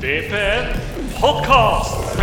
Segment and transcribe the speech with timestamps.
[0.00, 0.70] DPN
[1.20, 2.14] Podcast.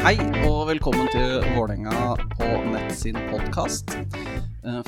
[0.00, 0.14] Hei
[0.46, 3.92] og velkommen til Vålerenga på nett sin podkast.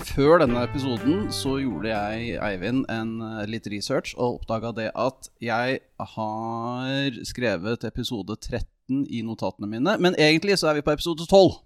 [0.09, 5.29] Før denne episoden så gjorde jeg, Eivind, en eh, litt research og oppdaga det at
[5.45, 5.83] jeg
[6.15, 9.99] har skrevet episode 13 i notatene mine.
[10.01, 11.61] Men egentlig så er vi på episode 12.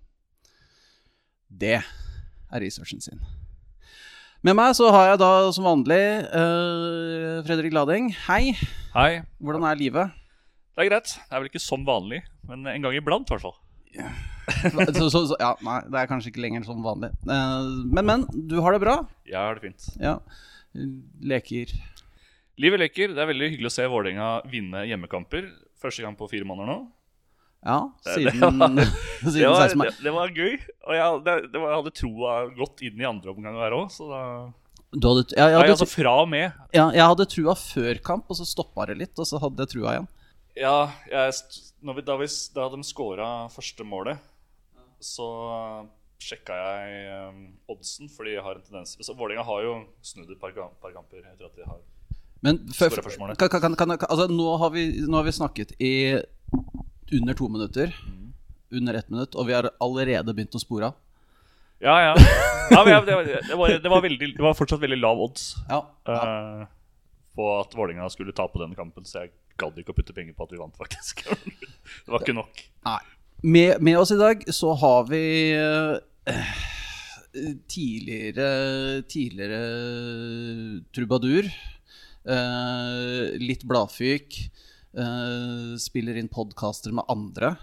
[1.62, 3.22] Det er researchen sin.
[4.42, 6.00] Med meg så har jeg da som vanlig
[6.34, 8.08] uh, Fredrik Lading.
[8.24, 8.56] Hei.
[8.90, 9.20] Hei.
[9.38, 10.16] Hvordan er livet?
[10.74, 11.12] Det er greit.
[11.14, 12.18] Det er vel ikke som vanlig,
[12.50, 13.54] men en gang iblant i hvert fall.
[14.98, 17.12] så, så, så, ja, nei, det er kanskje ikke lenger som vanlig.
[17.22, 18.96] Uh, men, men, du har det bra?
[19.30, 19.86] Jeg har det fint.
[20.02, 20.16] Ja.
[21.22, 21.70] Leker
[22.58, 23.14] Livet leker.
[23.14, 25.52] Det er veldig hyggelig å se Vålerenga vinne hjemmekamper.
[25.78, 26.80] Første gang på fire måneder nå.
[27.62, 27.78] Ja,
[28.14, 29.78] siden, det, var, siden det, var, 16.
[29.78, 29.86] mai.
[29.86, 30.56] det, det var gøy.
[30.82, 34.08] Og jeg, var, jeg hadde troa godt inn i andre omgang der òg, så
[34.92, 36.56] da hadde, ja, jeg, Nei, hadde, altså fra og med.
[36.76, 39.72] ja, jeg hadde trua før kamp, og så stoppa det litt, og så hadde jeg
[39.72, 40.08] trua igjen.
[40.58, 40.76] Ja,
[41.08, 41.38] jeg,
[41.80, 44.20] vi, da, vi, da de scora første målet,
[45.00, 45.28] så
[46.22, 47.40] sjekka jeg um,
[47.72, 49.72] oddsen, fordi jeg har en tendens så Vålerenga har jo
[50.06, 51.80] snudd et par, par kamper etter at de har
[52.44, 53.38] Men målet.
[53.40, 55.92] kan, kan, kan, kan, altså, nå, har vi, nå har vi snakket i
[57.12, 57.94] under to minutter.
[58.72, 61.00] Under ett minutt, og vi har allerede begynt å spore av.
[61.82, 62.12] Ja, ja.
[62.70, 65.80] ja det, var, det, var, det, var veldig, det var fortsatt veldig lav odds Ja,
[66.06, 66.18] ja.
[66.22, 66.68] eh,
[67.34, 70.46] på at Vålerenga skulle tape den kampen, så jeg gadd ikke å putte penger på
[70.46, 71.24] at vi vant, faktisk.
[72.04, 72.62] det var ikke nok.
[72.86, 73.00] Nei.
[73.42, 75.24] Med, med oss i dag så har vi
[75.58, 76.60] uh,
[77.66, 79.62] tidligere Tidligere
[80.94, 81.48] trubadur.
[82.22, 84.38] Uh, litt bladfyk.
[84.98, 87.56] Eh, spiller inn podkaster med andre.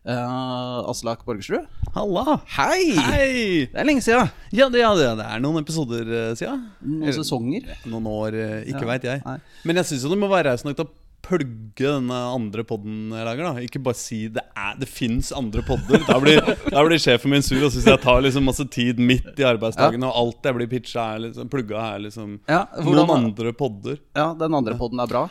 [0.00, 1.66] Uh, Aslak Borgersrud.
[1.92, 2.38] Halla!
[2.56, 2.94] Hei!
[2.96, 3.66] Hei!
[3.68, 4.30] Det er lenge siden.
[4.48, 6.62] Ja, det, ja, det, er noen episoder uh, siden.
[6.80, 7.68] Noen sesonger.
[7.84, 9.22] Noen år, uh, ikke Ja, vet jeg.
[9.26, 9.36] nei.
[9.68, 13.26] Men jeg syns du må være raus nok til å plugge denne andre podden jeg
[13.28, 13.44] lager.
[13.44, 16.00] da Ikke bare si det er Det fins andre podder.
[16.08, 16.40] Da blir,
[16.72, 20.08] da blir sjefen min sur og syns jeg tar liksom masse tid midt i arbeidsdagen,
[20.08, 24.00] og alt jeg blir pitcha, er liksom plugga er liksom Ja, noen andre podder.
[24.16, 25.28] ja, den andre podden er bra.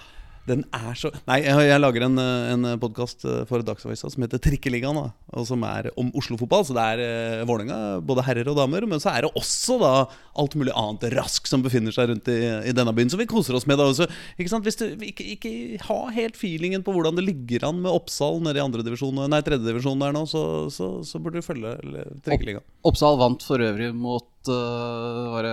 [0.49, 4.41] Den er så Nei, jeg, jeg lager en, eh, en podkast for Dagsavisa som heter
[4.41, 4.97] Trikkeligaen.
[4.97, 6.65] Da, og som er om Oslo-fotball.
[6.65, 8.88] Så det er eh, Vålerenga, både herrer og damer.
[8.89, 9.93] Men så er det også da
[10.39, 12.39] alt mulig annet rask som befinner seg rundt i,
[12.71, 13.11] i denne byen.
[13.13, 13.77] Som vi koser oss med.
[13.79, 14.09] da også,
[14.39, 14.65] ikke sant?
[14.65, 15.53] Hvis du ikke, ikke
[15.85, 20.01] har helt feelingen på hvordan det ligger an med Oppsal nede i andredivisjon Nei, tredjedivisjon
[20.01, 20.41] der nå, så,
[20.73, 21.75] så, så burde du følge
[22.25, 22.65] Trikkeligaen.
[22.88, 25.47] Oppsal vant for øvrig mot uh, Var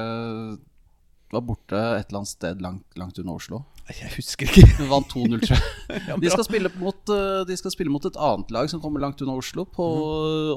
[1.35, 3.65] var borte et eller annet sted langt, langt unna Oslo.
[3.87, 4.65] Jeg husker ikke.
[4.81, 6.19] Hun vant 2-0, tror jeg.
[6.23, 9.37] De skal, mot, eh, de skal spille mot et annet lag som kommer langt unna
[9.39, 9.87] Oslo, på,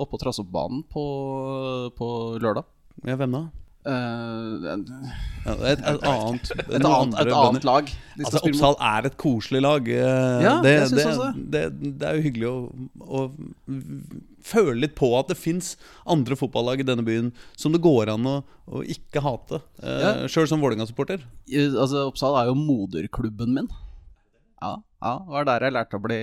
[0.02, 1.04] oppe på Trassoppbanen på,
[2.00, 2.10] på
[2.42, 2.66] lørdag.
[3.06, 3.44] Ja, hvem da?
[3.90, 7.88] Ja, et, et annet et, annet, et annet lag.
[8.20, 9.88] Altså, Oppsal er et koselig lag.
[9.88, 12.58] eh, Ja, det, synes det, det, det er jo hyggelig å,
[13.00, 13.24] å
[14.46, 15.74] føle litt på at det fins
[16.10, 18.36] andre fotballag i denne byen som det går an å,
[18.70, 19.62] å ikke hate.
[19.82, 20.12] Uh, Ja.
[20.32, 21.24] Sjøl som Vålerenga-supporter.
[21.70, 23.70] Altså, Oppsal er jo moderklubben min.
[24.62, 26.20] Ja, ja, det var der jeg lærte å bli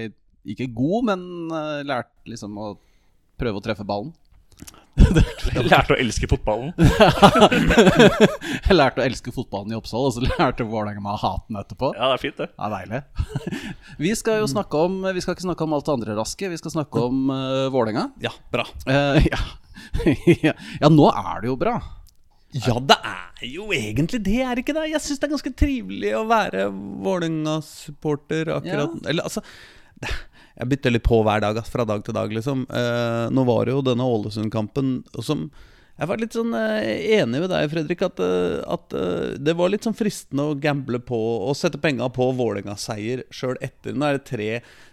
[0.47, 2.75] ikke god, men uh, lærte liksom å
[3.41, 4.13] prøve å treffe ballen.
[4.97, 6.73] Jeg lærte å elske fotballen.
[8.67, 11.61] Jeg lærte å elske fotballen i Oppsal, og så lærte Vålerenga meg å hate den
[11.61, 11.91] etterpå.
[11.97, 12.49] Ja, det er fint, det.
[12.57, 13.03] Ja, deilig.
[14.07, 16.59] Vi skal jo snakke om Vi skal ikke snakke om alt det andre raske, vi
[16.61, 18.09] skal snakke om uh, Vålerenga.
[18.25, 18.67] Ja, bra.
[18.89, 19.43] Uh, ja.
[20.43, 20.57] ja.
[20.81, 21.77] ja, nå er det jo bra.
[22.57, 24.87] Ja, det er jo egentlig det, er det ikke det?
[24.95, 26.69] Jeg syns det er ganske trivelig å være
[27.05, 29.43] Vålerenga-supporter akkurat Eller altså
[30.01, 30.13] det,
[30.57, 32.67] Jeg bytter litt på hver dag, fra dag til dag, liksom.
[32.69, 35.51] Eh, nå var det jo denne Ålesund-kampen som
[35.97, 39.71] Jeg var litt sånn eh, enig med deg, Fredrik, at, eh, at eh, det var
[39.73, 43.97] litt sånn fristende å gamble på og sette penga på Vålerenga-seier sjøl etter.
[43.97, 44.51] Nå er det tre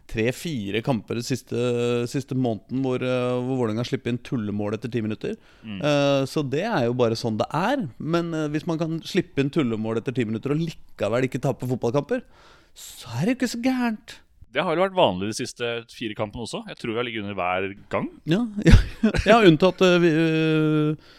[0.09, 1.59] tre-fire kamper den siste,
[2.11, 5.37] siste måneden hvor, uh, hvor Vålerenga slipper inn tullemål etter ti minutter.
[5.63, 7.87] Eh, så det er jo bare sånn det er.
[7.97, 11.69] Men eh, hvis man kan slippe inn tullemål etter ti minutter og likevel ikke tape
[11.69, 12.23] fotballkamper,
[12.77, 14.17] så er det jo ikke så gærent.
[14.53, 16.61] Det har jo vært vanlig de siste fire kampene også.
[16.69, 18.09] Jeg tror vi har ligget under hver gang.
[18.29, 18.77] Ja, ja,
[19.25, 21.13] ja unntatt uh, vi, uh,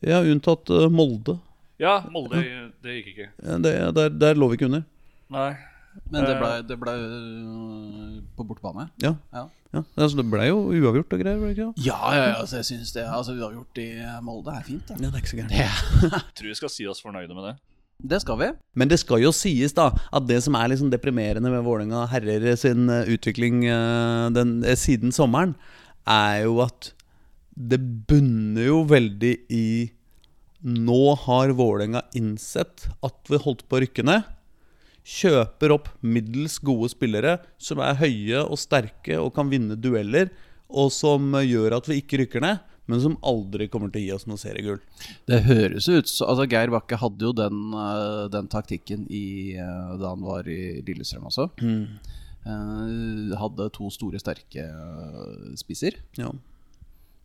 [0.00, 1.36] Ja, unntatt uh, Molde.
[1.80, 2.40] Ja, Molde,
[2.84, 3.28] det gikk ikke.
[3.44, 4.86] Ja, Det, der, der lå vi ikke under.
[5.36, 5.50] Nei.
[6.12, 6.96] Men det ble, det ble
[8.36, 8.88] på bortebane.
[9.04, 9.46] Ja, Ja.
[9.72, 9.84] ja.
[9.96, 11.46] Altså, det ble jo uavgjort og greier.
[11.52, 11.70] ikke?
[11.84, 13.88] Ja, ja, ja, altså, jeg synes det altså, Uavgjort i
[14.24, 14.96] Molde er fint, Da.
[14.96, 15.56] Ja, det er ikke så gærent.
[16.16, 17.56] Jeg tror vi skal si oss fornøyde med det.
[17.96, 18.50] Det skal vi.
[18.76, 22.44] Men det skal jo sies da at det som er liksom deprimerende med Vålerenga herrer
[22.60, 25.56] sin eh, utvikling eh, den, eh, siden sommeren,
[26.06, 26.92] er jo at
[27.56, 29.66] det bunner jo veldig i
[30.66, 34.28] nå har Vålerenga innsett at vi holdt på å rykke ned.
[35.06, 40.28] Kjøper opp middels gode spillere som er høye og sterke og kan vinne dueller,
[40.68, 44.12] og som gjør at vi ikke rykker ned, men som aldri kommer til å gi
[44.14, 44.78] oss noe seriegull.
[45.26, 49.96] Det høres ut så Altså Geir Bakke hadde jo den, eh, den taktikken i, eh,
[49.98, 51.50] da han var i Lillestrøm også.
[51.62, 51.98] Mm.
[53.34, 55.98] hadde to store, sterke eh, spisser.
[56.14, 56.30] Ja.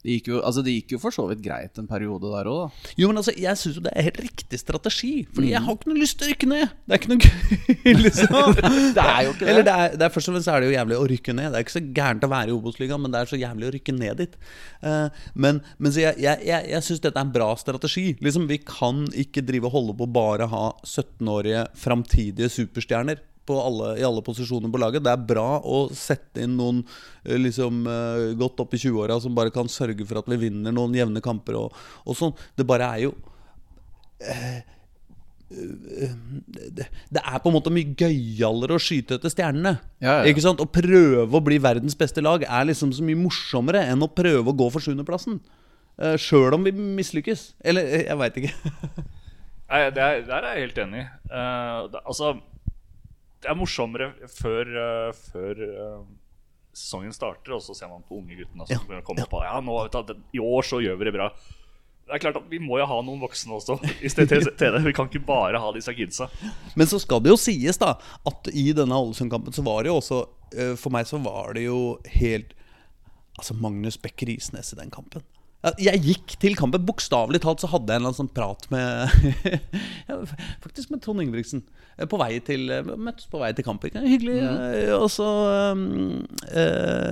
[0.01, 2.61] Det gikk, jo, altså det gikk jo for så vidt greit en periode der òg,
[2.63, 2.93] da.
[2.97, 5.11] Jo, men altså, jeg syns jo det er helt riktig strategi.
[5.29, 6.73] Fordi jeg har ikke noe lyst til å rykke ned.
[6.85, 8.57] Det er ikke noe gøy, liksom.
[8.97, 9.51] Det er jo ikke det.
[9.53, 11.51] Eller det er, det er Først og fremst er det jo jævlig å rykke ned.
[11.51, 13.73] Det er ikke så gærent å være i Obos-ligaen, men det er så jævlig å
[13.77, 14.37] rykke ned dit.
[14.81, 18.07] Uh, men men så jeg, jeg, jeg, jeg syns dette er en bra strategi.
[18.25, 23.21] Liksom, Vi kan ikke drive og holde på å bare ha 17-årige framtidige superstjerner.
[23.47, 25.03] På alle, I alle posisjoner på laget.
[25.05, 26.83] Det er bra å sette inn noen
[27.25, 30.75] eh, liksom eh, godt opp i 20-åra som bare kan sørge for at vi vinner
[30.75, 32.35] noen jevne kamper og, og sånn.
[32.55, 33.15] Det bare er jo
[35.51, 39.75] det, det er på en måte mye gøyalere å skyte etter stjernene.
[40.03, 40.29] Ja, ja.
[40.31, 40.61] Ikke sant?
[40.63, 44.51] Å prøve å bli verdens beste lag er liksom så mye morsommere enn å prøve
[44.51, 45.41] å gå for sjuendeplassen.
[45.99, 47.51] Uh, Sjøl om vi mislykkes.
[47.67, 48.53] Eller eh, jeg veit ikke.
[49.71, 51.03] Nei, det er, der er jeg helt enig.
[51.27, 52.33] Uh, det, altså
[53.41, 56.03] Det er morsommere før, uh, før uh,
[56.73, 59.57] sesongen starter, og så ser man på unge guttene som begynner å komme på Ja,
[59.63, 61.31] nå, du, i år så gjør vi det bra.
[62.11, 64.83] Det er klart at Vi må jo ha noen voksne også i til det.
[64.83, 66.27] Vi kan ikke bare ha disse kidsa.
[66.75, 67.93] Men så skal det jo sies da
[68.27, 70.19] at i denne Ålesund-kampen så var det jo også
[70.51, 71.79] eh, For meg så var det jo
[72.17, 72.51] helt
[73.39, 75.23] Altså Magnus Beck Risnes i den kampen.
[75.61, 76.81] Jeg gikk til kampen.
[76.87, 79.67] Bokstavelig talt så hadde jeg en eller annen sånn prat med
[80.63, 81.61] Faktisk med Trond Ingebrigtsen.
[81.99, 83.93] eh, På vei til eh, Møttes på vei til kampen.
[84.01, 84.39] Hyggelig.
[84.41, 84.95] Mm.
[84.97, 85.27] Og så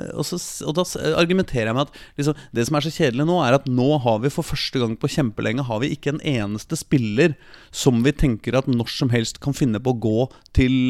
[0.10, 0.86] og, så, og da
[1.20, 4.18] argumenterer jeg med at liksom, det som er så kjedelig nå, er at nå har
[4.24, 7.36] vi for første gang på kjempelenge Har vi ikke en eneste spiller
[7.70, 10.26] som vi tenker at når som helst kan finne på å gå
[10.58, 10.90] til,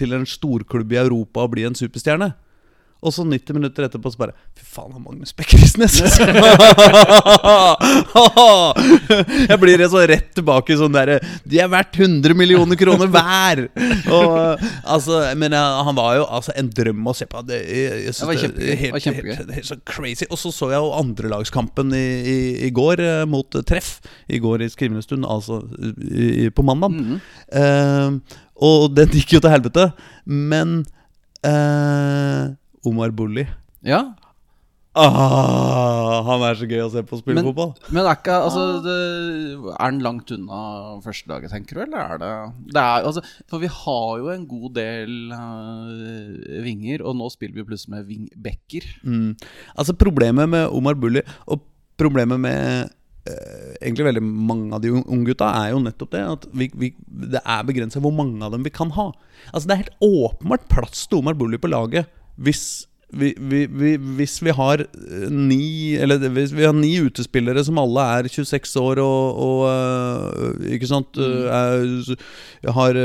[0.00, 2.32] til en storklubb i Europa og bli en superstjerne.
[3.04, 5.96] Og så 90 minutter etterpå så bare Fy faen, han Magnus Beckerisnes
[9.50, 13.58] jeg blir så rett tilbake i sånn derre De er verdt 100 millioner kroner hver!
[14.14, 17.42] Og, altså, men han var jo altså, en drøm å se på.
[17.46, 18.70] Det, jeg, jeg Det var kjempegøy.
[18.70, 19.34] Det var kjempegøy.
[19.34, 20.26] Helt, helt, så crazy.
[20.30, 23.90] Og så så jeg jo andrelagskampen i, i, i går eh, mot eh, Treff.
[24.28, 25.54] I går i skrivende stund, altså
[26.10, 26.90] i, på mandag.
[26.94, 27.18] Mm -hmm.
[27.58, 28.10] uh,
[28.64, 29.92] og den gikk jo til helvete.
[30.24, 30.84] Men
[31.44, 32.44] eh,
[32.84, 33.46] Omar Bulli
[33.84, 34.02] Ja,
[34.94, 37.74] ah, Han er så gøy å se på å spille Men- fotball.
[37.90, 38.96] Men er ikke altså, det,
[39.74, 40.60] Er han langt unna
[41.02, 41.82] første førstelaget, tenker du?
[41.82, 42.32] Eller er det,
[42.72, 47.54] det er, altså, For vi har jo en god del uh, vinger, og nå spiller
[47.60, 48.84] vi plutselig med wingbacker.
[49.04, 49.36] Mm.
[49.76, 51.62] Altså Problemet med Omar Bulli og
[51.98, 52.90] problemet med
[53.28, 56.94] uh, egentlig veldig mange av de un- unggutta er jo nettopp det at vi, vi,
[57.06, 59.10] det er begrenset hvor mange av dem vi kan ha.
[59.52, 62.64] Altså Det er helt åpenbart plass til Omar Bulli på laget hvis
[63.14, 67.78] vi, vi, vi, hvis vi har eh, ni Eller hvis vi har ni utespillere som
[67.78, 72.14] alle er 26 år og, og eh, Ikke sant eh, er,
[72.78, 72.98] Har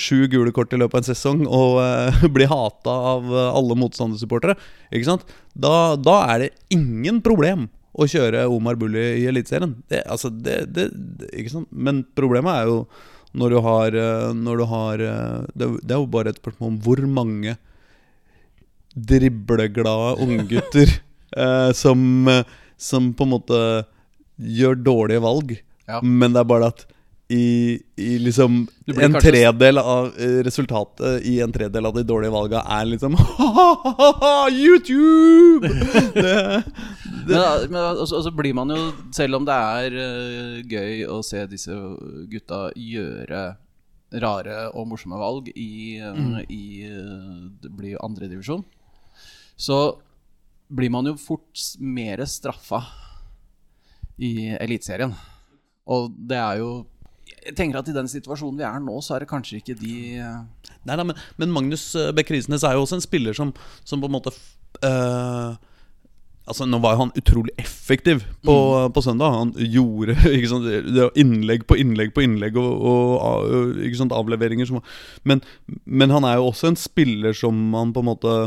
[0.00, 1.78] sju gule kort i løpet av en sesong og
[2.34, 4.56] blir hata av alle motstandersupportere.
[4.94, 5.26] Ikke sant?
[5.54, 7.66] Da, da er det ingen problem
[7.98, 9.76] å kjøre Omar Bulli i Eliteserien.
[9.90, 10.88] Det, altså, det,
[11.32, 11.70] ikke sant?
[11.70, 12.78] Men problemet er jo
[13.38, 13.98] når du har,
[14.38, 17.58] når du har det, det er jo bare et spørsmål om hvor mange
[19.06, 20.92] dribleglade unggutter
[21.36, 22.28] eh, som,
[22.76, 23.60] som på en måte
[24.38, 25.58] gjør dårlige valg.
[25.88, 26.02] Ja.
[26.02, 26.86] Men det er bare at
[27.28, 30.14] i, i liksom En kanskje- tredel av
[30.46, 33.18] resultatet i en tredel av de dårlige valga er liksom
[34.64, 35.68] YouTube!
[37.28, 41.18] Det, Men, men altså, altså blir man jo, selv om det er uh, gøy å
[41.26, 41.74] se disse
[42.30, 43.42] gutta gjøre
[44.24, 48.64] rare og morsomme valg i, øh, i uh, Det blir jo andredivisjon,
[49.58, 49.78] så
[50.68, 52.82] blir man jo fort mer straffa
[54.22, 55.14] i Eliteserien.
[55.88, 56.70] Og det er jo
[57.28, 59.94] Jeg tenker at i den situasjonen vi er nå, så er det kanskje ikke de
[60.24, 63.52] øh, Nei da, men, men Magnus Bech Beck Risnes er jo også en spiller som,
[63.84, 64.32] som på en måte
[64.84, 65.56] eh,
[66.48, 68.56] Altså Nå var jo han utrolig effektiv på,
[68.94, 69.34] på søndag.
[69.36, 70.16] Han gjorde
[70.48, 70.68] sant,
[71.20, 74.80] innlegg på innlegg på innlegg og, og, sant, avleveringer som
[75.28, 75.42] men,
[75.84, 78.38] men han er jo også en spiller som man på en måte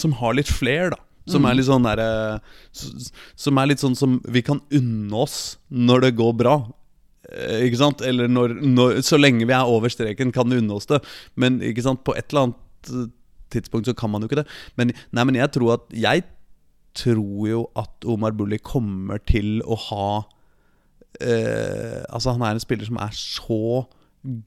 [0.00, 1.00] Som har litt flair, da.
[1.30, 2.40] Som er litt sånn derre
[2.72, 6.56] Som er litt sånn som vi kan unne oss når det går bra.
[7.30, 8.04] Eh, Ikke sant?
[8.04, 11.00] Eller når, når, så lenge vi er over streken, kan vi unne oss det.
[11.40, 12.04] Men ikke sant?
[12.04, 13.10] på et eller annet eh,
[13.54, 14.48] tidspunkt så kan man jo ikke det.
[14.76, 16.26] Men, nei, men jeg tror at Jeg
[16.94, 20.08] tror jo at Omar Bulli kommer til å ha
[21.20, 23.86] eh, Altså, han er en spiller som er så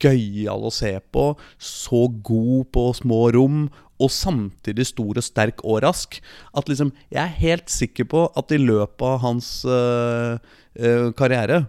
[0.01, 1.24] gøyal å se på,
[1.62, 3.67] så god på små rom,
[4.00, 6.20] og samtidig stor og sterk og rask.
[6.58, 10.38] At liksom Jeg er helt sikker på at i løpet av hans øh,
[10.80, 11.66] øh, karriere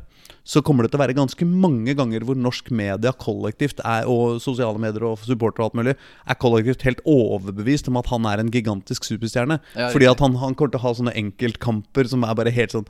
[0.49, 4.41] så kommer det til å være ganske mange ganger hvor norsk media kollektivt er, og
[4.41, 8.41] sosiale medier og supportere og alt mulig er kollektivt helt overbevist om at han er
[8.41, 9.59] en gigantisk superstjerne.
[9.77, 12.77] Ja, fordi at han, han kommer til å ha sånne enkeltkamper som er bare helt
[12.77, 12.89] sånn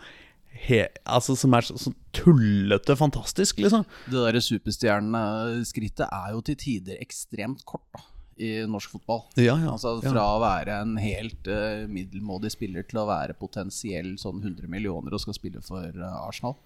[0.58, 3.84] he, altså Som er så, sånn tullete fantastisk, liksom.
[4.06, 8.02] Det derre superstjerneskrittet er jo til tider ekstremt kort da,
[8.38, 9.24] i norsk fotball.
[9.36, 9.96] Ja, ja, Altså.
[10.04, 15.14] Fra å være en helt uh, middelmådig spiller til å være potensiell sånn 100 millioner
[15.16, 16.56] og skal spille for uh, Arsenal.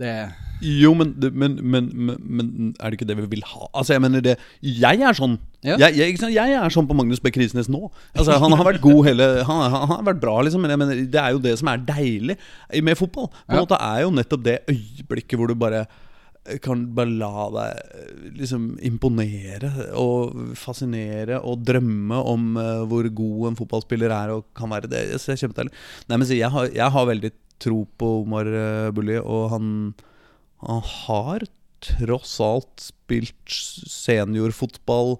[0.00, 0.12] Det
[0.64, 3.66] Jo, men, det- men, men, men, er det ikke det vi vil ha?
[3.74, 5.34] Altså, jeg mener det Jeg er sånn.
[5.60, 5.76] Ja.
[5.76, 7.90] Jeg, jeg, jeg er sånn på Magnus Bech Risnes nå.
[8.14, 10.64] Altså, han har vært god hele Han, han har vært bra, liksom.
[10.64, 12.38] Men jeg mener, det er jo det som er deilig
[12.80, 13.28] med fotball.
[13.44, 15.84] På en måte er jo nettopp det øyeblikket hvor du bare
[16.64, 23.58] kan bare la deg liksom imponere og fascinere og drømme om eh, hvor god en
[23.58, 24.88] fotballspiller er og kan være.
[24.90, 25.74] Det, det er kjempedeilig.
[26.08, 29.66] Nei, men så jeg, har, jeg har veldig tro på Omar uh, Bulli, og han,
[30.64, 31.44] han har
[31.84, 35.18] tross alt spilt seniorfotball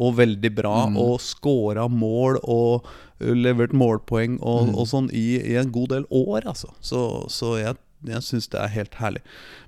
[0.00, 2.86] og veldig bra, og scora mål og
[3.20, 6.72] levert målpoeng og, og sånn i, i en god del år, altså.
[6.80, 7.02] Så,
[7.32, 7.76] så jeg,
[8.08, 9.20] jeg syns det er helt herlig.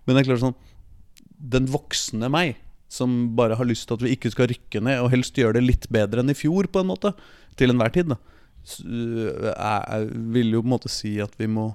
[0.04, 0.56] Men det er klart sånn
[1.36, 2.56] Den voksne meg,
[2.92, 5.66] som bare har lyst til at vi ikke skal rykke ned, og helst gjøre det
[5.66, 7.12] litt bedre enn i fjor, på en måte,
[7.58, 8.18] til enhver tid, da,
[9.54, 11.68] er, er, vil jo på en måte si at vi må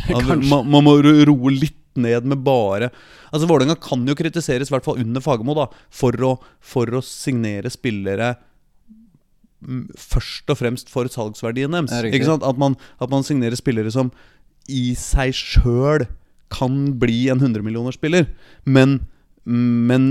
[0.14, 2.92] at man, man må roe litt ned med bare
[3.34, 7.02] Altså Vålerenga kan jo kritiseres, i hvert fall under Fagermo, da, for å, for å
[7.04, 8.32] signere spillere
[9.62, 12.30] mm, først og fremst for salgsverdien deres.
[12.30, 14.10] At man, at man signerer spillere som
[14.70, 16.06] i seg sjøl
[16.52, 18.28] kan bli en 100-millionerspiller,
[18.66, 19.00] men
[19.50, 20.04] men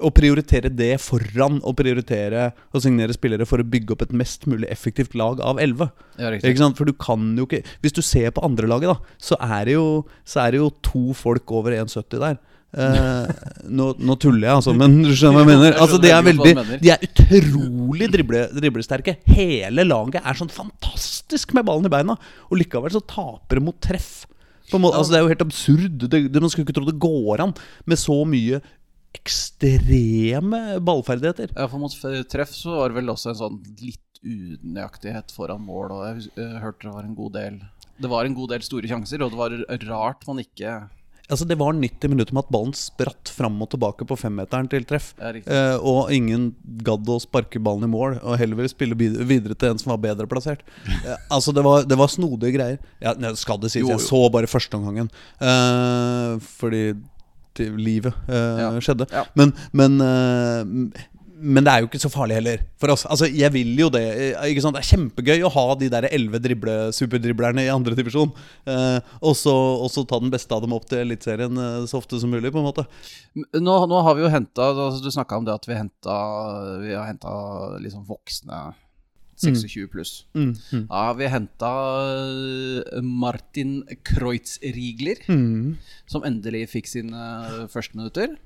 [0.00, 4.46] å prioritere det foran å prioritere å signere spillere for å bygge opp et mest
[4.48, 5.90] mulig effektivt lag av 11
[6.40, 6.70] Ja?
[6.78, 9.86] For du kan jo ikke Hvis du ser på andrelaget, da, så er det jo,
[10.24, 12.38] så er det jo to folk over 1,70 der.
[12.76, 13.28] Eh,
[13.68, 15.76] nå, nå tuller jeg, altså, men du skjønner hva jeg mener?
[15.80, 16.54] Altså, de er veldig.
[16.82, 19.18] De er utrolig drible, driblesterke.
[19.28, 22.16] Hele laget er sånn fantastisk med ballen i beina,
[22.48, 24.24] og likevel så taper de mot treff.
[24.74, 26.00] Måte, altså, det er jo helt absurd.
[26.10, 27.54] Det, det, man skulle ikke tro det går an
[27.86, 28.58] med så mye
[29.16, 31.54] ekstreme ballferdigheter.
[31.54, 31.94] Ja, for mot
[32.30, 36.62] treff så var det vel også en sånn litt unøyaktighet foran mål, og jeg, jeg
[36.62, 37.58] hørte det var en god del
[38.00, 39.54] Det var en god del store sjanser, og det var
[39.86, 40.72] rart man ikke
[41.26, 44.84] Altså Det var 90 minutter med at ballen spratt fram og tilbake på femmeteren til
[44.86, 45.08] treff.
[45.18, 46.52] Eh, og ingen
[46.86, 50.02] gadd å sparke ballen i mål, og heller ville spille videre til en som var
[50.06, 50.62] bedre plassert.
[51.06, 52.78] Eh, altså Det var, det var snodige greier.
[53.02, 55.10] Ja, skal det sies, Jo, jeg så bare førsteomgangen.
[55.42, 56.84] Eh, fordi
[57.76, 58.70] livet eh, Ja.
[58.80, 59.06] skjedde.
[59.12, 59.24] Ja.
[59.38, 61.06] Men, men, eh,
[61.38, 63.02] men det er jo ikke så farlig heller for oss.
[63.12, 64.00] Altså, jeg vil jo det.
[64.36, 64.76] eh, Ikke sant?
[64.78, 68.32] Det er kjempegøy å ha de der elleve drible, superdriblerne i andre divisjon.
[68.66, 71.98] Eh, og så og så ta den beste av dem opp til Eliteserien eh, så
[72.00, 72.86] ofte som mulig, på en måte.
[73.36, 76.94] Nå, nå har vi jo henta altså, Du snakka om det at vi, hentet, vi
[76.96, 77.36] har henta
[77.84, 78.62] liksom voksne
[79.36, 80.14] 26 pluss.
[80.32, 80.84] Mm, mm.
[80.88, 81.72] Ja, vi henta
[83.04, 85.76] Martin Kreutzriegler, Mm.
[86.08, 88.36] som endelig fikk sine første minutter.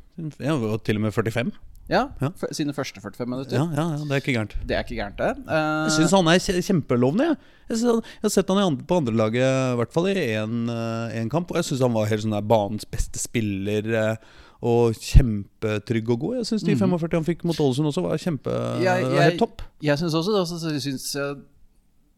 [0.42, 1.52] Ja, og til og med 45.
[1.90, 2.28] Ja, Ja.
[2.54, 3.56] sine første 45 minutter.
[3.58, 4.54] Ja, ja, ja, det er ikke gærent.
[4.66, 5.32] Det er ikke gærent, det.
[5.48, 7.26] uh, Jeg syns han er kje- kjempelovende.
[7.26, 7.78] Jeg.
[7.82, 11.50] Han, jeg har sett han i andre, på andrelaget, i hvert fall i én kamp.
[11.50, 13.90] Og jeg syns han var helt sånn der banens beste spiller.
[14.12, 14.16] eh,
[14.62, 16.34] Og kjempetrygg og god.
[16.36, 18.52] Jeg syns de 45 han fikk mot Ålesund også, var kjempe
[18.84, 19.62] Jeg- jeg- helt topp.
[19.80, 20.72] Jeg syns også det.
[20.74, 21.36] Jeg synes jeg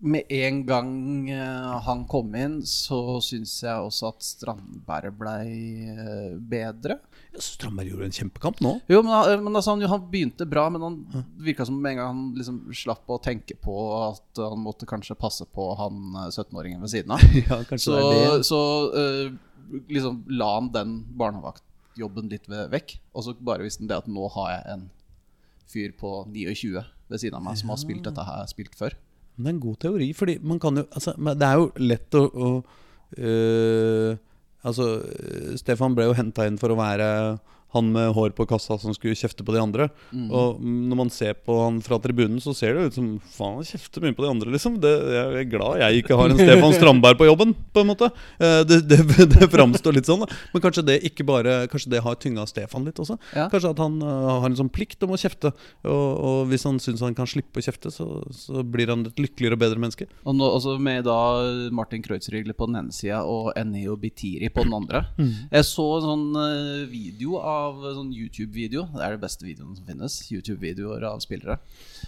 [0.02, 5.46] med en gang eh, han kom inn, så syns jeg også at Strandberg blei
[5.92, 6.96] eh, bedre.
[7.30, 8.72] Ja, Strandberg gjorde en kjempekamp nå.
[8.90, 10.96] Jo, men, men altså, han, han begynte bra, men han
[11.38, 15.18] virka som med en gang han liksom slapp å tenke på at han måtte kanskje
[15.18, 17.22] passe på han eh, 17-åringen ved siden av.
[17.42, 18.60] Ja, kanskje Så, så
[18.94, 22.98] uh, liksom la han den barnevaktjobben litt vekk.
[23.14, 24.84] Og så bare visste han det at nå har jeg en
[25.72, 28.98] fyr på 29 ved siden av meg som har spilt dette her spilt før.
[29.36, 32.26] Det er en god teori, fordi man kan jo altså, Det er jo lett å,
[32.28, 32.50] å
[33.18, 34.16] øh,
[34.62, 37.06] Altså, øh, Stefan ble jo henta inn for å være
[37.72, 39.88] han med hår på kassa som skulle kjefte på de andre.
[40.32, 43.68] Og når man ser på han fra tribunen, så ser det ut som faen, han
[43.68, 44.78] kjefter mye på de andre, liksom.
[44.82, 48.10] Det, jeg er glad jeg ikke har en Stefan Strandberg på jobben, på en måte.
[48.38, 48.98] Eh, Det, det,
[49.34, 50.28] det framstår litt sånn, da.
[50.52, 53.16] Men kanskje det ikke bare Kanskje det har tynga Stefan litt også.
[53.36, 53.48] Ja.
[53.52, 55.52] Kanskje at han eh, har en sånn plikt om å kjefte.
[55.86, 59.20] Og, og hvis han syns han kan slippe å kjefte, så, så blir han et
[59.20, 60.08] lykkeligere og bedre menneske.
[60.26, 61.16] Og nå, også med da
[61.74, 65.04] Martin Kreuzrigler på den ene sida og Ennio Bitiri på den andre.
[65.52, 67.61] Jeg så en sånn eh, video av
[67.96, 68.86] sånn YouTube-video.
[68.94, 70.16] Det er det beste videoen som finnes.
[70.32, 71.58] YouTube-videoer av spillere.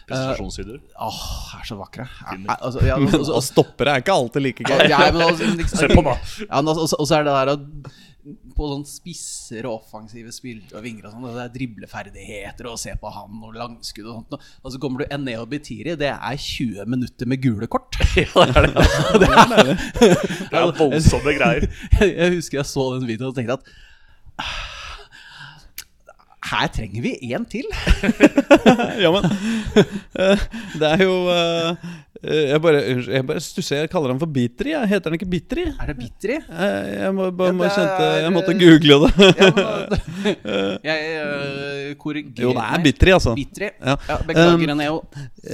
[0.09, 0.81] Presentasjonsvideoer.
[1.07, 1.21] Åh,
[1.61, 2.09] er så vakre.
[2.25, 4.89] Ja, Eh, Altså, ja, altså, Og stoppere er ikke alltid like gøy.
[4.91, 6.19] ja, men altså, liksom, Se på meg.
[6.49, 7.95] Ja, men og så er det der at
[8.57, 12.95] på sånn spisser og offensive spill og vinger og sånn, det er dribleferdigheter og se
[12.97, 14.47] på han og langskudd og sånt.
[14.65, 15.93] Og så kommer du Eneo Betiri.
[16.01, 17.99] det er 20 minutter med gule kort.
[18.17, 18.47] Ja,
[19.21, 19.75] det er det.
[20.55, 21.67] Det er voldsomme greier.
[21.99, 23.69] Jeg, jeg husker jeg så den videoen og tenkte at
[24.41, 24.55] «Ah,
[26.45, 27.67] her trenger vi én til.
[29.05, 29.29] ja, men
[30.21, 30.43] eh,
[30.77, 31.93] Det er jo eh,
[32.53, 32.83] Jeg bare,
[33.17, 33.83] jeg bare stusser.
[33.85, 34.75] Jeg kaller han for Bitri.
[34.75, 34.89] Jeg.
[34.93, 35.65] Heter han ikke Bitri?
[35.73, 36.11] Er det?
[36.29, 39.31] Eh, Jeg, må, bare, Ja, kjente, jeg måtte google det.
[39.45, 39.99] Ja, men,
[40.89, 43.35] jeg uh, korrigerer Jo, det er Bitteri, altså.
[43.37, 43.73] Bitteri.
[43.81, 43.97] Ja.
[44.09, 45.03] Ja, beklager, Um, Neo.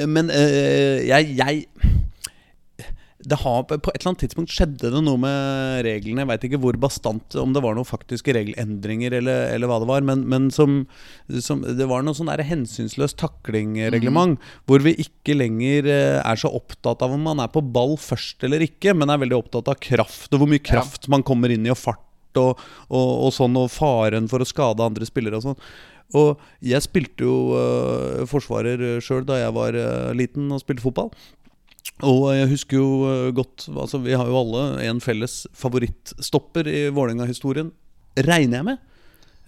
[0.06, 1.64] Men uh, jeg, jeg
[3.28, 6.24] har, På et eller annet tidspunkt skjedde det noe med reglene.
[6.24, 9.88] Jeg veit ikke hvor bastant, om det var noen faktiske regelendringer eller, eller hva det
[9.90, 10.06] var.
[10.06, 10.82] Men, men som,
[11.44, 14.40] som, det var noe sånn der hensynsløst taklingreglement.
[14.70, 18.46] Hvor vi ikke lenger eh, er så opptatt av om man er på ball først
[18.48, 21.66] eller ikke, men er veldig opptatt av kraft og hvor mye kraft man kommer inn
[21.66, 22.06] i, og fart
[22.40, 25.64] og, og, og sånn, og faren for å skade andre spillere og sånn.
[26.18, 31.12] Og jeg spilte jo uh, forsvarer sjøl da jeg var uh, liten og spilte fotball.
[32.06, 36.88] Og jeg husker jo øh, godt altså Vi har jo alle en felles favorittstopper i
[36.94, 37.72] Vålerenga-historien,
[38.16, 38.86] regner jeg med.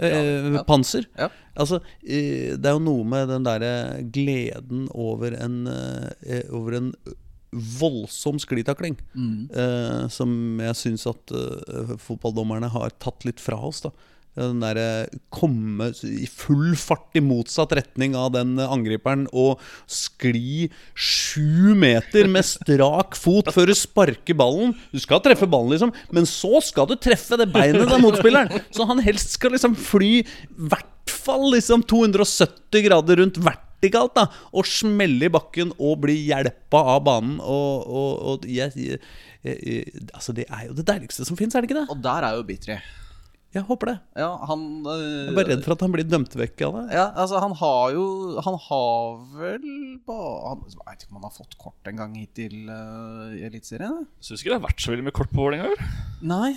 [0.02, 0.62] Eh, ja.
[0.66, 1.06] Panser.
[1.18, 1.28] Ja.
[1.54, 3.75] Altså, eh, det er jo noe med den derre
[4.14, 6.94] gleden over en eh, Over en
[7.52, 8.94] voldsom sklitakling
[9.52, 10.30] eh, som
[10.64, 13.82] jeg syns at eh, fotballdommerne har tatt litt fra oss.
[13.85, 13.92] da
[14.38, 19.60] den der, komme i full fart i motsatt retning av den angriperen og
[19.90, 24.72] skli sju meter med strak fot før du sparker ballen.
[24.92, 28.64] Du skal treffe ballen, liksom, men så skal du treffe det beinet til motspilleren.
[28.72, 30.26] Så han helst skal liksom fly i
[30.70, 36.82] hvert fall liksom 270 grader rundt vertikalt da og smelle i bakken og bli hjelpa
[36.97, 37.36] av banen.
[37.42, 39.02] Og, og, og jeg, jeg,
[39.45, 41.88] jeg, Altså, det er jo det deiligste som fins, er det ikke det?
[41.92, 42.80] Og der er jo Bitri.
[43.52, 43.95] Jeg håper det.
[44.17, 46.84] Ja, han øh, Jeg er bare redd for at han blir dømt vekk av det.
[46.97, 48.04] Ja, altså han har jo
[48.47, 49.67] Han har vel
[50.08, 54.06] bare Jeg vet ikke om han har fått kort en gang hittil øh, i Eliteserien?
[54.25, 55.84] Syns ikke det har vært så veldig mye kort på Vålerenga i år.
[56.32, 56.50] Nei.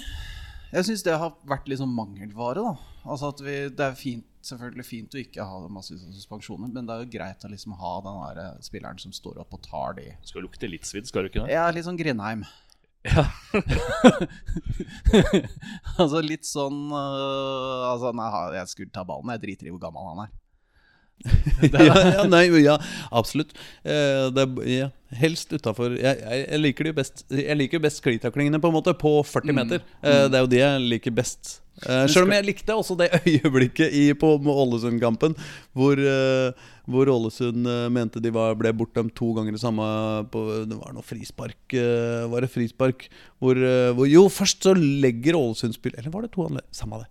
[0.72, 2.96] Jeg syns det har vært litt sånn mangelvare, da.
[3.06, 6.96] Altså at vi, Det er fint, selvfølgelig fint å ikke ha masse suspensjoner, men det
[6.96, 10.10] er jo greit å liksom ha den der spilleren som står opp og tar de
[10.26, 11.56] skal lukte litt svidd, skal du ikke det?
[11.60, 12.44] Er litt sånn Grindheim.
[13.06, 13.26] Ja.
[16.02, 19.30] altså litt sånn uh, Altså, nei, jeg skulle ta ballen.
[19.36, 20.34] Jeg driter i hvor gammel han er.
[21.74, 22.76] ja, ja, nei, ja,
[23.10, 23.56] absolutt.
[23.84, 28.70] Eh, det, ja, helst utafor jeg, jeg, liker jo best Jeg liker best sklitaklingene på
[28.70, 29.86] en måte på 40 meter.
[30.04, 31.60] Eh, det er jo de jeg liker best.
[31.84, 35.36] Eh, Sjøl om jeg likte også det øyeblikket i, på Ålesund-kampen
[35.76, 39.86] hvor, eh, hvor Ålesund eh, mente de var, ble bortdømt to ganger det samme
[40.32, 43.10] på, Det var noe frispark eh, Var det frispark?
[43.44, 46.80] Hvor, eh, hvor Jo, først så legger Ålesund-spill Eller var det to annerledes?
[46.80, 47.10] Samme det.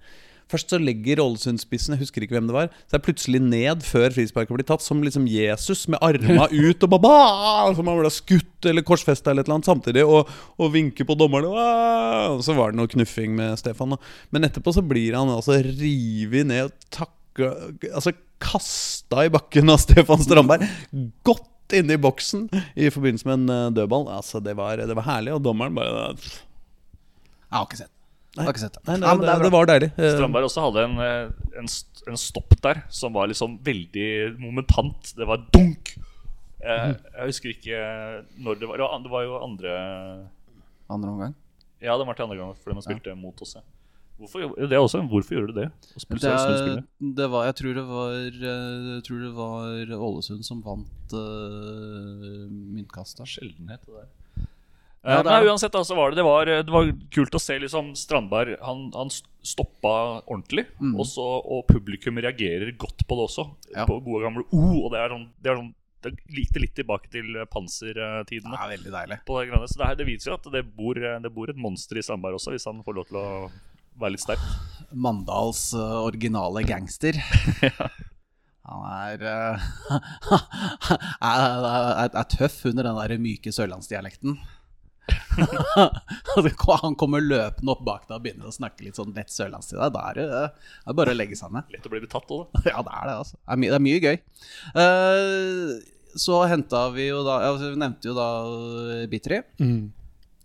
[0.53, 4.13] Først så legger Ålesund-spissen, jeg husker ikke hvem det var, så er plutselig ned før
[4.15, 7.15] frisparket blir tatt, som liksom Jesus med arma ut og ba-ba,
[7.77, 10.31] som han ble skutt eller korsfesta eller et eller annet samtidig, og,
[10.61, 11.51] og vinker på dommerne.
[12.35, 13.97] Og så var det noe knuffing med Stefan.
[14.35, 19.81] Men etterpå så blir han altså revet ned og takka Altså kasta i bakken av
[19.83, 20.69] Stefan Strandberg.
[21.27, 22.47] Godt inne i boksen
[22.79, 24.07] i forbindelse med en eh, dødball.
[24.13, 27.91] Altså, det var, det var herlig, og dommeren bare Jeg har ikke sett
[28.87, 29.91] Nei, nei, Ja, men det, er det var deilig.
[29.99, 31.69] Eh, Strandberg også hadde en, eh, en,
[32.11, 34.09] en stopp der som var liksom veldig
[34.43, 35.13] momentant.
[35.17, 35.95] Det var dunk!
[36.65, 37.79] Jeg, jeg husker ikke
[38.41, 38.77] når det var.
[38.81, 39.73] Det var- Det var jo andre
[40.91, 41.35] Andre omgang.
[41.85, 43.57] Ja, det var til andre gang fordi man spilte mot oss.
[44.19, 45.71] Hvorfor, det også, hvorfor gjorde du det?
[46.23, 46.83] Det, er,
[47.19, 52.47] det var Jeg tror det var eh, Jeg tror det var Ålesund som vant uh,
[52.51, 53.27] myntkasta.
[53.27, 54.09] Sjeldenhet, det der.
[55.05, 57.41] Ja, Eh, det er- men uansett, altså, var det, det, var, det var kult å
[57.43, 59.11] se liksom Strandberg Han, han
[59.45, 60.65] stoppa ordentlig.
[60.81, 63.45] Og, så, og publikum reagerer godt på det også.
[63.75, 63.85] Ja.
[63.85, 64.87] På gode gamle O.
[64.87, 68.57] Og det er sånn Det, er sånn, det likte litt tilbake til pansertidene.
[68.57, 69.19] er veldig deilig.
[69.29, 69.69] På det, greiene.
[69.69, 72.53] så det, her, det viser at det bor, det bor et monster i Strandberg også,
[72.57, 73.29] hvis han får lov til å
[74.01, 74.49] være litt sterk.
[74.93, 77.17] Mandals uh, originale gangster.
[78.65, 79.65] Han er, uh,
[81.21, 84.39] er, er, er tøff under den der myke sørlandsdialekten.
[86.85, 89.81] Han kommer løpende opp bak deg og begynner å snakke litt sånn lett sørlandsk til
[89.83, 89.97] deg.
[89.97, 91.73] Da er det, det er bare å legge seg ned.
[91.75, 92.63] Lett å bli betatt òg, da.
[92.75, 93.37] Ja, det er det, altså.
[93.41, 94.17] Det er, my det er mye gøy.
[94.79, 98.29] Uh, så henta vi jo da ja, Vi nevnte jo da
[99.11, 99.43] Bitry.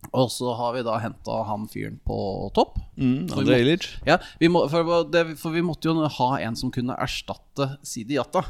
[0.10, 2.18] Og så har vi da henta han fyren på
[2.56, 2.80] topp.
[2.98, 3.88] Mm, vi Ilic.
[4.08, 8.18] Ja, vi må, for, det, for vi måtte jo ha en som kunne erstatte Sidi
[8.18, 8.46] Jatta,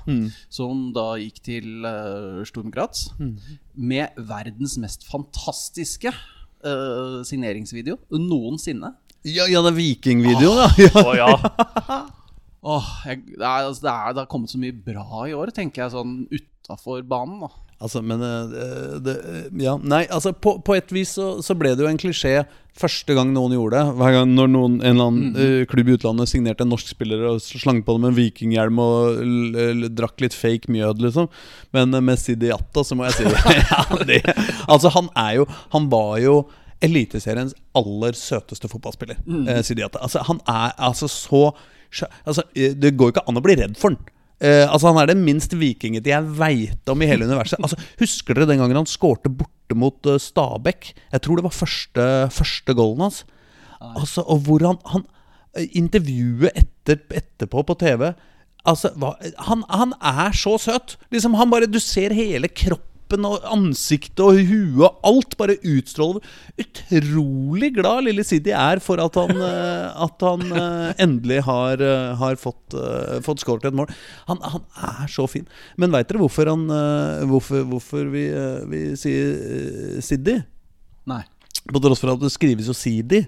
[0.53, 3.09] som da gikk til uh, Sturm Graz,
[3.73, 8.93] med verdens mest fantastiske uh, signeringsvideo noensinne.
[9.27, 10.69] Ja, ja, det er vikingvideoen, ja.
[10.85, 11.03] ja.
[11.03, 11.99] Å ja.
[12.59, 15.53] Åh, jeg, det, er, altså, det, er, det har kommet så mye bra i år,
[15.55, 17.45] tenker jeg, sånn utafor banen.
[17.45, 19.13] da Altså, men eh, det,
[19.63, 22.41] Ja, nei, altså på, på et vis så, så ble det jo en klisjé
[22.79, 23.95] første gang noen gjorde det.
[23.99, 27.25] Hver gang når noen, en eller annen eh, klubb i utlandet signerte en norsk spiller
[27.31, 31.27] og slang på dem en vikinghjelm og drakk litt fake mjød, liksom.
[31.75, 33.27] Men eh, med Sidi Atta så må jeg si
[33.71, 34.21] ja, det,
[34.67, 36.39] Altså, han er jo Han var jo
[36.83, 39.17] Eliteseriens aller søteste fotballspiller,
[39.51, 39.99] eh, Sidi Atta.
[40.03, 41.49] Altså, han er altså så
[42.23, 44.15] Altså, eh, det går jo ikke an å bli redd for han.
[44.39, 47.59] Eh, altså Han er det minst vikingete jeg veit om i hele universet.
[47.59, 50.93] Altså Husker dere den gangen han skårte borte mot eh, Stabæk?
[51.11, 53.23] Jeg tror det var første, første goalen hans.
[53.79, 55.05] Altså, og hvor han, han
[55.57, 58.11] eh, Intervjuet etter, etterpå på TV
[58.67, 59.13] Altså, hva,
[59.47, 60.97] han, han er så søt.
[61.15, 66.23] Liksom han bare Du ser hele kroppen og ansiktet og huet og alt bare utstråler
[66.59, 72.13] Utrolig glad lille Sidi er for at han, eh, at han eh, endelig har, eh,
[72.19, 72.75] har fått,
[73.25, 73.89] fått skåret et mål.
[74.29, 75.47] Han, han er så fin.
[75.79, 76.67] Men veit dere hvorfor, han,
[77.29, 78.27] hvorfor, hvorfor vi,
[78.69, 80.39] vi sier Sidi?
[81.09, 81.23] Nei.
[81.69, 83.23] På tross for at det skrives jo Sidi.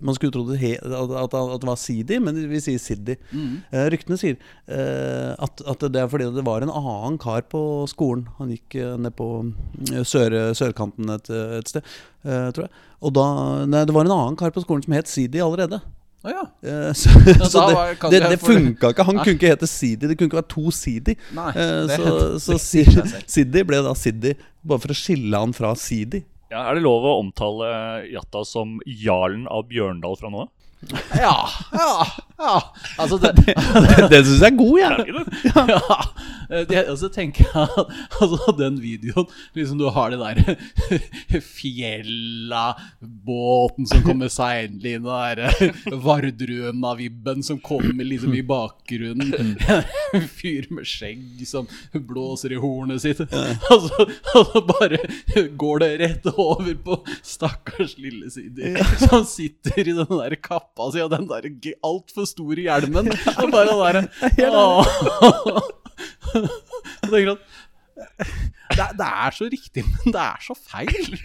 [0.00, 3.16] Man skulle tro det at, at, at det var Sidi, men vi sier Siddi.
[3.72, 7.62] Eh, ryktene sier eh, at, at det er fordi det var en annen kar på
[7.90, 8.26] skolen.
[8.38, 9.28] Han gikk eh, ned på
[10.08, 12.72] sør, sørkanten et, et sted, tror jeg.
[13.02, 13.26] Og da
[13.66, 15.82] Nei, det var en annen kar på skolen som het Sidi allerede.
[16.22, 16.42] Å ja.
[16.94, 17.10] Så
[17.50, 17.78] så det,
[18.12, 19.06] det, det, det funka ikke.
[19.08, 20.06] Han kunne ikke hete Sidi.
[20.06, 21.16] Det kunne ikke være to Sidi.
[21.34, 21.50] Nei,
[21.90, 22.58] så så.
[23.26, 26.22] Siddi ble da Sidi, bare for å skille han fra Sidi.
[26.52, 26.62] Ja.
[26.68, 27.68] Er det lov å omtale
[28.12, 30.46] Jatta som jarlen av Bjørndal fra nå?
[31.14, 32.06] Ja, ja,
[32.38, 32.74] ja.
[32.98, 34.96] Altså, det, det det syns jeg er god, jeg.
[34.98, 35.74] Det ikke det?
[35.76, 35.98] ja.
[36.68, 39.24] Det, og så tenker jeg at altså, den videoen
[39.56, 47.56] Liksom du har det der fjella, båten som kommer seilende inn, og den Vardruna-vibben som
[47.64, 49.32] kommer liksom i bakgrunnen.
[50.12, 53.22] En fyr med skjegg som blåser i hornet sitt.
[53.24, 55.00] Og så, og så bare
[55.56, 58.74] går det rett over på stakkars lille Sidi,
[59.06, 61.42] som sitter i den der kappa si av den der
[61.84, 63.06] altfor store hjelmen.
[63.42, 64.02] Og bare den derre
[68.72, 71.16] det, det er så riktig, men det er så feil.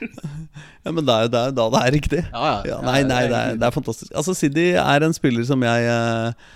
[0.83, 2.21] Ja, Men det er jo da det er riktig.
[2.27, 2.57] Ja, ja.
[2.73, 4.11] Ja, nei, nei, det er, det er fantastisk.
[4.13, 6.47] Altså, Siddi er en spiller som jeg eh,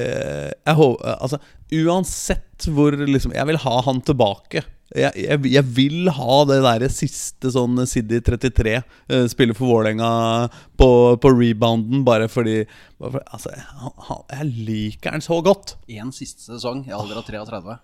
[0.00, 1.40] eh, Jeg håper Altså,
[1.84, 4.64] uansett hvor liksom Jeg vil ha han tilbake.
[4.90, 10.08] Jeg, jeg, jeg vil ha det derre siste sånn Siddi 33 eh, spiller for Vålerenga
[10.80, 10.88] på,
[11.22, 12.64] på rebounden, bare fordi,
[12.98, 13.52] bare fordi Altså,
[14.08, 15.76] han, jeg liker han så godt.
[15.86, 17.78] En siste sesong i alder av 33.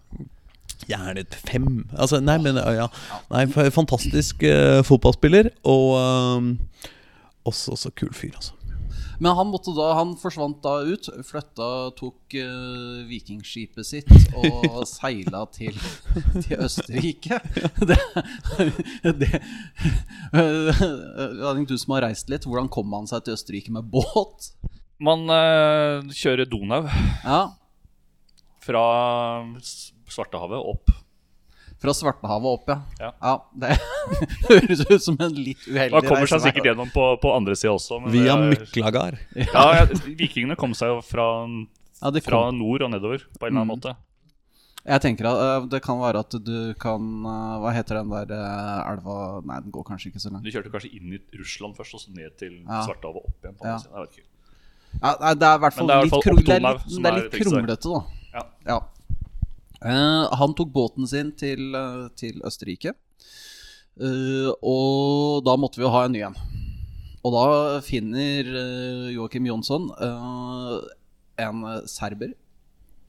[0.90, 1.70] Gjerne fem.
[1.94, 2.90] Altså, nei, men ja.
[3.30, 5.52] Nei, fantastisk eh, fotballspiller.
[5.70, 6.90] Og eh,
[7.46, 8.58] også så kul fyr, altså.
[9.22, 15.44] Men han måtte da, han forsvant da ut, flytta, tok uh, vikingskipet sitt og seila
[15.54, 15.76] til,
[16.42, 17.40] til Østerrike.
[17.86, 17.98] Det,
[19.20, 19.40] det
[20.34, 24.50] uh, Du som har reist litt, hvordan kom han seg til Østerrike med båt?
[25.02, 27.40] Man uh, kjører Donau Ja,
[28.64, 28.84] fra
[30.10, 30.92] Svartehavet opp.
[31.82, 33.10] Fra Svartehavet opp, ja.
[33.20, 33.32] Ja.
[33.52, 33.74] det
[34.48, 37.74] høres ut som en litt uheldig Man kommer seg sikkert gjennom på, på andre sida
[37.76, 37.98] også.
[38.02, 39.18] men Via det er- Myklagar.
[39.36, 39.84] Ja, ja,
[40.16, 41.26] vikingene kom seg jo fra,
[42.00, 43.92] Ja, fra nord og nedover på en eller annen måte.
[44.86, 48.30] Jeg tenker at øh, det kan være at du kan øh, Hva heter den der
[48.36, 50.44] øh, elva Nei, den går kanskje ikke så langt.
[50.46, 52.84] Du kjørte kanskje inn i Russland først, og så ned til Ja.
[52.86, 53.56] Svartehavet og opp igjen.
[53.58, 53.76] på Ja.
[53.82, 53.96] siden.
[53.96, 54.28] Jeg vet ikke.
[55.02, 57.96] Ja, det er i hvert fall litt, hvert det er litt, det er litt kronglete,
[57.96, 58.00] da.
[58.38, 58.44] Ja.
[58.70, 58.78] Ja.
[59.84, 62.94] Eh, han tok båten sin til, øh, til Østerrike.
[63.96, 66.38] Eh, og da måtte vi jo ha en ny en.
[67.26, 70.74] Og da finner uh, Joakim Jonsson eh,
[71.42, 72.36] en eh, serber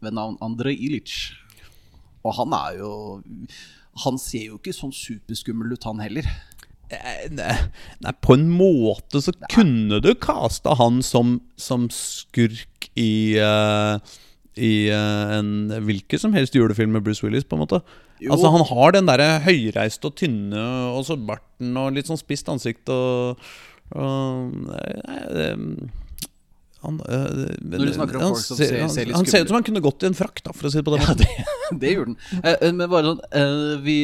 [0.02, 1.18] ved navn Andrej Ilic.
[2.26, 2.92] Og han er jo
[4.04, 6.26] Han ser jo ikke sånn superskummel ut, han heller.
[6.90, 7.54] Eh, Nei,
[8.02, 14.14] nei, på en måte så kunne du kasta han som, som skurk i eh,
[14.58, 15.50] I eh, en
[15.86, 17.82] hvilken som helst julefilm med Bruce Willis, på en måte.
[18.22, 18.32] Jo.
[18.34, 20.64] Altså Han har den derre høyreiste og tynne,
[20.96, 23.38] og så barten og litt sånn spisst ansikt og,
[23.94, 25.92] og nei, det-
[26.88, 29.44] han, eh, Når du snakker om folk som ser, ser- han, ser litt han ser
[29.46, 31.04] ut som han kunne gått i en frakt, da, for å si det på den
[31.04, 31.26] Ja, måten.
[31.28, 32.42] det, det gjorde han.
[32.42, 33.98] Eh, eh, men bare sånn eh, vi,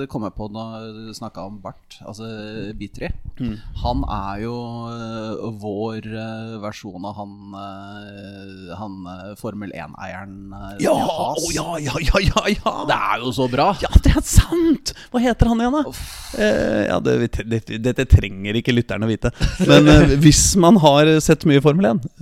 [0.00, 2.26] Det kom jeg på da du snakka om Bart, altså
[2.78, 3.12] Bitri.
[3.38, 3.54] Mm.
[3.84, 4.56] Han er jo
[4.90, 11.76] eh, vår eh, versjon av han, eh, han eh, Formel 1-eieren uh, Ja, å, ja,
[11.82, 12.74] ja, ja, ja, ja.
[12.88, 13.70] Det er jo så bra!
[13.82, 14.92] Ja, det er sant!
[15.12, 15.94] Hva heter han igjen, da?
[16.38, 17.16] Eh, ja, det,
[17.48, 19.32] det, Dette trenger ikke lytterne vite.
[19.68, 22.02] Men eh, hvis man har sett mye Formel 1,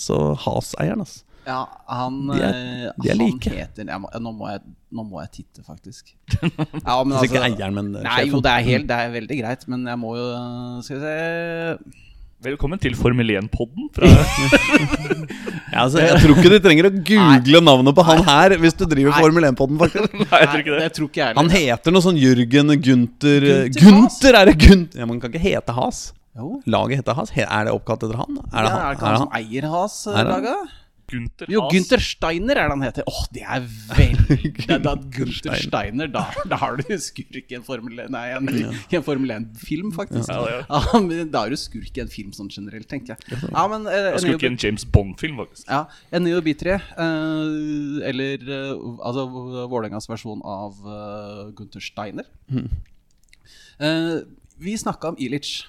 [0.00, 1.22] så Has-eieren, altså.
[1.44, 1.58] Ja,
[1.92, 3.50] han, De er- eh, de er han like.
[3.52, 4.62] heter jeg må, nå, må jeg,
[4.96, 6.14] nå må jeg titte, faktisk.
[6.40, 9.66] Ja, men Altså ikke eieren, men Nei, jo, det er, helt, det er veldig greit,
[9.68, 12.00] men jeg må jo eh, Skal vi se
[12.44, 13.86] Velkommen til Formel 1-podden.
[13.96, 14.08] Fra
[15.74, 18.84] Ja, altså, jeg tror ikke du trenger å google navnet på han her hvis du
[18.88, 19.20] driver Nei.
[19.24, 20.18] Formel 1-podden, faktisk.
[20.24, 20.82] Nei, jeg tror ikke det.
[20.84, 25.00] Jeg tror ikke jeg Han heter noe sånn Jørgen Gunther Gunther Gunther, er det Gunther?
[25.04, 26.02] Ja, Man kan ikke hete Has.
[26.34, 26.60] Jo.
[26.66, 27.34] Laget heter Has.
[27.36, 28.40] Er det oppkalt etter han?
[28.50, 28.80] Er det ja, han?
[28.80, 29.74] er det ikke Er han som eier Er?
[29.74, 30.80] Has-laget?
[31.10, 33.04] Gunther Jo, Gunther Steiner er det han heter.
[33.10, 35.64] Åh, det er veldig det er Gunther Steiner.
[35.66, 39.34] Steiner, da, da har du skurk i en Formel 1 Nei, en, i en Formel
[39.34, 40.32] 1-film, faktisk.
[40.32, 40.62] Ja, ja.
[40.64, 43.42] Ja, men Da er du skurk i en film sånn generelt, tenker jeg.
[43.50, 45.68] Ja, men eh, Jeg skulle ikke en James Bond-film, faktisk.
[45.68, 45.82] ja,
[46.14, 48.72] Ennio Bitri, eh, eller eh,
[49.04, 49.28] altså
[49.68, 52.28] Vålerengas versjon av uh, Gunther Steiner.
[52.48, 54.16] Eh,
[54.64, 55.66] vi snakka om Ilic.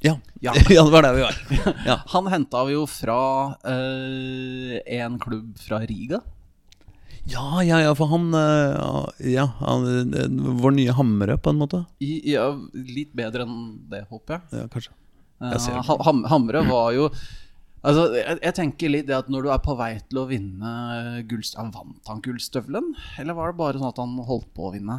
[0.00, 0.14] Ja.
[0.40, 0.54] Ja.
[0.68, 1.38] ja, det var der vi var.
[1.86, 2.00] Ja.
[2.14, 3.20] Han henta vi jo fra
[3.66, 6.20] eh, en klubb fra Riga.
[7.28, 10.30] Ja, ja, ja, for han eh, Ja, han, eh,
[10.62, 11.82] vår nye Hamre, på en måte.
[12.00, 13.58] I, ja, litt bedre enn
[13.90, 14.62] det, håper jeg.
[14.62, 14.94] Ja, kanskje.
[15.42, 15.98] Jeg ser det.
[16.06, 17.10] Ham, Hamre var jo
[17.86, 20.70] Altså, jeg, jeg tenker litt det at når du er på vei til å vinne
[21.30, 22.88] gullstøvelen vant han gullstøvelen?
[23.22, 24.96] Eller var det bare sånn at han holdt på å vinne?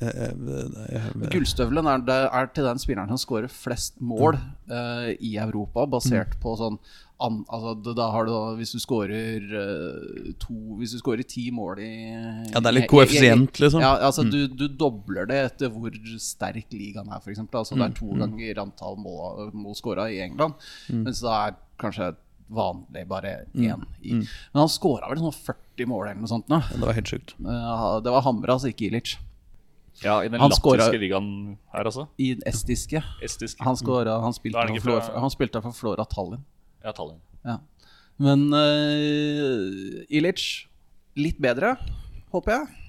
[0.00, 0.30] Eh,
[0.96, 4.38] eh, Gullstøvelen er, er til den spilleren som skårer flest mål
[4.72, 6.78] eh, i Europa, basert på sånn
[7.20, 11.50] an, altså, da- har du da Hvis du skårer uh, to Hvis du skårer ti
[11.52, 11.90] mål i
[12.48, 13.82] Ja, det er litt koeffisient, liksom.
[13.84, 17.42] Ja, altså du, du dobler det etter hvor sterk ligaen er, f.eks.
[17.52, 20.54] Altså, det er to ganger antall mål, mål skåra i England,
[20.88, 22.14] mens det er kanskje
[22.50, 24.26] vanlig bare én i Men
[24.64, 26.58] han skåra vel sånn 40 mål eller noe sånt nå.
[26.72, 27.36] Det var helt sjukt.
[27.38, 29.18] Det var Hamra, altså ikke Ilic.
[30.04, 31.30] Ja, I den Han latviske ligaen
[31.74, 32.06] her, altså.
[32.16, 33.02] I den estiske.
[33.24, 33.60] Estisk.
[33.64, 36.44] Han, skåret, han, spilte han for Flora, han spilte for Flora Tallinn.
[36.84, 37.20] Ja, Tallinn.
[37.44, 37.58] Ja.
[38.20, 40.46] Men uh, Ilic
[41.20, 41.74] litt bedre,
[42.32, 42.80] håper jeg.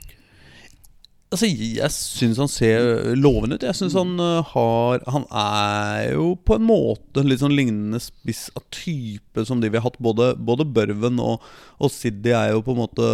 [1.32, 3.64] Altså, jeg syns han ser lovende ut.
[3.64, 8.02] Jeg syns han øh, har Han er jo på en måte en litt sånn lignende
[8.04, 10.00] spiss av type som de vi har hatt.
[10.04, 11.46] Både, både Børven og,
[11.80, 13.08] og Siddi er jo på en måte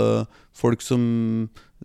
[0.57, 1.03] folk som,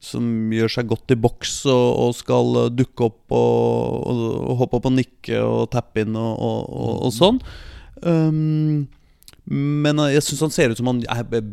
[0.02, 4.56] som gjør seg godt i boks og, og skal øh, dukke opp og, og, og
[4.64, 6.72] hoppe opp og nikke og tappe inn og,
[7.06, 7.38] og sånn.
[8.02, 8.88] Um,
[9.46, 11.46] men øh, jeg syns han ser ut som han er,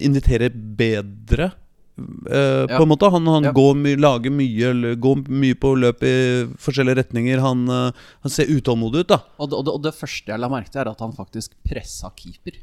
[0.00, 1.52] inviterer bedre.
[1.94, 2.74] Uh, Ja.
[2.74, 3.52] På en måte Han, han Ja.
[3.54, 7.38] går lager mye Går mye på løp i forskjellige retninger.
[7.38, 7.92] Han, uh,
[8.24, 9.20] han ser utålmodig ut, da.
[9.38, 12.10] Og det, det, og det første jeg la merke til, er at han faktisk pressa
[12.16, 12.58] keeper.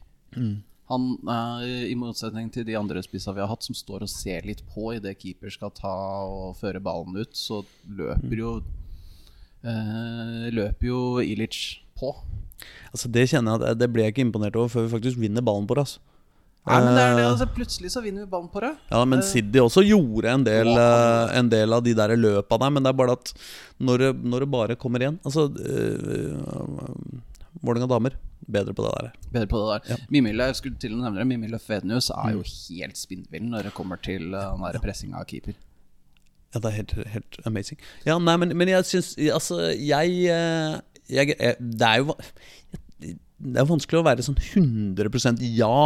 [0.92, 4.46] Han, eh, I motsetning til de andre spissa vi har hatt, som står og ser
[4.48, 5.96] litt på idet keeper skal ta
[6.28, 8.54] og føre ballen ut, så løper jo
[9.64, 12.14] eh, Løper jo Ilic på.
[12.92, 15.46] Altså Det kjenner jeg at Det blir jeg ikke imponert over før vi faktisk vinner
[15.46, 15.88] ballen på det.
[15.88, 16.02] Altså.
[16.62, 18.76] Nei, men det er det, altså, Plutselig så vinner vi ballen på det.
[18.92, 22.74] Ja, men Siddi også gjorde en del, eh, en del av de der løpa der,
[22.76, 23.32] men det er bare at
[23.82, 26.38] når når det bare kommer igjen Altså øh,
[27.62, 28.14] Vålerenga damer,
[28.48, 29.10] bedre på det der.
[29.32, 30.06] Bedre på det der.
[30.14, 33.76] Mimile, jeg skulle til å nevne det Mimile Fednus er jo helt spinnvill når det
[33.78, 35.58] kommer til uh, den der pressinga av keeper.
[36.52, 37.80] Ja, det er helt, helt amazing.
[38.06, 40.74] Ja, nei, men, men jeg syns Altså, jeg, eh,
[41.08, 42.16] jeg, jeg Det er jo
[43.40, 45.78] Det er vanskelig å være sånn 100% ja.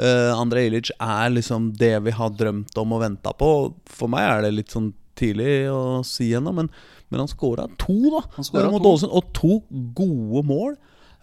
[0.00, 3.50] Uh, Andrej Ilic er liksom det vi har drømt om og venta på.
[3.86, 6.72] For meg er det litt sånn tidlig å si ennå, men,
[7.12, 8.24] men han skåra to, da.
[8.34, 8.96] Han mot to.
[9.06, 9.60] Og to
[9.94, 10.74] gode mål.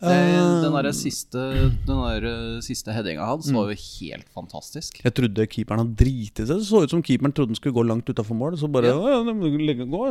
[0.01, 1.41] Det, Eh, den der siste,
[1.85, 4.97] den der siste headinga hans var jo helt fantastisk.
[5.03, 6.57] Jeg trodde keeperen hadde driti seg.
[6.57, 8.57] Det så ut som keeperen trodde den skulle gå langt utafor mål.
[8.57, 8.97] Så bare Ja.
[8.97, 9.41] «Å, ja, den,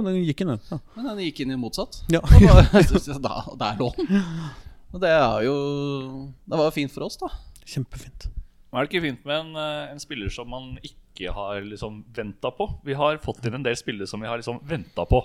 [0.06, 0.54] den gikk inn.
[0.70, 0.78] Ja.
[0.94, 2.04] Men den gikk inn i motsatt.
[2.12, 2.22] Ja.
[2.22, 2.30] Og
[3.10, 4.22] da, da, der lå den.
[4.90, 5.56] Og det er jo
[6.46, 7.30] Det var jo fint for oss, da.
[7.66, 8.30] Kjempefint.
[8.70, 12.04] Men er det ikke fint med en, eh, en spiller som man ikke har liksom
[12.14, 12.68] venta på?
[12.86, 15.24] Vi har fått inn en del spillere som vi har liksom venta på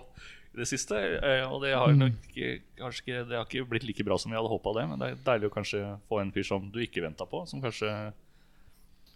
[0.55, 0.95] i det siste.
[0.95, 4.37] eh, Og det har nok ikke- kanskje det har ikke blitt like bra som vi
[4.37, 4.87] hadde håpa det.
[4.89, 7.61] Men det er deilig å kanskje få en fyr som du ikke venta på, som
[7.61, 7.91] kanskje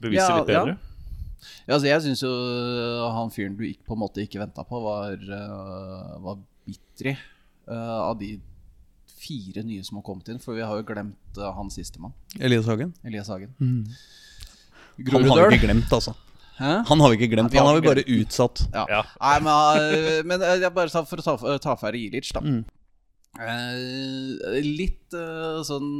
[0.01, 0.77] beviser Ja, litt bedre.
[1.67, 4.81] Ja, altså jeg syns jo øh, han fyren du på en måte ikke venta på,
[4.83, 5.15] var,
[6.19, 7.17] var Bitri.
[7.69, 8.39] av de
[9.19, 10.39] fire nye som har kommet inn.
[10.39, 12.93] For vi har jo glemt uh, han sistemann, Elias Hagen.
[13.05, 13.53] Elias Hagen.
[13.59, 16.15] Han har vi ikke glemt, altså.
[16.59, 16.73] Hæ?
[16.89, 17.49] Han har vi ikke glemt.
[17.49, 18.65] Nei, vi Han har vi bare utsatt.
[18.73, 18.85] Ja.
[18.91, 19.01] Ja.
[19.21, 22.43] Nei, men, øh, men øh, jeg bare sa for å ta, ta ferdig Ilic, da.
[22.43, 22.63] Mm.
[23.39, 25.91] Eh, litt eh, sånn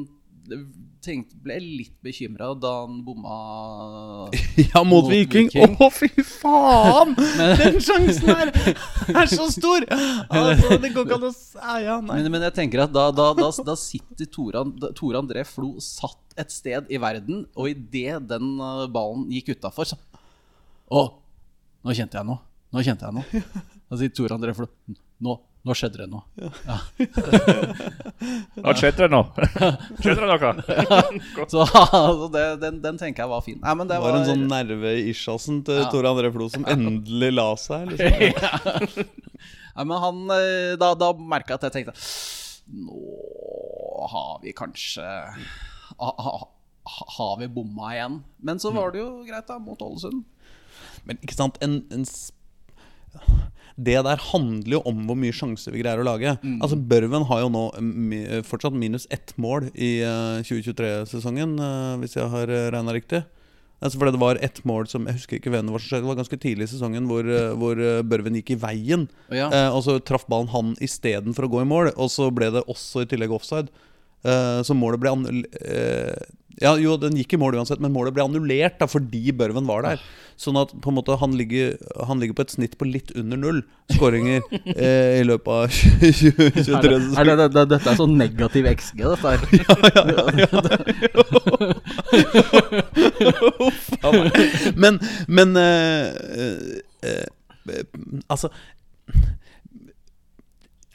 [1.03, 3.35] tenkte, Ble litt bekymra da han bomma
[4.73, 5.47] Ja, mot Mot Viking.
[5.53, 7.13] Å, oh, fy faen!
[7.61, 9.85] Den sjansen her er så stor!
[10.39, 11.99] Altså, det går ikke an å s- ja.
[12.03, 14.65] Men, men jeg tenker at da, da, da, da sitter Tore,
[14.97, 18.53] Tore André Flo satt et sted i verden, og idet den
[18.93, 19.97] ballen gikk utafor, så
[20.89, 21.01] Å,
[21.85, 22.39] nå kjente jeg noe.
[22.73, 23.43] Nå kjente jeg noe.
[23.89, 24.67] Da sier Tor André Flo
[25.25, 25.33] Nå,
[25.65, 26.23] nå skjedde det noe.
[28.63, 29.25] Nå skjedde det noe.
[30.01, 30.51] Skjedde det noe?
[31.51, 33.57] Så altså, det, den, den tenker jeg var fin.
[33.63, 35.89] Nei, men det Det var, var en sånn nerve i isjasen til Ja.
[35.91, 37.91] Tore André Flo som endelig la seg.
[37.93, 39.07] Liksom.
[39.79, 41.93] Nei, men han eh, Da, da merka jeg at jeg tenkte
[42.75, 46.49] Nå har vi kanskje ha, ha-
[47.17, 48.19] Har vi bomma igjen?
[48.43, 50.23] Men så var det jo greit, da, mot Ålesund.
[51.05, 52.05] Men ikke sant en, en
[53.79, 56.35] Det der handler jo om hvor mye sjanser vi greier å lage.
[56.59, 57.65] Altså Børven har jo nå
[58.47, 63.23] fortsatt minus ett mål i eh, 2023-sesongen, eh, hvis jeg har regna riktig.
[63.79, 66.03] Altså fordi det var ett mål som Jeg husker ikke hvem det var som skjedde.
[66.03, 69.05] Det var ganske tidlig i sesongen hvor, eh, hvor eh, Børven gikk i veien.
[69.31, 69.47] Ja.
[69.47, 71.93] Eh, og så traff ballen han istedenfor å gå i mål.
[71.95, 73.71] Og så ble det også i tillegg offside.
[74.27, 75.45] Eh, så målet ble annull...
[76.59, 79.81] ja, jo, den gikk i mål uansett, men målet ble annullert da, fordi Børven var
[79.85, 79.97] der.
[80.39, 81.75] Sånn at på en måte han ligger,
[82.07, 83.59] han ligger på et snitt på litt under null
[83.91, 84.39] skåringer
[84.75, 87.19] eh, i løpet av 2023.
[87.19, 89.39] Er det, det, det, dette er sånn negativ XG, dette her.
[89.59, 90.47] ja, ja, ja, ja.
[94.79, 96.07] Men, men eh,
[97.03, 97.27] eh, eh,
[98.31, 98.47] Altså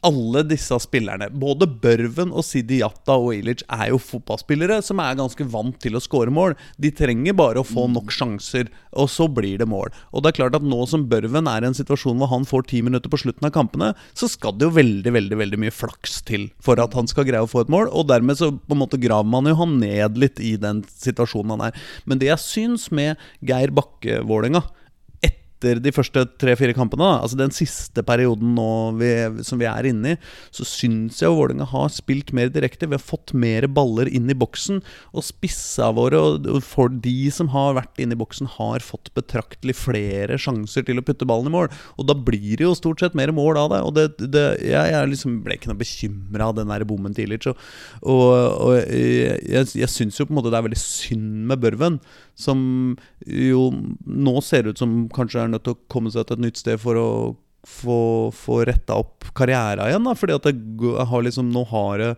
[0.04, 5.18] alle disse spillerne, både Børven og Sidi Jatta og Ilic, er jo fotballspillere som er
[5.18, 6.56] ganske vant til å skåre mål.
[6.80, 9.92] De trenger bare å få nok sjanser, og så blir det mål.
[10.12, 12.68] Og det er klart at nå som Børven er i en situasjon hvor han får
[12.70, 16.20] ti minutter på slutten av kampene, så skal det jo veldig veldig, veldig mye flaks
[16.28, 17.90] til for at han skal greie å få et mål.
[17.92, 21.56] Og dermed så på en måte graver man jo han ned litt i den situasjonen
[21.56, 21.84] han er.
[22.04, 24.64] Men det jeg syns med Geir Bakke-Vålerenga
[25.64, 28.55] etter de første tre-fire kampene, da, altså den siste perioden
[29.00, 29.11] vi,
[29.46, 30.20] som vi er inne i,
[30.55, 32.87] så syns jeg Vålerenga har spilt mer direkte.
[32.87, 34.83] Vi har fått mer baller inn i boksen.
[35.16, 39.77] Og spissa våre, og for de som har vært inne i boksen, har fått betraktelig
[39.81, 41.70] flere sjanser til å putte ballen i mål.
[41.98, 43.83] Og da blir det jo stort sett mer mål av det.
[43.83, 47.24] Og det, det, jeg, jeg liksom ble ikke noe bekymra av den der bommen tidligere.
[47.24, 47.48] Ilic.
[48.05, 51.98] Og, og, jeg, jeg syns jo på en måte det er veldig synd med Børven,
[52.34, 53.70] som jo
[54.06, 56.80] nå ser ut som kanskje er nødt til å komme seg til et nytt sted
[56.82, 57.08] for å
[57.64, 57.98] få,
[58.34, 60.04] få retta opp karriera igjen.
[60.04, 62.14] Da, fordi at jeg har liksom, nå har det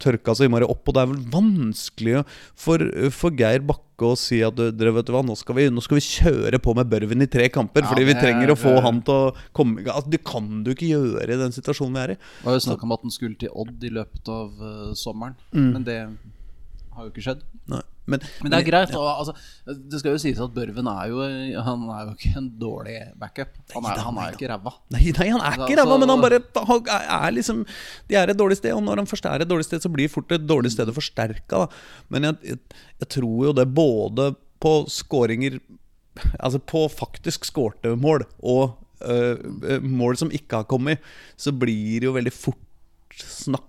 [0.00, 2.22] tørka så innmari opp, og det er vel vanskelig
[2.56, 2.80] for,
[3.12, 5.98] for Geir Bakke å si at dere vet du hva, nå skal, vi, nå skal
[5.98, 8.82] vi kjøre på med Børven i tre kamper, Ja, fordi vi trenger å få det-
[8.86, 9.84] han til å komme i.
[9.92, 12.16] Altså, det kan du ikke gjøre i den situasjonen vi er i.
[12.16, 15.36] Det var jo snakk om at han skulle til Odd i løpet av uh, sommeren,
[15.52, 15.72] Mm.
[15.76, 16.00] men det
[17.00, 17.40] har jo ikke skjedd.
[17.72, 18.92] Nei, men, Men det er greit.
[18.98, 19.34] Og, altså,
[19.90, 21.20] det skal jo sies at Børven er jo
[21.66, 23.56] Han er jo ikke en dårlig backup.
[23.74, 24.72] Han er, han er jo ikke ræva.
[24.94, 27.64] Nei, nei, han er ikke Altså- ræva, men han bare han er, liksom
[28.10, 30.10] De er et dårlig sted, og når han først er et dårlig sted, så blir
[30.12, 31.66] fort et dårlig sted forsterka.
[32.10, 32.58] Men jeg, jeg,
[33.04, 35.60] jeg tror jo det både på skåringer
[36.36, 38.74] Altså på faktisk skårte mål og
[39.06, 40.98] øh, mål som ikke har kommet,
[41.38, 43.64] så blir det jo veldig fort snakk.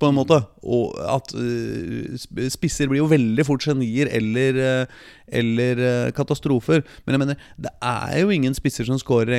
[0.00, 2.16] På en måte Og at øh,
[2.50, 5.00] spisser blir jo veldig fort genier eller, øh,
[5.40, 6.82] eller øh, katastrofer.
[7.04, 9.30] Men jeg mener, det er jo ingen spisser som skårer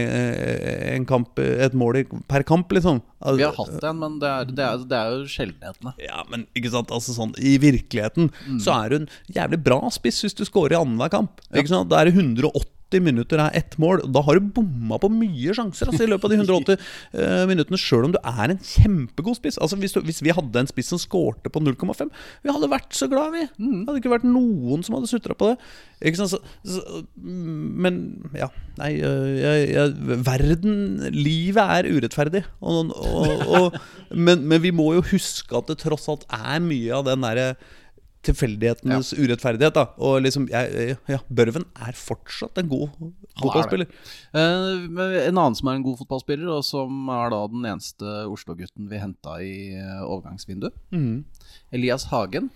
[0.96, 3.02] en kamp, et mål per kamp, liksom.
[3.38, 5.94] Vi har hatt en, men det er, det er, det er jo sjeldenhetene.
[6.02, 8.32] ja, men ikke sant, altså sånn I virkeligheten
[8.64, 11.44] så er hun jævlig bra spiss hvis du scorer i annenhver kamp.
[11.54, 14.04] Ikke sant, Da er det 180 minutter er ett mål.
[14.12, 16.82] Da har du bomma på mye sjanser altså, i løpet av de 180
[17.16, 19.60] uh, minuttene, sjøl om du er en kjempegod spiss.
[19.62, 22.12] Altså Hvis, du, hvis vi hadde en spiss som skårte på 0,5,
[22.44, 23.46] vi hadde vært så glad, vi.
[23.56, 25.58] Det hadde ikke vært noen som hadde sutra på det.
[26.02, 28.02] Ikke sant, så, så, Men
[28.36, 28.50] ja,
[28.80, 30.80] nei øh, jeg, jeg, Verden
[31.14, 32.44] Livet er urettferdig.
[32.60, 33.78] Og, og, og,
[34.28, 37.54] men, men vi må jo huske at det tross alt er mye av den derre
[38.26, 39.74] tilfeldighetenes urettferdighet.
[39.76, 42.92] da Og liksom, jeg, ja, Børven er fortsatt en god
[43.40, 43.90] fotballspiller.
[44.34, 44.84] Eh,
[45.28, 49.02] en annen som er en god fotballspiller, og som er da den eneste Oslo-gutten vi
[49.02, 49.56] henta i
[50.06, 51.26] overgangsvinduet, overgangsvinduet,
[51.72, 52.52] Elias Hagen.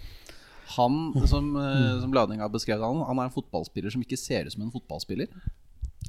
[0.75, 4.55] Han, som, eh, som Ladinga beskrev han, han er en fotballspiller som ikke ser ut
[4.55, 5.29] som en fotballspiller.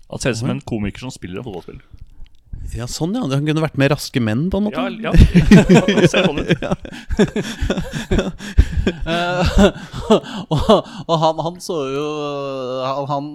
[0.08, 1.84] Han ser ut som en komiker som spiller en fotballspiller.
[2.74, 4.82] Ja, sånn ja, Han kunne vært med Raske menn, på en måte.
[4.82, 5.12] Ja, ja.
[6.10, 6.50] Ser sånn ut.
[8.86, 9.48] Eh,
[10.54, 10.68] og
[11.10, 12.04] og han, han så jo
[12.86, 13.26] Han, han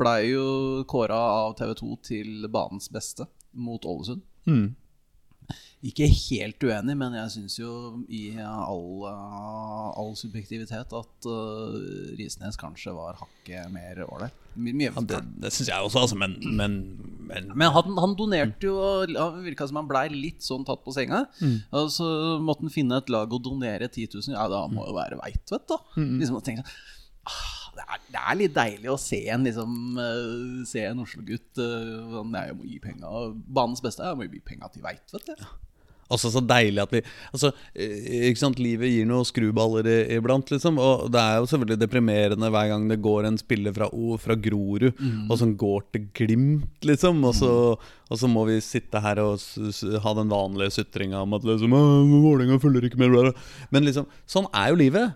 [0.00, 4.22] blei jo kåra av TV2 til banens beste mot Ålesund.
[4.50, 4.74] Mm.
[5.80, 7.70] Ikke helt uenig, men jeg syns jo
[8.12, 11.78] i all, uh, all subjektivitet at uh,
[12.18, 14.36] Risnes kanskje var hakket mer ålreit.
[14.60, 16.76] Ja, det det syns jeg også, altså, men, men,
[17.30, 18.74] men Men han, han donerte jo
[19.14, 21.22] Han virka som han blei litt sånn tatt på senga.
[21.70, 22.08] Og så
[22.42, 24.34] måtte han finne et lag og donere 10 000.
[24.36, 25.78] Ja, da må jo være Veitvet, da.
[26.20, 29.98] Liksom, og tenke sånn ah, det, er, det er litt deilig å se en liksom
[30.02, 33.10] eh, Se en Oslo-gutt uh, Jeg må gi penga
[33.46, 35.34] Banens beste, jeg må gi penga til Veitvet.
[35.38, 35.50] Ja.
[36.10, 37.00] Også så deilig at vi
[37.30, 40.80] Altså, eh, ikke sant, livet gir noen skruballer iblant, liksom.
[40.82, 44.34] Og det er jo selvfølgelig deprimerende hver gang det går en spiller fra, O- fra
[44.34, 44.88] Grorud,
[45.30, 47.22] og som går til Glimt, liksom.
[47.30, 47.52] Og så,
[48.10, 49.38] og så må vi sitte her og
[50.02, 53.48] ha den vanlige sutringa om at liksom «Åh, Vålerenga følger ikke med, bla, bla».
[53.70, 55.14] Men liksom, sånn er jo livet.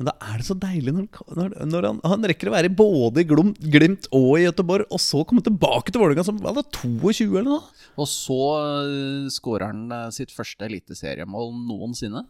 [0.00, 3.20] Men da er det så deilig når, når, når han, han rekker å være både
[3.20, 7.26] i Glimt og i Gøteborg, og så komme tilbake til Vålerenga som var det 22
[7.34, 7.82] eller noe.
[8.00, 12.24] Og så uh, skårer han eh, sitt første eliteseriemål noensinne.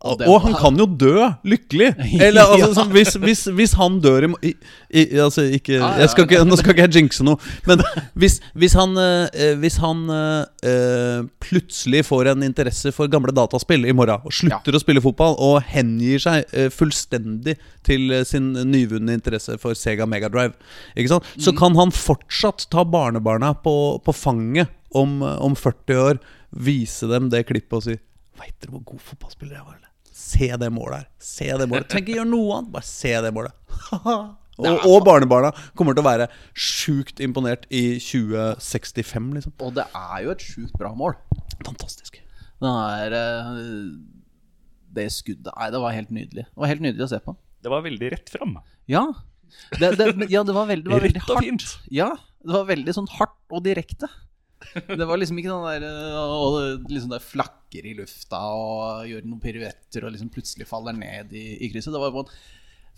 [0.00, 1.90] Og, og han kan jo dø lykkelig!
[2.24, 2.74] Eller altså, Ja.
[2.78, 4.52] sånn, hvis, hvis, hvis han dør i, i,
[4.96, 7.36] i Altså, ikke, Ja, ja, skal ikke Nå skal ikke jeg jinxe noe,
[7.68, 7.82] men
[8.16, 13.84] hvis, hvis han, eh, hvis han eh, eh, plutselig får en interesse for gamle dataspill
[13.84, 18.54] i morgen, og slutter å spille fotball, og hengir seg eh, fullstendig til eh, sin
[18.72, 20.56] nyvunne interesse for Sega Megadrive,
[20.96, 21.28] ikke sant?
[21.36, 21.44] Mm.
[21.44, 26.24] så kan han fortsatt ta barnebarna på, på fanget om, eh, om 40 år,
[26.56, 28.00] vise dem det klippet og si
[28.40, 29.89] Veit dere hvor god fotballspiller jeg var, eller?
[30.20, 31.08] Se det målet her.
[31.24, 31.88] Se det målet.
[31.90, 33.54] Trenger ikke gjøre noe annet, bare se det målet.
[34.60, 39.54] og, og barnebarna kommer til å være sjukt imponert i 2065, liksom.
[39.64, 41.16] Og det er jo et sjukt bra mål.
[41.66, 42.20] Fantastisk.
[42.60, 43.52] Den er eh,
[44.92, 46.44] Det skuddet Nei, det var helt nydelig.
[46.44, 47.36] Det var helt nydelig å se på.
[47.60, 48.56] Det var veldig rett fram.
[48.90, 49.06] Ja.
[49.80, 51.46] Det, det, ja, det var veldig, det var veldig hardt.
[51.46, 51.64] fint.
[51.92, 52.10] Ja,
[52.44, 54.08] det var veldig sånn hardt og direkte.
[54.86, 59.24] Det var liksom ikke noe der eh, Og liksom det flakker i lufta og gjør
[59.26, 61.94] noen piruetter og liksom plutselig faller ned i, i krysset.
[61.94, 62.34] Det var bare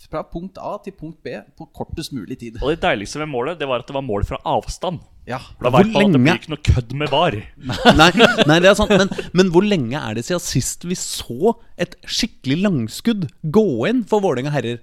[0.03, 2.57] fra punkt A til punkt B på kortest mulig tid.
[2.63, 5.03] Og det deiligste ved målet Det var at det var mål fra avstand.
[5.29, 7.37] Ja, Da Hvor vet man at det blir ikke noe kødd med bar.
[8.01, 8.09] Nei,
[8.49, 8.91] nei, det er sant.
[8.91, 14.03] Men, men hvor lenge er det siden sist vi så et skikkelig langskudd gå inn
[14.09, 14.81] for Vålerenga herrer?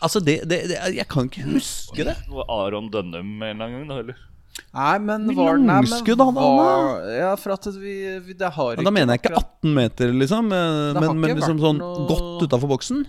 [0.00, 2.16] Altså, det, det, det Jeg kan ikke huske det.
[2.32, 3.88] Var Aron Dønnum en eller annen gang.
[3.92, 4.26] da, eller?
[4.76, 7.14] Nei, men var, den langskudd hadde han, da!
[7.16, 7.94] Ja, for at vi,
[8.26, 11.34] vi Det har Men da mener jeg ikke 18 meter, liksom, eh, Det men, men
[11.38, 13.04] liksom sånn noe- godt utafor boksen.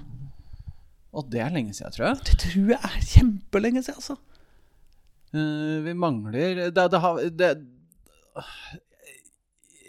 [1.11, 2.21] Og det er lenge siden, tror jeg.
[2.29, 4.17] Det tror jeg er kjempelenge siden, altså.
[5.31, 7.51] Uh, vi mangler Det, det har det,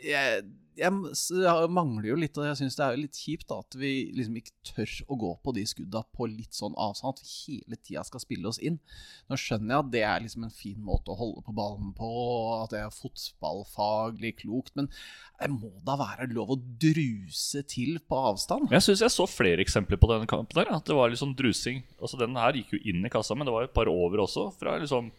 [0.06, 0.42] jeg,
[0.78, 3.90] jeg, mangler jo litt, og jeg syns det er jo litt kjipt da, at vi
[4.16, 7.18] liksom ikke tør å gå på de skudda på litt sånn avstand.
[7.18, 8.78] At vi hele tida skal spille oss inn.
[9.28, 12.08] Nå skjønner jeg at det er liksom en fin måte å holde på ballen på,
[12.08, 14.88] og at det er fotballfaglig klokt, men
[15.42, 18.72] det må da være lov å druse til på avstand?
[18.72, 20.56] Jeg syns jeg så flere eksempler på denne kampen.
[20.56, 21.82] der At det var sånn drusing.
[22.00, 24.48] Altså Den her gikk jo inn i kassa, men det var et par over også.
[24.56, 25.10] Fra liksom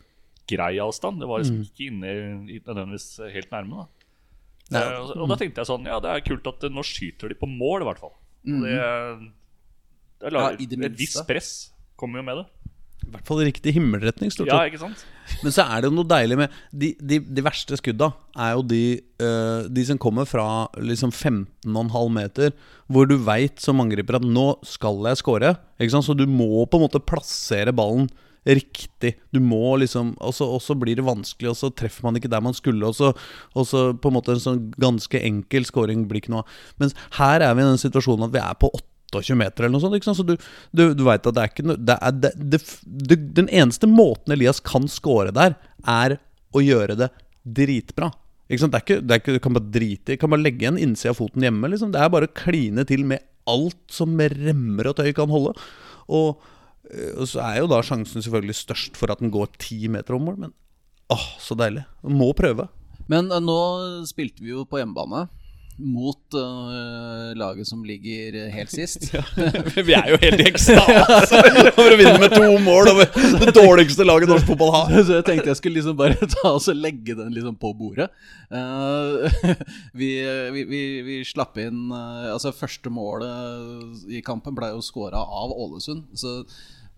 [0.50, 1.22] grei avstand.
[1.22, 2.14] Det var liksom ikke inne
[2.50, 3.84] i, nødvendigvis helt nærme.
[3.84, 4.03] da
[4.72, 7.38] og, og da tenkte jeg sånn Ja, det er kult at eh, nå skyter de
[7.38, 8.14] på mål, i hvert fall.
[8.48, 8.62] Mm.
[8.64, 8.78] Det,
[10.24, 11.54] det Ja, lager i det Et visst press
[12.00, 12.48] kommer jo med det.
[13.04, 15.04] I hvert fall i riktig himmelretning, stort Ja, ikke sant?
[15.44, 18.64] Men så er det jo noe deilig med De, de, de verste skudda er jo
[18.68, 18.84] de,
[19.24, 20.46] uh, de som kommer fra
[20.80, 22.56] liksom 15,5 meter,
[22.88, 25.56] hvor du veit som angriper at 'nå skal jeg score'.
[25.80, 26.08] Ikke sant?
[26.08, 28.08] Så du må på en måte plassere ballen
[28.46, 29.16] riktig.
[29.32, 32.56] Du må liksom Og så blir det vanskelig, og så treffer man ikke der man
[32.56, 32.86] skulle.
[32.86, 33.14] Og så,
[33.94, 36.58] på en måte en sånn ganske enkel scoring blir ikke noe av.
[36.82, 38.72] Mens her er vi i den situasjonen at vi er på
[39.14, 39.98] 28 meter eller noe sånt.
[39.98, 40.22] Ikke sant?
[40.22, 40.36] Så du,
[40.72, 44.36] du, du veit at det er ikke noe det er, det, det, Den eneste måten
[44.36, 46.20] Elias kan score der, er
[46.54, 47.10] å gjøre det
[47.44, 48.12] dritbra.
[48.50, 48.74] Ikke sant?
[48.74, 50.20] Det er ikke, det er ikke, du kan bare drite i.
[50.20, 51.72] Kan bare legge en innside av foten hjemme.
[51.72, 51.94] Liksom.
[51.94, 55.56] Det er bare å kline til med alt som remmer og tøy kan holde.
[56.14, 56.44] Og,
[57.18, 60.26] og så er jo da sjansen selvfølgelig størst for at den går ti meter om
[60.28, 60.56] mål, men
[61.14, 61.86] åh, så deilig.
[62.04, 62.68] Må prøve.
[63.12, 63.60] Men eh, nå
[64.10, 65.28] spilte vi jo på hjemmebane.
[65.78, 69.10] Mot uh, laget som ligger helt sist.
[69.88, 71.40] Vi er jo helt i ekstase
[71.78, 73.10] over å vinne med to mål over
[73.44, 74.94] det dårligste laget norsk fotball har.
[75.00, 78.10] Så jeg tenkte jeg skulle liksom bare ta og legge den liksom på bordet.
[78.54, 79.26] Uh,
[79.98, 80.14] vi,
[80.54, 85.54] vi, vi, vi slapp inn uh, Altså, første målet i kampen ble jo scora av
[85.54, 86.06] Ålesund.
[86.18, 86.42] Så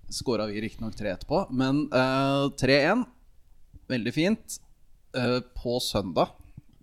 [0.10, 1.46] scora vi riktignok tre etterpå.
[1.52, 3.06] Men eh, 3-1,
[3.88, 4.60] veldig fint.
[5.16, 6.36] Eh, på søndag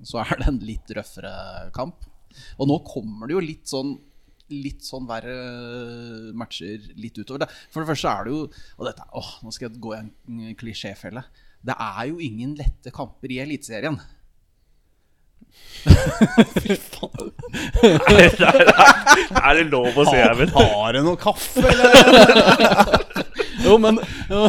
[0.07, 1.35] så er det en litt røffere
[1.77, 2.09] kamp.
[2.59, 3.99] Og nå kommer det jo litt sånn
[4.53, 5.33] Litt sånn verre
[6.37, 7.47] matcher litt utover.
[7.47, 7.55] Det.
[7.73, 8.41] For det første er det jo
[8.77, 11.23] Og dette, åh, nå skal jeg gå i en klisjéfelle.
[11.65, 13.97] Det er jo ingen lette kamper i Eliteserien.
[19.43, 20.53] Er det lov å si, Eivind?
[20.55, 21.93] Har du noe kaffe, eller?
[23.63, 23.95] Jo, men,
[24.27, 24.41] jo,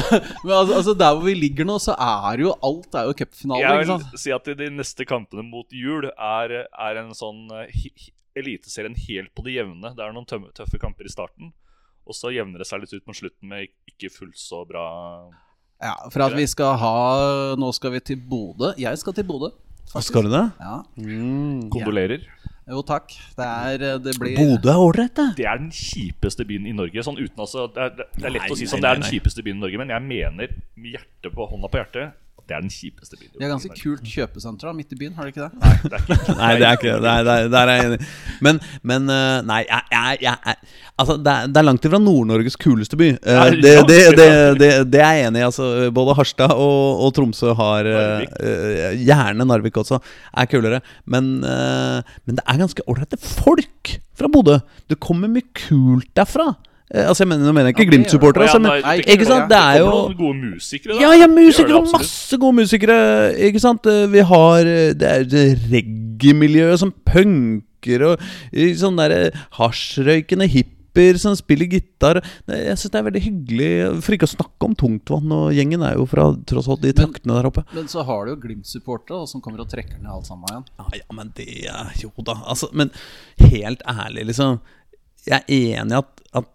[0.42, 3.62] men altså, altså, der hvor vi ligger nå, så er jo alt er jo cupfinale.
[3.62, 4.06] Jeg ikke sant?
[4.10, 7.70] vil si at de neste kampene mot jul er, er en sånn eh,
[8.34, 9.92] Eliteserien helt på det jevne.
[9.94, 11.52] Det er noen tømme- tøffe kamper i starten.
[12.10, 14.84] Og så jevner det seg litt ut mot slutten med ikke fullt så bra
[15.78, 16.96] Ja, For at vi skal ha
[17.60, 18.74] Nå skal vi til Bodø.
[18.82, 19.50] Jeg skal til Bodø.
[19.94, 20.12] Faktisk.
[20.12, 20.46] Skal du det?
[20.60, 20.80] Ja.
[21.74, 22.26] Kondolerer.
[22.64, 23.12] Jo, takk.
[23.36, 25.28] Det er eh, Det blir Bodø er ålreit, det.
[25.42, 27.04] Det er den kjipeste byen i Norge.
[27.04, 29.02] Sånn uten altså, det, er, det er lett Nei, å si nei, sånn, det er
[29.02, 32.56] den kjipeste byen i Norge, men jeg mener med hjertet på hånda på hjertet det
[32.58, 33.32] er den kjipeste byen.
[33.38, 36.18] Det er ganske kult kjøpesenter da, midt i byen, har dere ikke det?
[36.42, 37.52] Nei, det er ikke Nei, det er ikke det.
[37.54, 38.08] Der, er jeg enig.
[38.44, 38.60] Men,
[38.92, 40.58] men eh, nei, jeg, jeg, jeg,
[41.00, 43.08] Altså, det er, det er langt ifra Nord-Norges kuleste by.
[43.16, 44.28] Eh, det, det, det,
[44.60, 45.46] det, det er jeg enig i.
[45.48, 50.02] Altså, både Harstad og, og Tromsø har uh, Gjerne Narvik også,
[50.36, 50.84] er kulere.
[51.08, 54.60] Men, uh, men det er ganske ålreite folk fra Bodø.
[54.92, 56.52] Det kommer mye kult derfra.
[56.94, 59.48] Eh, altså, jeg mener, Nå mener jeg ikke Ja, Glimt-supportere, altså, men nei, ikke sant?
[59.50, 60.94] Det er jo gode musikere.
[60.94, 61.02] da.
[61.02, 62.98] ja, ja, musikere og det masse gode musikere.
[63.50, 63.90] Ikke sant?
[63.90, 68.22] Eh, Vi har eh, Det er et reggae-miljøet som punker, og
[68.78, 72.22] sånn derre hasjrøykende hippier som spiller gitar.
[72.46, 73.72] Jeg syns det er veldig hyggelig.
[74.06, 77.18] For ikke å snakke om Tungtvann, og gjengen er jo fra tross alt de Men-
[77.26, 77.66] der oppe.
[77.74, 80.66] Men så har du jo Glimt-supportere som kommer og trekker ned alt sammen igjen.
[80.78, 81.50] Ja, ja, men det
[82.04, 82.38] Jo da.
[82.46, 82.92] Altså, men
[83.40, 84.60] helt ærlig, liksom.
[85.26, 86.46] Jeg er enig i at, at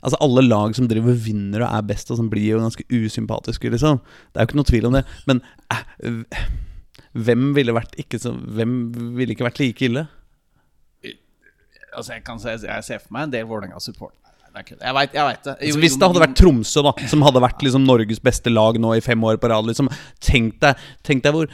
[0.00, 3.72] Altså Alle lag som driver vinner og er best, og som blir jo ganske usympatiske,
[3.74, 4.00] liksom.
[4.32, 5.02] Det er jo ikke noe tvil om det.
[5.28, 5.42] Men
[5.74, 6.46] eh,
[7.12, 8.74] hvem ville vært ikke så Hvem
[9.18, 10.06] ville ikke vært like ille?
[11.90, 14.14] Altså, jeg, kan se, jeg ser for meg en del Vålerenga-support.
[14.22, 14.84] Nei, det er kødd.
[14.86, 15.18] Jeg veit det.
[15.18, 15.24] Jo,
[15.66, 18.94] Altså, hvis det hadde vært Tromsø, da som hadde vært liksom Norges beste lag nå
[18.94, 19.90] i fem år på rad liksom,
[20.22, 21.50] Tenk deg, tenk deg hvor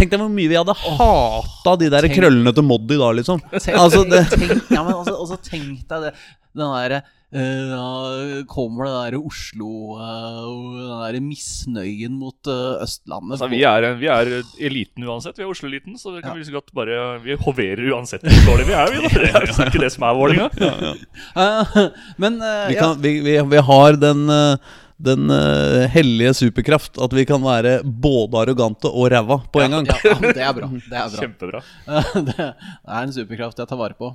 [0.00, 3.40] Tenk deg hvor mye vi hadde hata de der tenk- krøllene til Moddi da, liksom.
[3.60, 6.14] Tenk, Altså, det, tenk, ja, men også, også tenk deg det
[6.56, 10.40] Den derre da ja, Kommer det der Oslo eh,
[10.80, 14.30] Den der misnøyen mot eh, Østlandet Altså, vi, er, vi er
[14.66, 15.38] eliten uansett.
[15.38, 18.72] Vi er Oslo-eliten, så det kan vi så godt bare Vi hoverer uansett hvor dårlige
[18.72, 18.90] vi er.
[18.90, 19.12] Vi, da.
[19.22, 20.94] Det er jo ikke det som er Vålerenga.
[21.40, 21.76] Eh,
[22.18, 26.98] Men uh, vi, ja, kan, vi, vi, vi har den, eh, den uh, hellige superkraft
[27.00, 29.88] at vi kan være både arrogante og ræva på en gang.
[29.88, 30.68] ja, det er bra.
[30.68, 31.22] Det er bra.
[31.22, 31.62] Kjempebra.
[32.28, 34.12] det er en superkraft jeg tar vare på.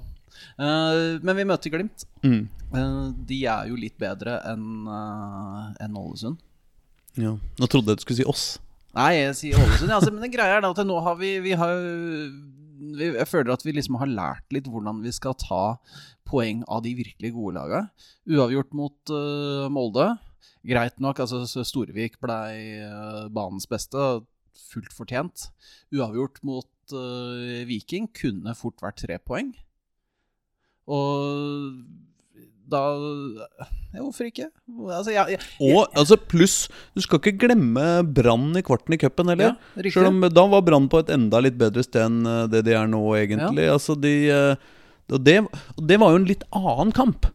[0.55, 2.05] Uh, men vi møter Glimt.
[2.23, 2.45] Mm.
[2.75, 6.39] Eh, de er jo litt bedre enn uh, enn Ålesund.
[7.19, 7.36] Ja.
[7.36, 8.45] Nå trodde jeg du skulle si oss.
[8.95, 9.89] Nei, jeg sier Ålesund.
[9.91, 13.55] ja, altså, men det greia er at nå har vi, vi har vi, Jeg føler
[13.55, 15.79] at vi liksom har lært litt hvordan vi skal ta
[16.25, 17.81] poeng av de virkelig gode laga.
[18.29, 20.13] Uavgjort mot uh, Molde.
[20.65, 24.23] Greit nok, altså så Storevik blei eh, banens beste.
[24.71, 25.49] Fullt fortjent.
[25.93, 29.51] Uavgjort mot uh, Viking kunne fort vært tre poeng.
[30.87, 31.75] Og
[32.71, 32.81] da
[33.93, 34.47] ja, Hvorfor ikke?
[34.87, 36.55] Altså, ja, ja, Og altså pluss,
[36.95, 37.83] du skal ikke glemme
[38.15, 39.53] Brann i kvarten i cupen heller.
[39.53, 39.91] Ja.
[39.93, 42.77] Selv om da var Brann på et enda litt bedre sted enn eh, det de
[42.79, 43.67] er nå, egentlig.
[43.75, 44.15] Altså de
[45.13, 45.37] og det,
[45.85, 47.27] det var jo en litt annen kamp.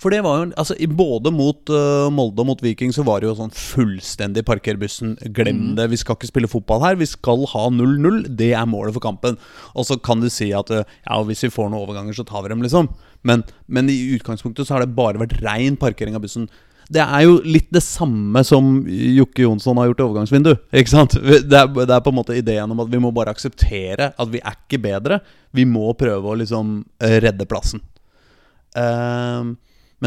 [0.00, 3.30] For det var jo altså, Både mot uh, Molde og mot Viking så var det
[3.30, 5.14] jo sånn fullstendig parker bussen.
[5.36, 6.98] Glem det, vi skal ikke spille fotball her.
[7.00, 8.26] Vi skal ha 0-0.
[8.36, 9.40] Det er målet for kampen.
[9.72, 12.44] Og så kan du si at uh, ja, hvis vi får noen overganger, så tar
[12.44, 12.90] vi dem, liksom.
[13.26, 16.50] Men, men i utgangspunktet så har det bare vært rein parkering av bussen.
[16.92, 20.52] Det er jo litt det samme som Jokke Jonsson har gjort i overgangsvindu.
[20.76, 21.16] Ikke sant?
[21.18, 24.30] Det er, det er på en måte ideen om at vi må bare akseptere at
[24.30, 25.18] vi er ikke bedre.
[25.56, 27.82] Vi må prøve å liksom redde plassen.
[28.76, 29.56] Ehm,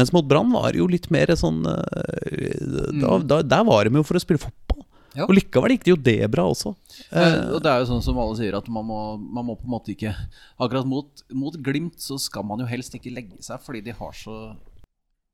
[0.00, 2.56] mens mot Brann var det jo litt mer sånn eh,
[2.96, 4.86] da, da, Der var de jo for å spille fotball.
[5.16, 5.26] Ja.
[5.26, 6.72] Og likevel gikk det jo det bra også.
[7.10, 9.66] Eh, og det er jo sånn som alle sier, at man må, man må på
[9.66, 10.12] en måte ikke
[10.60, 14.14] Akkurat mot, mot Glimt så skal man jo helst ikke legge seg, fordi de har
[14.14, 14.36] så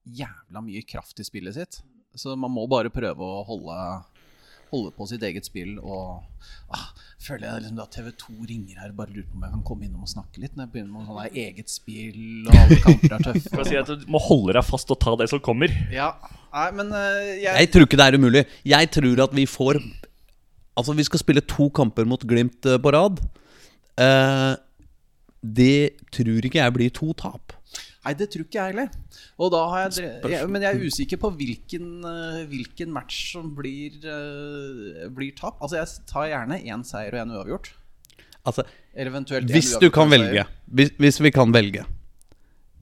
[0.06, 1.80] jævla mye kraft i spillet sitt.
[2.16, 3.76] Så man må bare prøve å holde,
[4.70, 6.22] holde på sitt eget spill og
[6.74, 6.88] ah,
[7.26, 10.04] Føler jeg liksom at TV2 ringer her bare lurer på om jeg kan komme innom
[10.04, 10.52] og snakke litt.
[10.54, 13.64] Når jeg begynner med sånn der eget spill, og alle kamper er tøffe.
[13.66, 15.72] Si Du må holde deg fast og ta det som kommer.
[15.90, 16.12] Ja,
[16.52, 18.44] nei, men uh, jeg, Jeg tror ikke det er umulig.
[18.68, 19.80] Jeg tror at vi får
[20.76, 23.22] Altså, vi skal spille to kamper mot Glimt eh, på rad.
[23.96, 24.52] Uh,
[25.40, 27.55] det tror ikke jeg blir to tap.
[28.06, 28.90] Nei, det tror ikke jeg heller.
[29.42, 33.32] Og da har jeg, dre- jeg Men jeg er usikker på hvilken, eh, hvilken match
[33.32, 35.58] som blir, uh, blir tap.
[35.58, 37.72] Altså, jeg tar gjerne én seier og én uavgjort.
[38.46, 38.62] Altså,
[38.94, 40.46] Eller eventuelt en hvis du kan velge.
[40.70, 41.82] Hvis, hvis vi kan velge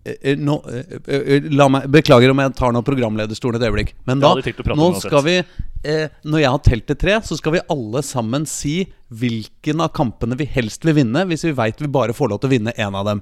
[0.05, 3.95] Eh, eh, nå, eh, eh, la meg, Beklager om jeg tar noen programlederstolen et øyeblikk.
[4.05, 4.35] Men da,
[4.77, 8.45] nå skal vi eh, Når jeg har telt til tre, så skal vi alle sammen
[8.49, 8.83] si
[9.15, 12.51] hvilken av kampene vi helst vil vinne, hvis vi veit vi bare får lov til
[12.51, 13.21] å vinne én av dem.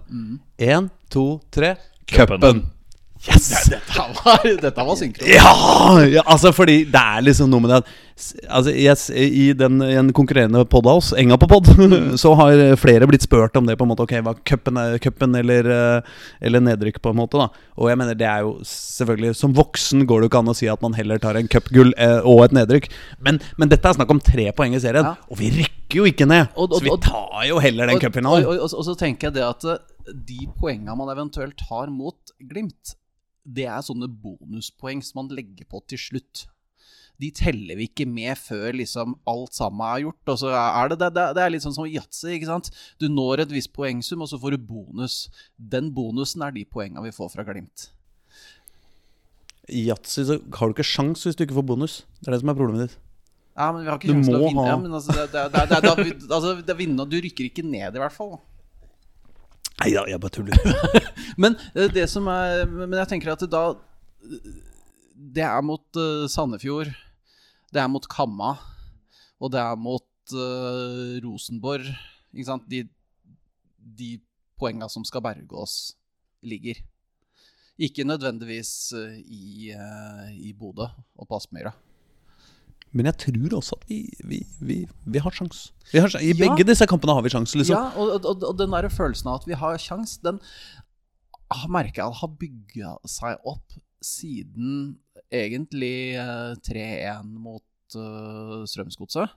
[0.58, 1.76] Én, to, tre
[2.12, 2.62] Cupen.
[3.22, 3.52] Yes!
[3.52, 3.68] Yes!
[3.70, 5.28] Dette var, dette var synkron.
[5.30, 6.22] Ja, ja!
[6.26, 7.92] Altså, fordi det er liksom noe med det at
[8.52, 11.66] Altså, yes, I den i en konkurrerende pod av oss, Enga på pod,
[12.22, 13.74] så har flere blitt spurt om det.
[13.80, 16.10] på en måte Ok, hva cupen er cupen eller, eh,
[16.44, 17.40] eller nedrykk, på en måte.
[17.40, 17.48] da
[17.80, 20.56] Og jeg mener det er jo selvfølgelig Som voksen går det jo ikke an å
[20.58, 22.90] si at man heller tar en cupgull eh, og et nedrykk.
[23.24, 25.16] Men, men dette er snakk om tre poeng i serien, Ja.
[25.30, 26.52] og vi rykker jo ikke ned.
[26.54, 28.46] Og- og- så vi tar jo heller den cupfinalen.
[28.46, 32.32] og, og, og så tenker jeg det at eh, de poengene man eventuelt tar mot
[32.38, 32.96] Glimt,
[33.42, 36.44] det er sånne bonuspoeng som man legger på til slutt.
[37.22, 40.30] De teller vi ikke med før liksom alt sammen er gjort.
[40.32, 42.38] Og så er det, det, det, er litt sånn som yatzy.
[42.98, 45.26] Du når et visst poengsum, og så får du bonus.
[45.56, 47.90] Den bonusen er de poengene vi får fra Glimt.
[49.70, 52.00] I yatzy så har du ikke sjans hvis du ikke får bonus.
[52.20, 52.96] Det er det som er problemet ditt.
[53.52, 54.64] Ja, men vi har ikke Du sjanse til å vinne.
[54.66, 57.64] ha- men altså, det, det, det, det, det, altså, det er vinne, Du rykker ikke
[57.66, 58.38] ned, i hvert fall.
[59.80, 60.58] Nei da, jeg bare tuller.
[61.42, 63.64] Men eh, det som er Men jeg tenker at da
[65.34, 66.92] Det er mot eh, Sandefjord,
[67.72, 68.56] det er mot Kamma,
[69.40, 71.86] og det er mot uh, Rosenborg.
[72.34, 72.66] Ikke sant?
[72.68, 72.82] De,
[73.80, 74.10] de
[74.60, 75.96] poenga som skal berge oss,
[76.44, 76.82] ligger.
[77.80, 78.92] Ikke nødvendigvis
[79.24, 81.72] i, uh, i Bodø og på Aspmyra.
[82.92, 84.76] Men jeg tror også at vi, vi, vi,
[85.08, 85.70] vi har sjans.
[85.92, 86.12] Vi har.
[86.20, 86.38] I Ja.
[86.42, 87.54] begge disse kampene har vi sjans.
[87.56, 87.72] Liksom.
[87.76, 90.40] Ja, og, og, og den der følelsen av at vi har sjans, den
[91.52, 94.98] har- merker jeg har bygga seg opp siden
[95.32, 99.30] egentlig eh, 3-1 mot uh, Strømsgodset.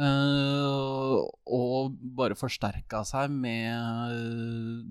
[0.00, 4.82] Uh, og bare forsterka seg med eh,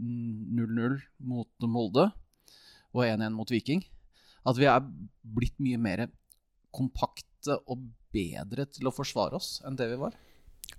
[0.55, 0.99] 0-0
[1.31, 2.05] mot Molde
[2.93, 3.83] og 1-1 mot Viking.
[4.47, 4.83] At vi er
[5.23, 6.05] blitt mye mer
[7.39, 7.79] kompakte og
[8.13, 10.13] bedre til å forsvare oss enn det vi var.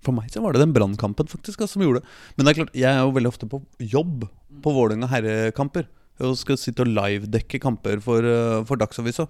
[0.01, 2.07] For meg så var det den brannkampen faktisk som gjorde det.
[2.35, 4.27] Men det er klart, jeg er jo veldig ofte på jobb
[4.63, 5.87] på Vålerenga herrekamper.
[6.21, 9.27] Og skal sitte og livedekke kamper for, eh, for Dagsavisa.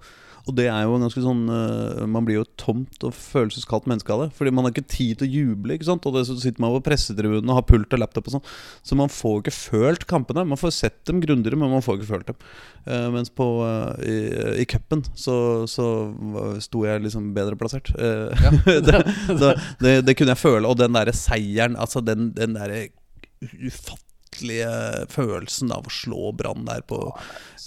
[0.47, 4.13] Og det er jo ganske sånn uh, Man blir jo et tomt og følelseskaldt menneske
[4.13, 4.29] av det.
[4.37, 5.75] Fordi man har ikke tid til å juble.
[5.75, 6.07] ikke sant?
[6.07, 8.45] Og det så sitter man på pressetribunen og har pult og laptop og sånn.
[8.87, 10.45] Så man får ikke følt kampene.
[10.49, 12.39] Man får sett dem grundigere, men man får ikke følt dem.
[12.87, 14.19] Uh, mens på uh, i,
[14.63, 15.35] i cupen så,
[15.69, 15.87] så
[16.63, 17.93] sto jeg liksom bedre plassert.
[17.97, 18.53] Ja.
[18.87, 19.01] det,
[19.81, 20.65] det, det, kunne jeg føle.
[20.67, 22.87] Og den derre seieren, altså den, den derre
[24.31, 26.99] ufattelige følelsen av å slå Brann der på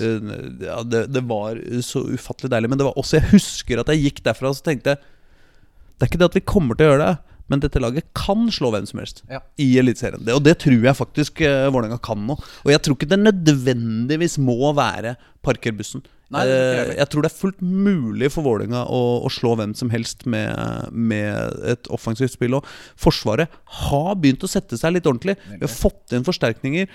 [0.00, 2.70] eh, ja, det, det var så ufattelig deilig.
[2.70, 6.18] Men det var også Jeg husker at jeg gikk derfra og tenkte Det er ikke
[6.22, 8.98] det at vi kommer til å gjøre det, men dette laget kan slå hvem som
[9.02, 9.42] helst Ja.
[9.60, 10.24] i Eliteserien.
[10.32, 12.38] Og det tror jeg faktisk uh, Vålerenga kan nå.
[12.64, 16.02] Og jeg tror ikke det nødvendigvis må være parkerbussen.
[16.32, 19.74] Nei, jeg Eh, jeg tror det er fullt mulig for Vålerenga å, å slå hvem
[19.76, 20.54] som helst med,
[20.90, 22.56] med et offensivt spill.
[22.58, 22.70] Og
[23.00, 23.52] Forsvaret
[23.84, 25.36] har begynt å sette seg litt ordentlig.
[25.52, 26.88] Vi har fått inn forsterkninger.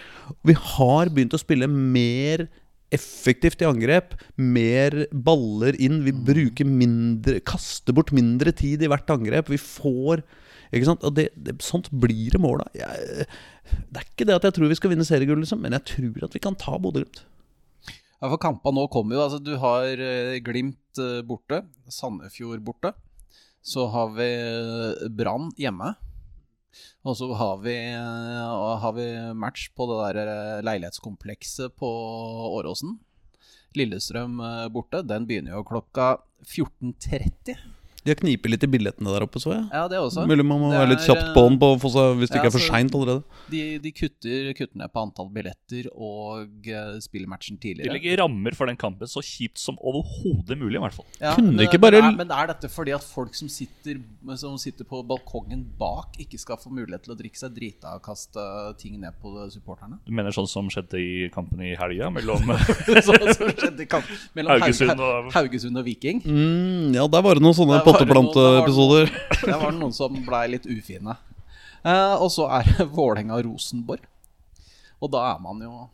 [0.48, 2.48] Vi har begynt å spille mer
[2.96, 4.18] effektivt i angrep.
[4.42, 6.02] Mer baller inn.
[6.08, 9.52] Vi bruker mindre Kaster bort mindre tid i hvert angrep.
[9.54, 10.26] Vi får
[10.70, 11.06] ikke sant?
[11.08, 12.74] Og det, det, sånt blir det mål av.
[12.78, 16.28] Det er ikke det at jeg tror vi skal vinne seriegull, liksom, men jeg tror
[16.28, 17.24] at vi kan ta Bodø-Glimt.
[18.20, 19.24] Ja, for kampene nå kommer jo.
[19.24, 22.92] Altså, du har eh, Glimt eh, borte, Sandefjord borte.
[23.64, 25.94] Så har vi eh, Brann hjemme.
[27.08, 31.90] Og så har vi, har vi match på det der leilighetskomplekset på
[32.60, 33.00] Åråsen.
[33.80, 34.38] Lillestrøm
[34.76, 35.02] borte.
[35.08, 36.12] Den begynner jo klokka
[36.44, 37.56] 14.30.
[38.06, 39.64] De har knipet litt i billettene der oppe, så jeg.
[39.76, 40.24] Ja, det også.
[40.30, 42.64] Mulig man må være litt kjapt på den på, hvis det ja, ikke er for
[42.64, 43.24] seint allerede.
[43.52, 48.56] De, de kutter, kutter ned på antall billetter og uh, spiller matchen De legger rammer
[48.56, 51.08] for den kampen så kjipt som overhodet mulig, i hvert fall.
[51.20, 54.00] Ja, Kunne men, ikke bare- men, er, men er dette fordi at folk som sitter,
[54.40, 58.04] som sitter på balkongen bak, ikke skal få mulighet til å drikke seg drita og
[58.08, 58.40] kaste
[58.80, 60.00] ting ned på supporterne?
[60.08, 62.48] Du mener sånn som skjedde i kampen i helga mellom
[63.10, 63.52] Sånn som
[63.84, 66.24] i kamp mellom Haugesund og- Haugesund og Viking.
[66.24, 69.12] Mm, ja, der var det noen sånne potteplanteepisoder.
[69.46, 71.18] Der var det noen som blei litt ufine.
[71.84, 74.06] Eh, og så er det Vålerenga-Rosenborg.
[75.00, 75.88] Og da er man jo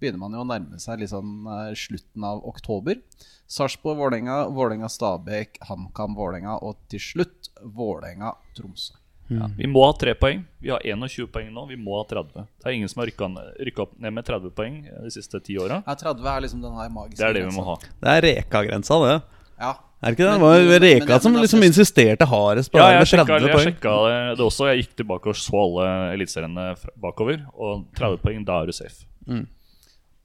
[0.00, 3.00] begynner man jo å nærme seg liksom eh, slutten av oktober.
[3.48, 8.98] Sarpsborg, Vålerenga, Vålerenga-Stabæk, HamKam-Vålerenga og til slutt Vålerenga-Tromsø.
[9.26, 10.44] Ja, vi må ha tre poeng.
[10.62, 11.64] Vi har 21 poeng nå.
[11.66, 12.44] Vi må ha 30.
[12.46, 15.80] Det er ingen som har rykka opp ned med 30 poeng de siste ti åra.
[15.82, 17.74] Ja, 30 er liksom den her magiske Det er det vi må ha.
[17.82, 19.16] Det er Reka-grensa, det.
[19.58, 19.72] Ja.
[20.02, 20.32] Er det ikke det?
[20.32, 23.38] Men- Det var men- Reka men- som liksom insisterte hardest på Ja, det jeg sjekka,
[23.38, 24.66] 30 jeg sjekka det også.
[24.68, 27.46] Jeg gikk tilbake og så alle eliteseriene bakover.
[27.56, 29.06] Og 30 poeng, da er du safe.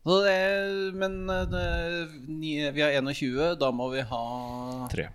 [0.04, 5.08] Så det, men eh, det, vi har 21, da må vi ha Tre.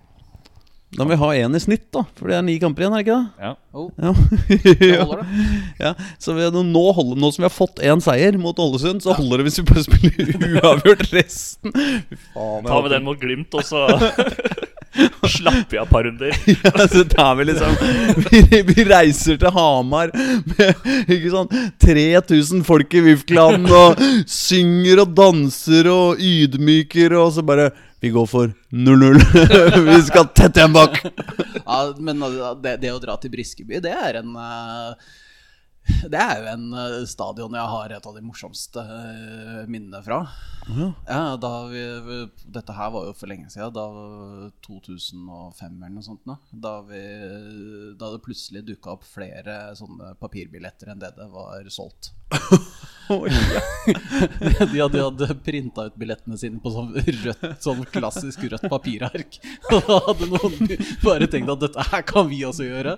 [0.97, 2.03] Da må vi ha én i snitt, da.
[2.17, 3.47] For det er ni kamper igjen, er det ikke det?
[3.47, 3.53] Ja.
[3.77, 4.13] oh, Ja.
[4.49, 5.51] Det holder, det.
[5.85, 5.93] ja.
[6.23, 9.43] Så vi, nå, holder, nå som vi har fått én seier mot Ålesund, så holder
[9.43, 11.77] det hvis vi bare spiller uavgjort resten.
[12.33, 13.65] Faen, Tar vi den mot Glimt, og
[15.21, 16.37] så slapper vi av et par runder.
[16.67, 17.75] Ja, så tar vi liksom
[18.31, 21.51] vi, vi reiser til Hamar med ikke sånn
[21.83, 27.71] 3000 folk i VIF-klanen og synger og danser og ydmyker, og så bare
[28.01, 29.17] Vi går for 0-0.
[29.87, 30.99] vi skal tett igjen bak.
[31.65, 34.93] Ja, men uh, det, det å dra til Briskeby, det er en uh,
[36.13, 40.23] Det er jo en uh, stadion jeg har et av de morsomste uh, minnene fra.
[41.07, 41.83] Ja, da vi,
[42.51, 46.27] Dette her var jo for lenge siden, da 2005 eller noe sånt.
[46.51, 47.03] Da, vi,
[47.99, 52.16] da det plutselig dukka opp flere sånne papirbilletter enn det det var solgt.
[53.07, 59.39] De hadde, de hadde printa ut billettene sine på sånn rødt, sånn klassisk rødt papirark.
[59.75, 60.73] Og da hadde noen
[61.05, 62.97] bare tenkt at dette her kan vi også gjøre.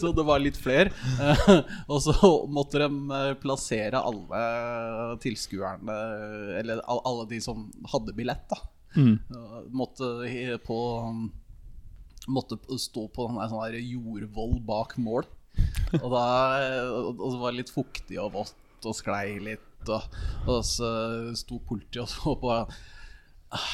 [0.00, 0.94] Så det var litt flere.
[1.20, 1.52] Eh,
[1.92, 2.14] Og så
[2.48, 2.88] måtte de
[3.18, 4.44] eh, plassere alle
[5.22, 5.98] tilskuerne,
[6.62, 8.62] eller alle de som hadde billett, da.
[8.96, 10.78] Eh, Måtte på
[12.32, 15.28] Måtte stå på en sånn jordvoll bak mål.
[16.00, 16.24] Og, da,
[16.90, 19.62] og det var litt fuktig og vått og sklei litt.
[19.86, 20.16] Og,
[20.50, 20.90] og så
[21.38, 23.66] sto politiet og så på ah,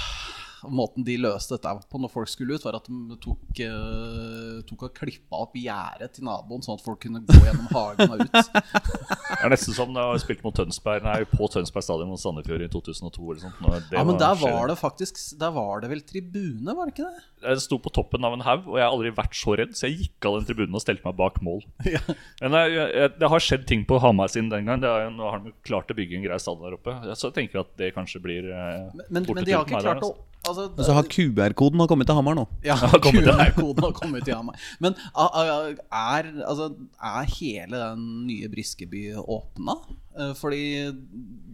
[0.70, 4.86] Måten de løste dette på når folk skulle ut, var at de tok, uh, tok
[4.88, 8.52] og klippa opp gjerdet til naboen, sånn at folk kunne gå gjennom hagen og ut.
[9.42, 12.62] Det er nesten som da vi spilte mot Tønsberg Nei, på Tønsberg stadion mot Sandefjord
[12.62, 13.22] i 2002.
[13.32, 13.90] Eller sånt.
[13.90, 17.24] Ja, men der var det faktisk Der var det vel tribune, var det ikke det?
[17.48, 19.88] Jeg sto på toppen av en haug, og jeg har aldri vært så redd, så
[19.88, 21.64] jeg gikk av den tribunen og stelte meg bak mål.
[22.42, 24.82] Men jeg, jeg, det har skjedd ting på Hamar siden den gang.
[24.84, 26.94] Det er, nå har de klart å bygge en grei stadion der oppe.
[27.16, 30.06] Så jeg tenker at det kanskje blir eh, Men, men, men de har ikke klart
[30.06, 30.14] å
[30.53, 30.68] altså.
[30.70, 32.44] altså, så har QR-koden har kommet til Hamar nå.
[32.66, 32.76] Ja,
[33.07, 34.59] QR-koden har kommet til Hamar.
[34.84, 36.68] Men er, altså,
[37.00, 39.74] er hele den nye Briskeby åpna?
[40.18, 40.62] Eh, Fordi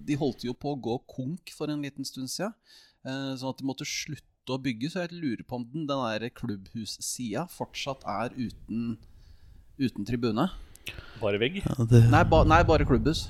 [0.08, 2.54] de holdt jo på å gå konk for en liten stund siden.
[3.06, 4.90] eh, Sånn at de måtte slutte å bygge.
[4.92, 8.96] Så jeg lurer på om den, den der klubbhussida fortsatt er uten,
[9.78, 10.48] uten tribune.
[11.20, 11.60] Bare vegg.
[11.64, 13.26] Ja, det, Nei, ba, nei bare klubbhus.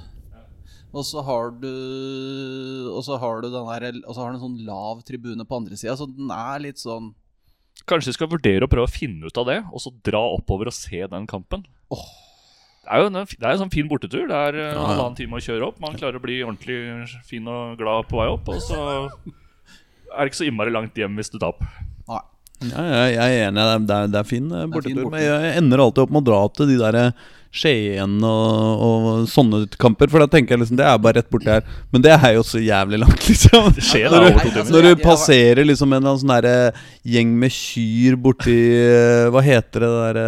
[0.97, 1.73] Og så har du
[2.95, 5.59] Og så har du den der Og så har du en sånn lav tribune på
[5.61, 7.13] andre sida, så den er litt sånn
[7.89, 10.69] Kanskje vi skal vurdere å prøve å finne ut av det, og så dra oppover
[10.69, 11.63] og se den kampen.
[11.89, 14.27] Det er jo en, det er en sånn fin bortetur.
[14.29, 15.79] Det er en halvannen time å kjøre opp.
[15.81, 20.29] Man klarer å bli ordentlig fin og glad på vei opp, og så er det
[20.33, 21.71] ikke så innmari langt hjem hvis du taper.
[22.11, 22.21] Nei.
[22.67, 25.09] ja, jeg, jeg er enig, det er, det er, det er fin eh, bortetur.
[25.15, 29.07] Men jeg ender alltid opp med å dra til de der eh, Skien og, og
[29.33, 30.11] sånne kamper.
[30.13, 31.65] For da tenker jeg liksom det er bare rett borti her.
[31.95, 33.71] Men det er jo så jævlig langt, liksom.
[33.81, 34.71] Skien er Når over du, to timer.
[34.75, 36.53] når du passerer liksom en sånn derre
[37.09, 40.27] gjeng med kyr borti eh, Hva heter det derre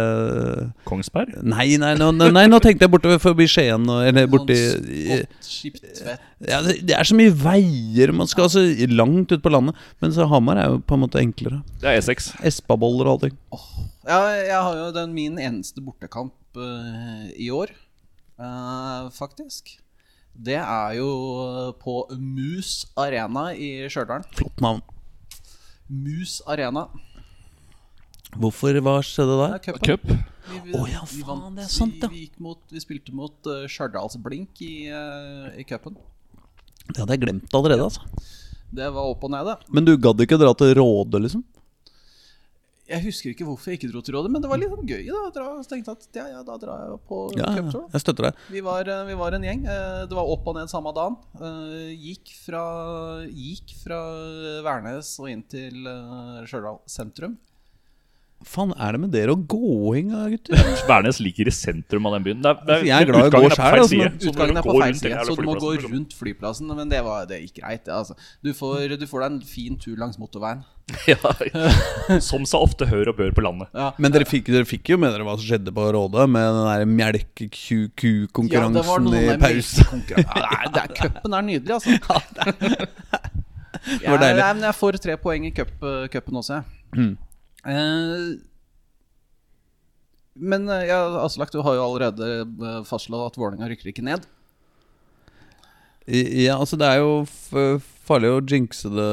[0.89, 1.37] Kongsberg?
[1.45, 3.85] Nei, nei, nå, nei, nei, nå tenkte jeg borte forbi Skien.
[4.01, 4.89] Eller borti Sånn
[5.21, 6.25] Spottskiptvedt.
[6.49, 8.11] ja, det, det er så mye veier.
[8.17, 8.65] Man skal altså
[8.97, 9.77] langt ut på landet.
[10.01, 11.61] Men så Hamar er jo på en måte enklere.
[11.83, 12.31] Det er E6.
[12.49, 13.37] Espaboller og allting.
[14.09, 17.71] Ja, jeg har jo den min eneste bortekamp eh, i år,
[18.39, 19.77] eh, faktisk.
[20.33, 21.09] Det er jo
[21.81, 24.23] på Mus Arena i Stjørdal.
[24.37, 24.81] Flott navn.
[25.91, 26.85] Mus Arena.
[28.39, 29.73] Hvorfor, hva skjedde Det der?
[29.75, 29.79] er.
[29.89, 30.05] Cup.
[30.51, 32.07] Vi, vi, oh, ja, vi faen, vant- det er sant, ja.
[32.11, 35.97] Vi, mot, vi spilte mot uh, Stjørdalsblink i, uh, i cupen.
[36.91, 37.85] Det hadde jeg glemt allerede.
[37.87, 38.01] altså
[38.71, 39.57] Det var opp og ned, det.
[39.75, 41.43] Men du gadd ikke dra til Råde, liksom?
[42.91, 45.05] Jeg husker ikke hvorfor jeg ikke dro til Rådet, men det var litt sånn gøy.
[45.07, 47.63] da Jeg tenkte at ja, ja, da drar jeg på Ja, ja,
[47.95, 48.41] jeg støtter deg.
[48.51, 49.63] Vi var, eh, vi var en gjeng.
[49.65, 51.15] Eh, Det var opp og ned samme dagen.
[51.39, 52.63] Eh, Gikk fra,
[53.31, 54.01] gikk fra
[54.65, 55.85] Værnes og inn til
[56.45, 57.37] Stjørdal sentrum.
[58.47, 60.55] Faen er det med dere og gåing, gutter?
[60.89, 62.39] Værnes ligger i sentrum av den byen.
[62.43, 63.61] Det er, det er, Altså, jeg er glad i å gå altså,
[64.01, 66.65] må Utgangen er på feil rundt side, så du må gå rundt flyplassen.
[66.81, 67.85] Men det, var, det gikk greit.
[67.91, 68.13] Altså.
[68.43, 70.61] Du, får, du får deg en fin tur langs motorveien.
[71.07, 71.15] Ja,
[72.19, 73.67] som så ofte hør og bør på landet.
[74.01, 76.57] Men dere fikk, dere fikk jo med dere hva som skjedde på Rådet, med den
[76.67, 79.85] der Ja, det var melke-ku-ku-konkurransen noen i der pause.
[79.85, 81.91] melkekonkurran- Ja, det er- Cupen er nydelig, altså.
[84.05, 84.41] var deilig.
[84.43, 86.65] Nei, men jeg får tre poeng i cup, uh, cupen også, jeg.
[86.97, 87.13] Mm.
[87.67, 88.39] Eh,
[90.33, 94.25] men eh, ja, Aslak, du har jo allerede eh, fastslått at Vålerenga rykker ikke ned.
[96.09, 97.11] Ja, altså det er jo
[98.11, 99.07] farlig å jinxe det,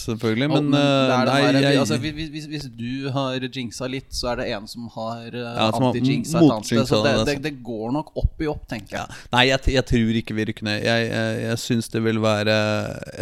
[0.00, 4.10] selvfølgelig, men, Og- det eh, den nei, der- jeg, altså, hvis, du har jinxa litt,
[4.14, 6.86] så er det en som har uh, Ja, anti-jinxa et annet sted.
[6.88, 7.62] Så det, det, det, altså.
[7.70, 9.18] går nok opp i opp, tenker jeg.
[9.34, 10.82] Nei, jeg, jeg tror ikke vi rykker ned.
[10.86, 12.56] Jeg, jeg, jeg syns det vil være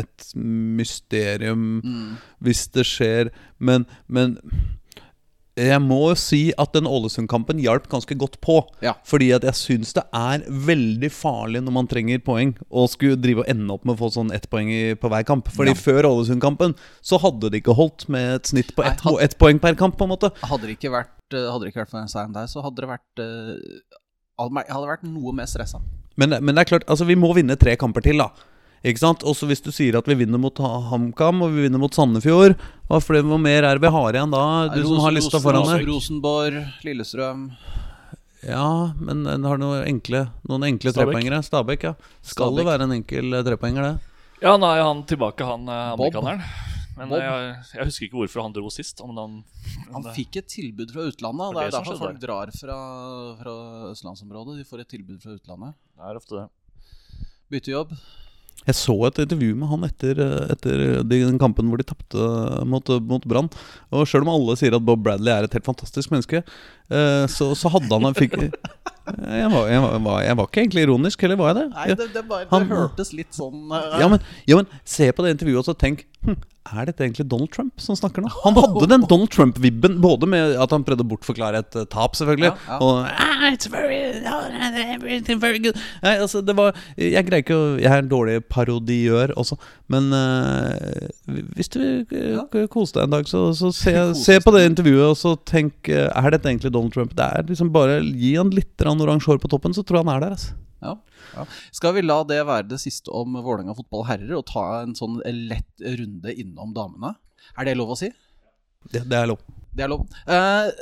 [0.05, 2.17] et mysterium Mm.
[2.43, 4.37] hvis det skjer, men, men
[5.59, 8.57] jeg må jo si at den Ålesund-kampen hjalp ganske godt på.
[8.85, 8.95] Ja.
[9.09, 13.45] Fordi at jeg syns det er veldig farlig når man trenger poeng, å skulle drive
[13.45, 15.51] og ende opp med å få sånn ett poeng i, på hver kamp.
[15.53, 19.37] Fordi før Ålesund-kampen så hadde det ikke holdt med et snitt på Nei, ett ett
[19.41, 20.33] poeng per kamp, på en måte.
[20.41, 22.81] Hadde det ikke vært, uh, hadde det ikke vært for den seieren der, så hadde
[22.81, 23.27] det vært
[24.41, 25.83] hadde hadde vært noe mer stressa.
[26.17, 28.33] Men, men det er klart, altså vi må vinne tre kamper til, da.
[28.83, 29.23] Ikke sant?
[29.23, 32.57] Også hvis du sier at vi vinner mot HamKam og vi vinner mot Sandefjord,
[32.91, 34.41] hva, for det, hvor mer er det vi har igjen da?
[34.75, 35.85] Du som har lista foran deg.
[35.87, 37.45] Rosenborg, Lillestrøm
[38.43, 41.13] Ja, men en har noen enkle, noen enkle Stabæk.
[41.15, 41.39] trepoengere.
[41.47, 41.93] Stabæk, ja.
[42.27, 42.59] Skal Stabæk.
[42.59, 44.25] det være en enkel eh, trepoenger, det?
[44.43, 46.09] Ja, nå er han tilbake, han eh, Bob.
[46.19, 46.43] amerikaneren.
[46.99, 48.99] Men jeg, jeg husker ikke hvorfor han dro sist.
[49.07, 49.37] Men han,
[49.95, 51.55] Han fikk et tilbud fra utlandet.
[51.55, 52.81] Det Det er er derfor folk drar fra,
[53.39, 53.55] fra
[53.95, 54.59] østlandsområdet.
[54.59, 55.79] De får et tilbud fra utlandet.
[55.97, 56.45] det er ofte det.
[57.55, 57.95] Bytte jobb.
[58.69, 60.21] Jeg så et intervju med han etter,
[60.55, 62.29] etter den kampen hvor de tapte
[62.69, 63.51] mot, mot Brann.
[63.91, 66.45] Og sjøl om alle sier at Bob Bradley er et helt fantastisk menneske,
[66.93, 68.39] eh, så, så hadde han fikk,
[69.03, 71.67] jeg, var, jeg, var, jeg var ikke egentlig ironisk, eller var jeg det?
[71.75, 75.11] Nei, det, det, bare, Han- det hørtes litt sånn uh, Ja, men, ja, men se
[75.11, 76.37] på det intervjuet og så tenk hm,
[76.71, 78.31] Er dette egentlig Donald Trump som snakker nå?
[78.45, 82.15] Han hadde den Donald Trump-vibben, både med at han prøvde å bortforklare et eh, tap,
[82.15, 83.99] selvfølgelig, Ja, og ah, it's very,
[84.95, 85.75] everything very good
[86.05, 89.59] Nei, altså, det var Jeg greier ikke å Jeg er en dårlig parodiør også,
[89.93, 91.11] men uh,
[91.59, 91.81] hvis du
[92.71, 96.31] koser deg en dag, så, så se, se på det intervjuet, og så tenk Er
[96.33, 97.15] dette egentlig Donald Trump?
[97.17, 100.15] Det er liksom bare Gi han litt oransje hår på toppen, så tror jeg han
[100.17, 100.59] er der, altså.
[100.83, 100.97] Ja,
[101.37, 101.45] ja.
[101.71, 105.21] Skal vi la det være det siste om Vålerenga fotball herrer, og ta en sånn
[105.23, 107.15] lett runde innom damene?
[107.55, 108.11] Er det lov å si?
[108.91, 109.43] Det, det er lov.
[109.73, 110.03] Det er lov.
[110.27, 110.73] Eh,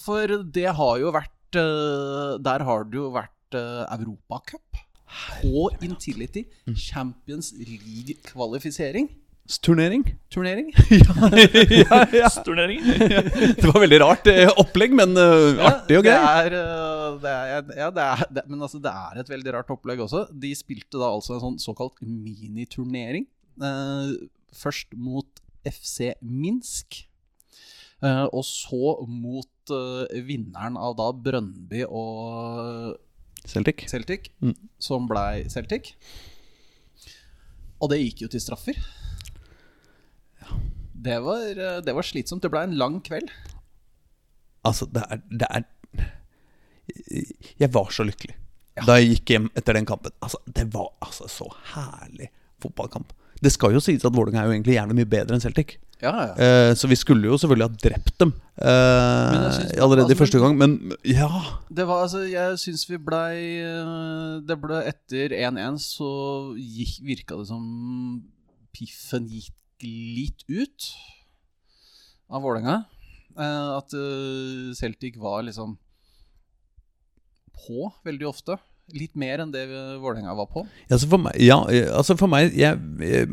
[0.00, 4.80] for det har jo vært eh, Der har det jo vært eh, Europacup
[5.40, 6.46] på Intility.
[6.78, 9.10] Champions League-kvalifisering.
[9.58, 10.04] Turnering?
[10.30, 10.68] Turnering.
[11.82, 12.28] ja, ja.
[12.46, 16.30] Turnering Det var veldig rart eh, opplegg, men eh, artig og Det gøy.
[16.30, 19.72] er, eh, det er, ja, det er, det, men altså, det er et veldig rart
[19.74, 20.22] opplegg også.
[20.44, 23.26] De spilte da altså en sånn såkalt miniturnering.
[23.60, 24.12] Eh,
[24.56, 27.02] først mot FC Minsk.
[28.00, 32.94] Eh, og så mot eh, vinneren av da Brøndby og
[33.50, 33.86] Celtic.
[33.90, 34.54] Celtic, Mm.
[34.78, 35.94] som blei Celtic.
[37.80, 38.76] Og det gikk jo til straffer.
[41.00, 42.42] Det var, eh, det var slitsomt.
[42.44, 43.30] Det ble en lang kveld.
[44.68, 45.64] Altså, det er, det er
[47.60, 48.36] Jeg var så lykkelig
[48.86, 50.12] da jeg gikk hjem etter den kampen.
[50.24, 52.30] Altså, Det var altså så herlig
[52.62, 53.10] fotballkamp.
[53.42, 55.74] Det skal jo sies at Vålerenga er jo egentlig gjerne mye bedre enn Celtic.
[56.00, 56.34] Ja, ja.
[56.40, 60.40] Eh, så vi skulle jo selvfølgelig ha drept dem eh, synes- allerede altså, i første
[60.40, 60.56] gang.
[60.56, 61.28] Men ja
[61.68, 66.08] Det var altså Jeg syns vi blei eh, Det ble etter 1-1 så
[66.56, 67.66] gikk, virka det som
[68.72, 69.52] piffen gikk
[69.84, 70.90] litt ut
[72.30, 72.82] av Vålerenga.
[73.38, 75.76] Eh, at eh, Celtic var liksom
[77.60, 78.58] på veldig ofte.
[78.96, 79.66] Litt mer enn det
[80.02, 80.64] Vålerenga var på.
[80.90, 83.28] Altså for meg, ja, eh, altså for meg jeg, jeg,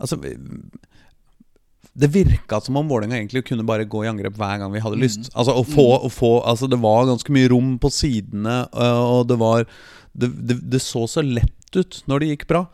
[0.00, 4.82] Altså Det virka som om Vålerenga egentlig kunne bare gå i angrep hver gang vi
[4.84, 5.32] hadde lyst.
[5.34, 9.40] Altså å få, å få Altså Det var ganske mye rom på sidene, og det
[9.40, 9.66] var
[10.12, 12.64] det, det, det så så lett ut når det gikk bra.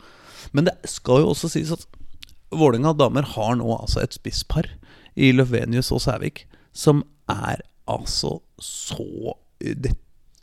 [0.57, 1.85] Men det skal jo også sies at
[2.55, 4.69] Vålerenga damer har nå altså et spisspar
[5.17, 6.45] i Løvenius og Sævik
[6.77, 9.95] som er altså så det,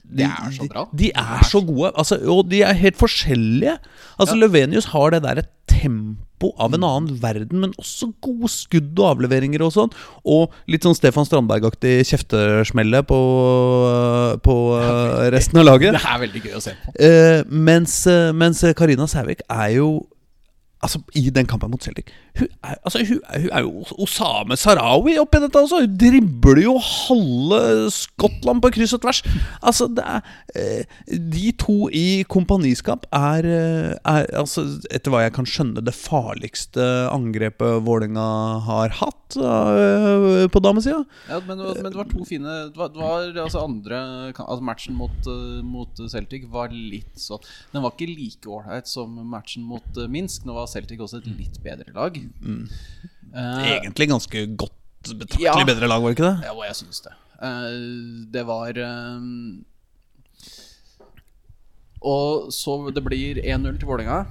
[0.03, 0.87] Det er så bra.
[0.91, 1.91] De, de er så gode.
[1.95, 3.77] Altså, og de er helt forskjellige.
[4.19, 9.13] Altså Løvenius har det derre tempo av en annen verden, men også gode skudd og
[9.13, 9.93] avleveringer og sånn.
[10.27, 13.19] Og litt sånn Stefan Strandberg-aktig kjeftesmelle på,
[14.43, 15.95] på eh, resten av laget.
[15.95, 16.95] Det er veldig gøy å se på.
[16.99, 19.93] Eh, mens, eh, mens Karina Sævik er jo
[20.83, 25.15] Altså, I den kampen mot Celtic Hun er, altså, hun, hun er jo Osame Sarawi
[25.21, 25.83] oppi dette også.
[25.83, 27.61] Hun dribler jo halve
[27.93, 29.21] Skottland på kryss og tvers.
[29.61, 30.21] Altså, det er
[30.57, 35.95] eh, De to i kompaniskap er, eh, er altså, etter hva jeg kan skjønne, det
[35.95, 38.27] farligste angrepet Vålerenga
[38.67, 41.03] har hatt eh, på damesida.
[41.29, 44.01] Ja, men, men det var to fine Det var, det var altså andre
[44.33, 45.31] altså Matchen mot,
[45.67, 47.41] mot Celtic var litt sånn
[47.73, 50.45] Den var ikke like ålreit som matchen mot Minsk.
[50.47, 52.17] Nå var Celtic også et litt bedre lag.
[53.33, 55.65] Eh, Egentlig ganske godt betraktelig Ja.
[55.67, 56.47] bedre lag, var det ikke det?
[56.49, 57.13] Ja, jeg syns det.
[57.43, 57.69] Eh,
[58.33, 59.29] det var eh,
[62.03, 64.25] Og så det blir 1-0 til Vålerenga.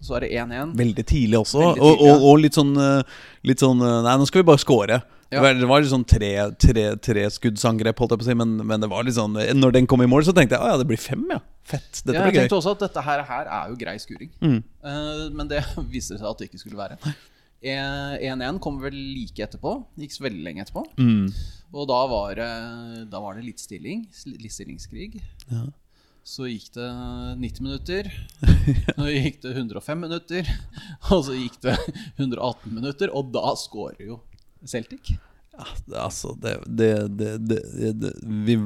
[0.00, 0.76] Så er det 1-1.
[0.78, 1.58] Veldig tidlig også.
[1.58, 2.14] Veldig og, tidlig, ja.
[2.14, 3.20] og, og litt sånn eh,
[3.50, 4.98] Litt sånn eh, Nei, nå skal vi bare score.
[5.34, 5.40] Ja.
[5.42, 8.88] Det var- litt sånn tre, tre, treskuddsangrep, holdt jeg på å si, men, men det
[8.92, 10.86] var litt sånn eh, Når den kom i mål, så tenkte jeg å ja, det
[10.86, 11.40] blir fem, ja.
[11.66, 12.04] Fett.
[12.04, 12.42] Dette Ja, jeg blir gøy.
[12.44, 14.30] tenkte også at dette her, her er jo grei skuring.
[14.38, 14.60] Mm.
[14.86, 15.64] Uh, men det
[15.96, 17.00] viste seg at det ikke skulle være.
[17.66, 19.72] Eh, 1-1 kom vel like etterpå.
[19.98, 20.84] Gikk så veldig lenge etterpå.
[21.02, 21.26] Mm.
[21.74, 24.06] Og da var, det- da var det litt stilling.
[24.38, 25.18] Litt stillingskrig.
[26.26, 26.86] Så gikk det
[27.38, 28.08] 90 minutter.
[28.96, 30.48] Så gikk det 105 minutter.
[31.14, 31.76] Og så gikk det
[32.18, 34.18] 118 minutter, og da scorer jo
[34.66, 35.14] Celtic.
[35.56, 38.10] Ja, det, altså, det, det, det,
[38.44, 38.58] Vi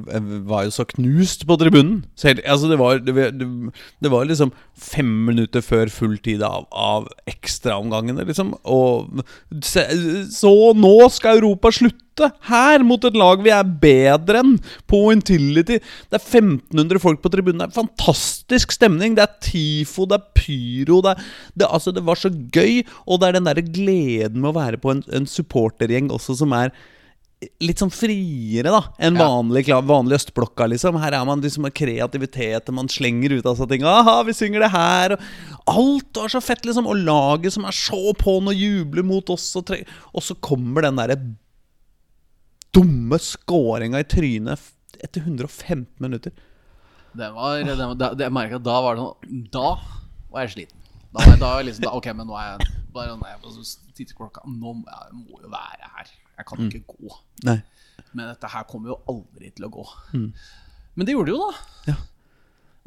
[0.49, 2.01] var jo så knust på tribunen.
[2.25, 8.25] Helt, altså, det, var, det var liksom fem minutter før full tid av, av ekstraomgangene,
[8.27, 8.57] liksom.
[8.65, 9.21] Og
[9.63, 9.85] så,
[10.33, 12.10] så nå skal Europa slutte!
[12.51, 14.55] Her, mot et lag vi er bedre enn!
[14.91, 15.81] På Intility.
[16.11, 17.63] Det er 1500 folk på tribunen.
[17.63, 19.17] Det er fantastisk stemning.
[19.19, 21.01] Det er TIFO, det er pyro.
[21.07, 22.83] Det, er, det, altså, det var så gøy.
[23.07, 26.57] Og det er den derre gleden med å være på en, en supportergjeng også som
[26.57, 26.75] er
[27.65, 29.27] litt sånn friere da enn Ja.
[29.81, 30.67] vanlig, østblokka.
[30.69, 33.83] liksom Her er man liksom med kreativitet, og man slenger ut av seg ting.
[33.83, 35.21] Aha, vi synger det her og
[35.71, 36.87] Alt var så fett, liksom.
[36.87, 39.55] Og laget som er så på'n og jubler mot oss.
[39.57, 39.71] Og,
[40.13, 41.17] og så kommer den derre
[42.75, 46.33] dumme skåringa i trynet etter 115 minutter.
[47.13, 49.71] Det var, det, det, jeg merket at da var det sånn Da
[50.31, 50.77] var jeg sliten.
[51.11, 53.33] Da var jeg, da var jeg liksom da, Ok, men nå er jeg bare Nei,
[53.33, 53.65] jeg
[53.99, 56.13] titter klokka Nå må jeg må jo være her.
[56.39, 57.17] Jeg kan ikke gå.
[57.49, 57.59] Nei.
[58.17, 59.85] Men dette her kommer jo aldri til å gå.
[60.15, 61.91] Men det gjorde det jo, da.
[61.91, 61.97] Ja.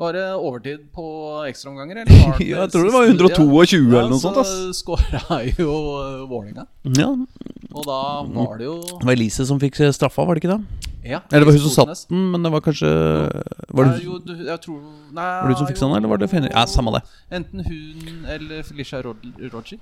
[0.01, 1.03] Var det overtid på
[1.45, 1.99] ekstraomganger?
[2.41, 4.49] Ja, jeg tror det var 122 Ja, eller noe sånt, ass.
[4.49, 5.75] Så skåra jo
[6.31, 6.65] Vålinga.
[6.97, 7.11] Ja,
[7.73, 10.89] Og da var det jo Det var Elise som fikk straffa, var det ikke det?
[11.03, 12.89] Ja, Eller det var hun som satt den, men det var kanskje
[13.75, 14.17] Var det, jo,
[14.63, 14.81] tror
[15.13, 16.53] Nei, var det hun som fiksa den, eller var det Fenrir?
[16.55, 17.03] Ja, samme det.
[17.29, 19.01] Enten hun eller Felicia.
[19.03, 19.79] Rogi.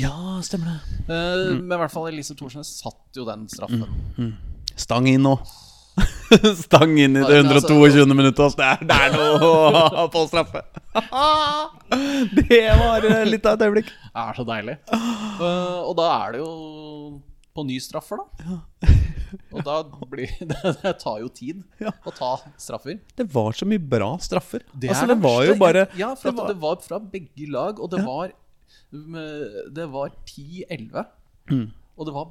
[0.00, 1.06] Ja, stemmer det.
[1.06, 1.66] Uh, Mm.
[1.68, 4.34] Men i hvert fall Elise Thorsnes satt jo den straffen.
[4.80, 5.36] Stang inn nå.
[6.64, 8.14] Stang inn i det Ja, men altså- 122.
[8.14, 8.40] minuttet.
[8.46, 8.54] ass.
[8.56, 10.62] Det er, noe på straffe.
[12.50, 13.90] Det var eh, litt av et øyeblikk.
[13.90, 14.76] Det er så deilig.
[14.94, 16.50] Eh, og da er det jo
[17.56, 18.50] på ny straffer, da.
[19.54, 19.76] Og da
[20.10, 22.96] blir det, tar jo tid å ta straffer.
[23.14, 24.64] Det var så mye bra straffer.
[24.74, 27.78] Det altså, det var jo bare Ja, for det var, det var fra begge lag,
[27.78, 28.32] og det var
[28.90, 31.06] Det var 10-11.
[31.50, 31.68] Mm.
[32.00, 32.30] Og det var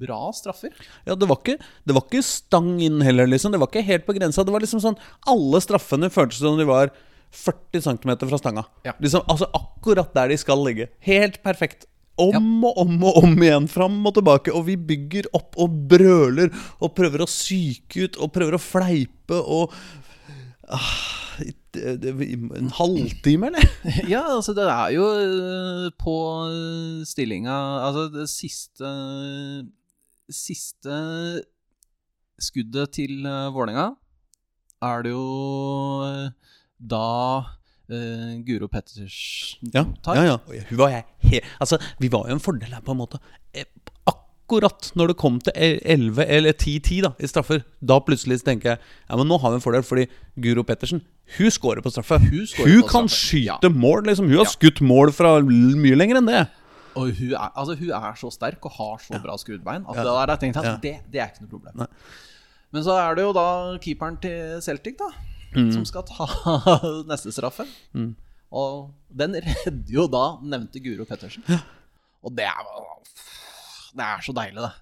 [0.00, 0.72] bra straffer.
[1.04, 3.52] Ja, det var, ikke, det var ikke stang inn heller, liksom.
[3.52, 4.46] Det var ikke helt på grensa.
[4.46, 4.96] Det var liksom sånn
[5.28, 6.94] Alle straffene føltes som de var
[7.36, 8.64] 40 cm fra stanga.
[8.88, 8.96] Ja.
[8.96, 10.88] Liksom, altså akkurat der de skal ligge.
[11.04, 11.84] Helt perfekt.
[12.18, 14.54] Om og om og om igjen, fram og tilbake.
[14.56, 19.38] Og vi bygger opp og brøler og prøver å psyke ut og prøver å fleipe
[19.38, 19.76] og
[21.78, 23.64] En halvtime, eller?
[24.12, 26.14] Ja, altså det er jo øh, på
[26.50, 27.56] øh, stillinga
[27.86, 28.88] Altså det siste
[30.28, 30.98] Siste
[32.38, 33.88] skuddet til uh, Vålerenga
[34.84, 35.22] er det jo
[36.78, 37.06] da
[37.90, 40.14] uh, Guro Pettersen Ja, tar.
[40.14, 40.36] ja, ja.
[40.68, 43.18] Hun var jeg helt Altså, vi var jo en fordel her, på en måte.
[44.48, 48.70] Akkurat når det kom til e- 11 eller 10-10 da, i straffer, da plutselig tenker
[48.70, 48.78] jeg
[49.10, 50.06] Ja, men nå har vi en fordel, fordi
[50.40, 51.02] Guro Pettersen
[51.36, 52.16] Hun scorer på straffe.
[52.22, 53.58] Hun hun på kan straffe, ja.
[53.60, 54.24] skyte mål, liksom.
[54.30, 54.54] Hun har Ja.
[54.54, 56.46] skutt mål fra mye lenger enn det.
[56.96, 60.26] Og hun er, altså, hun er så sterk og har så bra skruddbein at Ja.
[60.26, 60.76] det, tenkt altså, Ja.
[60.80, 61.76] det, det er ikke noe problem.
[61.76, 61.86] Nei.
[62.72, 65.12] Men så er det jo da keeperen til Celtic, da,
[65.56, 65.72] Mm.
[65.72, 66.24] som skal ta
[67.08, 67.64] neste straffe.
[68.52, 71.44] Og den redder jo da nevnte Guro Pettersen.
[72.24, 72.64] Og det er
[73.98, 74.74] Det er så deilig, det.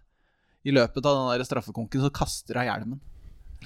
[0.66, 3.00] I løpet av den der straffekonken så kaster hun hjelmen.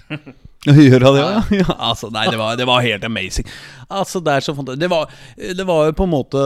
[0.68, 1.42] Gjør hun det, ja?
[1.62, 1.74] ja?
[1.88, 3.48] Altså, nei, det var, det var helt amazing.
[3.88, 4.82] Altså, det er så fantastisk.
[4.82, 5.12] Det var,
[5.58, 6.42] det var jo på en måte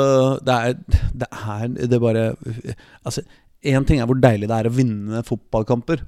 [0.47, 0.77] Det er
[1.13, 2.25] Det er det bare
[3.03, 3.25] Altså,
[3.65, 6.05] én ting er hvor deilig det er å vinne fotballkamper.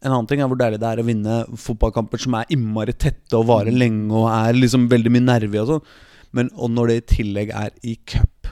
[0.00, 3.36] En annen ting er hvor deilig det er å vinne fotballkamper som er innmari tette
[3.36, 5.90] og varer lenge og er liksom veldig mye nerve og sånn.
[6.36, 8.48] Men og når det i tillegg er i cup,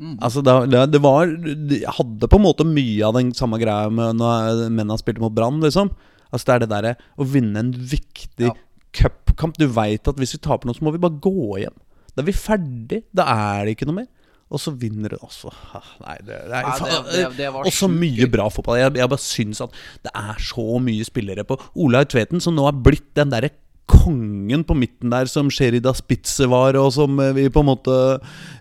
[0.00, 3.90] Altså det, det, det var Jeg hadde på en måte mye av den samme greia
[3.92, 5.90] med når mennene spilte mot Brann, liksom.
[6.32, 8.54] Altså Det er det derre å vinne en viktig Ja.
[8.96, 9.58] cupkamp.
[9.60, 11.76] Du veit at hvis vi taper nå, så må vi bare gå hjem.
[12.14, 13.02] Da er vi ferdig.
[13.14, 14.08] Da er det ikke noe mer.
[14.50, 15.52] Og så vinner du også.
[15.78, 18.78] Ah, Nei, det, det Nei, det- det- var også sjukt mye bra fotball.
[18.80, 22.66] Jeg, jeg bare syns at det er så mye spillere på Olaug Tveten, som nå
[22.66, 23.50] er blitt den derre
[23.90, 27.96] kongen på midten der som Sherida Spitze var, og som eh, vi på en måte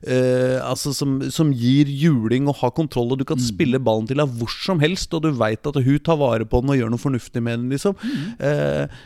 [0.03, 4.17] eh, Altså som, som gir juling og har kontroll, og du kan spille ballen til
[4.19, 6.91] deg hvor som helst, og du veit at hun tar vare på den og gjør
[6.95, 7.95] noe fornuftig med den, liksom.
[8.01, 8.27] Mm.
[8.49, 8.99] eh,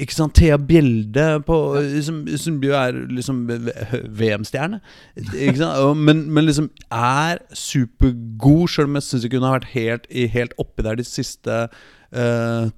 [0.00, 1.56] ikke sant, Thea Bjelde på,
[2.06, 3.42] som, som jo er liksom
[4.16, 4.78] VM-stjerne.
[6.00, 10.30] Men, men liksom er supergod, sjøl om jeg syns ikke hun har vært helt, i-
[10.32, 11.58] helt oppi der de siste
[12.12, 12.70] si-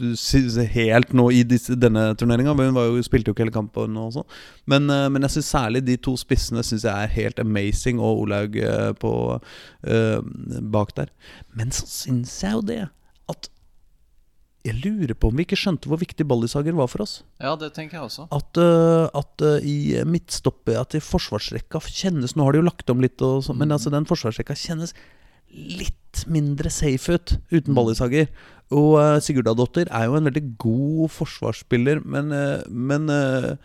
[0.00, 2.54] Helt nå i disse, denne turneringa.
[2.56, 3.98] Hun var jo, spilte jo ikke hele kampen.
[4.00, 4.28] Og sånn.
[4.70, 8.24] men, eh, men jeg syns særlig de to spissene synes jeg er helt amazing, og
[8.24, 9.12] Olaug eh, på,
[9.84, 10.18] eh,
[10.72, 11.12] bak der.
[11.54, 12.82] Men så syns jeg jo det
[13.30, 13.50] at
[14.66, 17.14] jeg lurer på om vi ikke skjønte hvor viktig Ballisager var for oss.
[17.40, 18.26] Ja, det tenker jeg også.
[18.34, 22.92] At, uh, at uh, i midtstoppet At i forsvarsrekka kjennes Nå har de jo lagt
[22.92, 24.92] om litt, og sånn, men altså den forsvarsrekka kjennes
[25.50, 28.30] litt mindre safe ut uten Ballisager.
[28.70, 33.56] Og uh, Sigurdadottir er jo en veldig god forsvarsspiller, men, uh, men uh,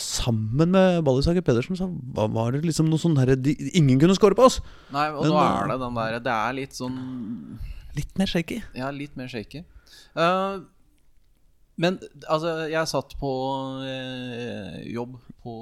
[0.00, 3.34] sammen med Ballisager Pedersen så var, det liksom noe sånn herre
[3.74, 4.60] Ingen kunne score på oss!
[4.94, 7.00] Nei, og Men, nå er det den der Det er litt sånn
[7.96, 8.60] Litt mer shaky.
[8.76, 9.62] Ja, litt mer shaky.
[10.12, 10.60] Uh,
[11.80, 11.98] men
[12.28, 13.30] altså, jeg satt på
[13.84, 15.54] eh, jobb på,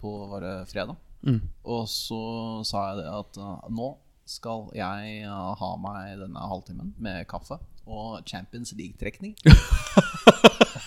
[0.00, 0.98] på var det fredag.
[1.24, 1.40] Mm.
[1.64, 2.20] Og så
[2.68, 3.90] sa jeg det at uh, nå
[4.30, 7.58] skal jeg eh, ha meg denne halvtimen med kaffe
[7.90, 9.34] og Champions League-trekning.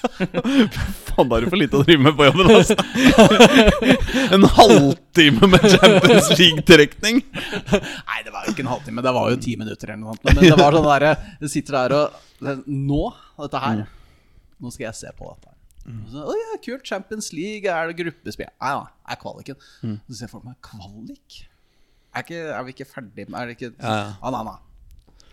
[0.04, 2.76] Faen, da er det for lite å drive med på jobben, altså.
[4.38, 7.20] en halvtime med Champions League-trekning.
[7.34, 10.30] Nei, det var jo ikke en halvtime, det var jo ti minutter eller noe sånt.
[10.30, 12.20] Men det var sånn derre Du sitter der og
[12.68, 13.04] Nå,
[13.40, 13.84] dette her
[14.64, 15.50] Nå skal jeg se på dette.
[15.84, 16.86] Og Så, Å ja, kult.
[16.88, 18.52] Champions League, er det gruppespill?
[18.64, 19.58] Nei da, er kvaliken.
[19.82, 21.44] Så ser jeg for meg kvalik.
[22.14, 24.10] Er, ikke, er vi ikke ferdig med Er det ikke Ja, ja.
[24.22, 24.58] Ah, nei, nei.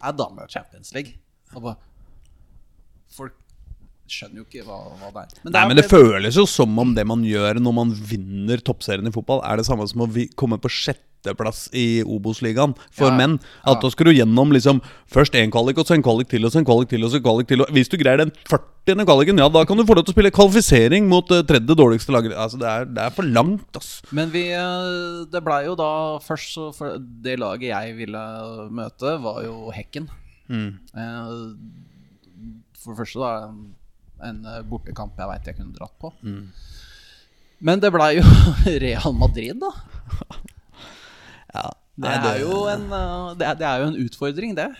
[0.09, 1.13] Er dame Champions League?
[1.55, 1.77] Og bare
[3.17, 3.35] Folk
[4.11, 5.41] skjønner jo ikke hva, hva det er.
[5.45, 8.63] Men Nei, er- men det føles jo som om det man gjør når man vinner
[8.67, 10.09] toppserien i fotball, er det samme som å
[10.41, 10.71] komme på
[11.21, 13.39] sjetteplass i Obos-ligaen for Ja, menn.
[13.65, 13.81] At ja.
[13.83, 16.61] da skal du gjennom liksom først én kvalik, og så en kvalik til, og så
[16.61, 17.61] en kvalik til, og så en kvalik til.
[17.61, 19.05] Og hvis du greier den 40.
[19.05, 22.13] kvaliken, ja, da kan du få lov til å spille kvalifisering mot uh, tredje dårligste
[22.13, 22.35] laget.
[22.35, 24.01] Altså, det er, det er for langt, ass.
[24.17, 28.25] Men vi, eh, det blei jo da først så for Det laget jeg ville
[28.73, 30.09] møte, var jo Hekken.
[30.51, 30.81] Mm.
[32.81, 33.33] For det første, da
[34.21, 36.11] en eh, bortekamp jeg veit jeg kunne dratt på.
[37.61, 38.25] Men det blei jo
[38.85, 39.75] Real Madrid, da.
[41.55, 41.69] Ja,
[42.01, 44.71] Det er jo en, eh, det er, det er jo en utfordring, det.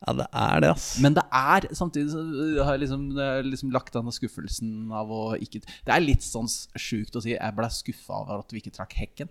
[0.00, 0.86] Ja, det er det, ass.
[1.04, 2.22] Men det er samtidig så
[2.64, 6.48] har jeg liksom, jeg liksom lagt denne skuffelsen av å ikke Det er litt sånn
[6.48, 9.28] sjukt å si jeg ble skuffa over at vi ikke trakk hekken.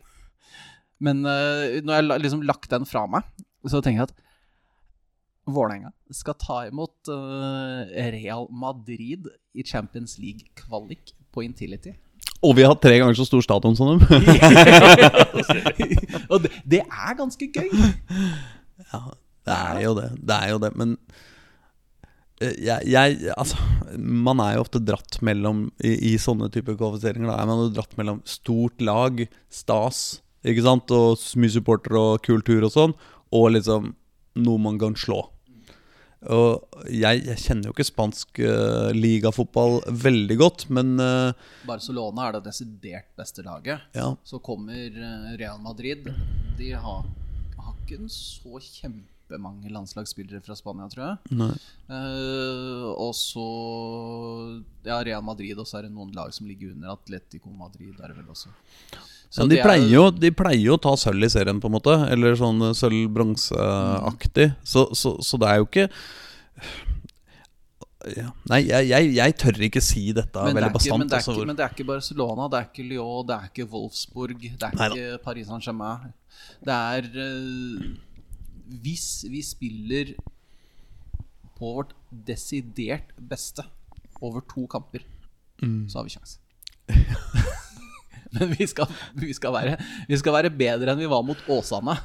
[1.02, 3.26] Men uh, når jeg har liksom lagt den fra meg,
[3.66, 4.26] så tenker jeg at
[5.50, 9.26] Vålerenga skal ta imot uh, Real Madrid
[9.58, 11.96] i Champions League-kvalik på Intility.
[12.46, 14.00] Og vi har tre ganger så stor stadion som dem.
[16.32, 17.68] Og det, det er ganske gøy.
[18.94, 19.02] Ja,
[19.50, 20.10] det er jo det.
[20.24, 20.90] Det er jo det, men
[22.40, 23.60] eh, jeg, jeg Altså,
[24.00, 27.28] man er jo ofte dratt mellom I, i sånne typer kvalifiseringer.
[27.28, 29.20] Da er man jo dratt mellom stort lag,
[29.52, 32.96] stas, ikke sant, og mye supportere og kultur og sånn,
[33.36, 33.92] og liksom
[34.40, 35.26] noe man kan slå.
[36.28, 41.32] Og jeg, jeg kjenner jo ikke spansk uh, ligafotball veldig godt, men uh,
[41.68, 43.86] Barcelona er det desidert beste laget.
[43.96, 44.12] ja.
[44.28, 46.10] Så kommer eh, Real Madrid.
[46.60, 47.08] De har,
[47.56, 48.60] har ikke en så
[49.30, 51.38] kjempemange landslagsspillere fra Spania, tror jeg.
[51.38, 51.54] Nei.
[51.90, 53.46] Eh, og så
[54.86, 56.92] Ja, Real Madrid, og så er det noen lag som ligger under.
[56.96, 58.50] Atletico Madrid er det vel også.
[59.30, 61.70] Så Men de, er- pleier jo, de pleier jo å ta sølv i serien, på
[61.70, 61.94] en måte.
[62.10, 64.54] Eller sånn eh, sølv-bronseaktig.
[64.64, 65.90] Så, så, så det er jo ikke
[68.16, 68.30] ja.
[68.48, 71.02] Nei, jeg, jeg, jeg tør ikke si dette men, det veldig bastant.
[71.04, 74.40] men, altså, men det er ikke Barcelona, det er ikke Lyon, det er ikke Wolfsburg,
[74.40, 74.96] det er Neida.
[74.96, 76.14] ikke Paris Saint-Germain.
[76.64, 77.90] Det er eh,
[78.70, 80.14] Hvis vi spiller
[81.60, 83.66] på vårt desidert beste
[84.22, 85.04] over to kamper,
[85.60, 85.90] Mm.
[85.92, 86.38] så har vi kjangs.
[88.36, 88.88] men vi skal,
[89.20, 89.74] vi, skal være,
[90.08, 91.98] vi skal være bedre enn vi var mot Åsane.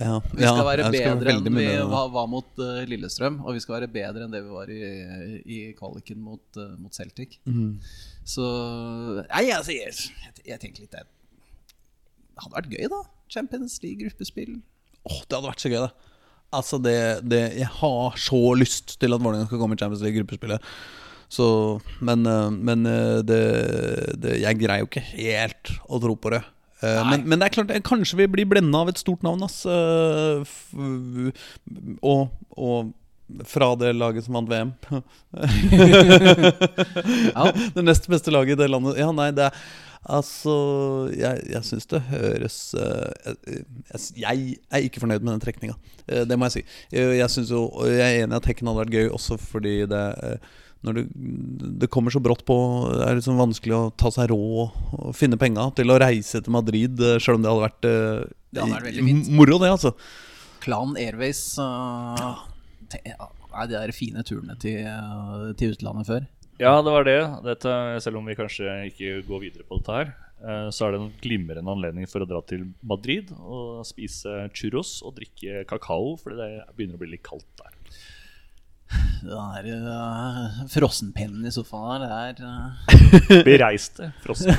[0.00, 3.62] ja, Vi skal være skal bedre enn vi var, var mot uh, Lillestrøm, og vi
[3.62, 4.80] skal være bedre enn det vi var i,
[5.44, 7.38] i kvaliken mot, uh, mot Celtic.
[7.46, 7.78] Mm.
[8.24, 8.48] Så
[9.28, 13.02] Nei, altså, jeg, jeg, jeg tenker litt det Det hadde vært gøy, da.
[13.30, 14.58] Champions League-gruppespill.
[15.10, 15.92] Åh, det hadde vært så gøy, det.
[16.50, 16.96] Altså, det,
[17.30, 20.70] det Jeg har så lyst til at Vålerenga skal komme i Champions League-gruppespillet.
[21.30, 21.46] Så
[22.02, 23.42] Men, eh, men eh, det,
[24.18, 26.40] det Jeg greier jo ikke helt å tro på det.
[26.82, 29.62] Eh, Men, men det er klart, kanskje vi blir blenda av et stort navn, ass.
[32.02, 32.96] Og, og
[33.46, 34.72] fra det laget som vant VM.
[37.34, 37.44] ja.
[37.76, 38.98] Det nest beste laget i det landet.
[38.98, 39.62] Ja, nei, det er
[40.08, 40.54] Altså,
[41.12, 43.34] jeg, jeg syns det høres eh,
[44.16, 45.76] jeg, er ikke fornøyd med den trekninga.
[46.06, 46.62] Eh, det må jeg si.
[46.94, 50.04] Jeg, jeg, jo, jeg er enig i at hekken hadde vært gøy også fordi det
[50.24, 50.50] eh,
[50.80, 51.02] når det,
[51.82, 52.56] det kommer så brått på,
[52.88, 56.54] det er liksom vanskelig å ta seg råd og finne penga til å reise til
[56.54, 59.28] Madrid, eh, sjøl om det hadde vært, eh, Det hadde vært fint.
[59.36, 59.92] moro, det, altså.
[60.64, 62.40] Klan Airways uh,
[63.04, 66.26] ja, Nei, de der fine turene til, eh, til utlandet før.
[66.60, 67.20] Ja, det var det.
[67.46, 67.74] Dette,
[68.04, 70.12] selv om vi kanskje ikke går videre på dette her,
[70.44, 74.98] eh, så er det en glimrende anledning for å dra til Madrid og spise churros
[75.00, 77.76] og drikke kakao, fordi det begynner å bli litt kaldt der.
[79.20, 84.52] Det er uh, frossenpennen i sofaen der, det er uh, Bereiste frossen.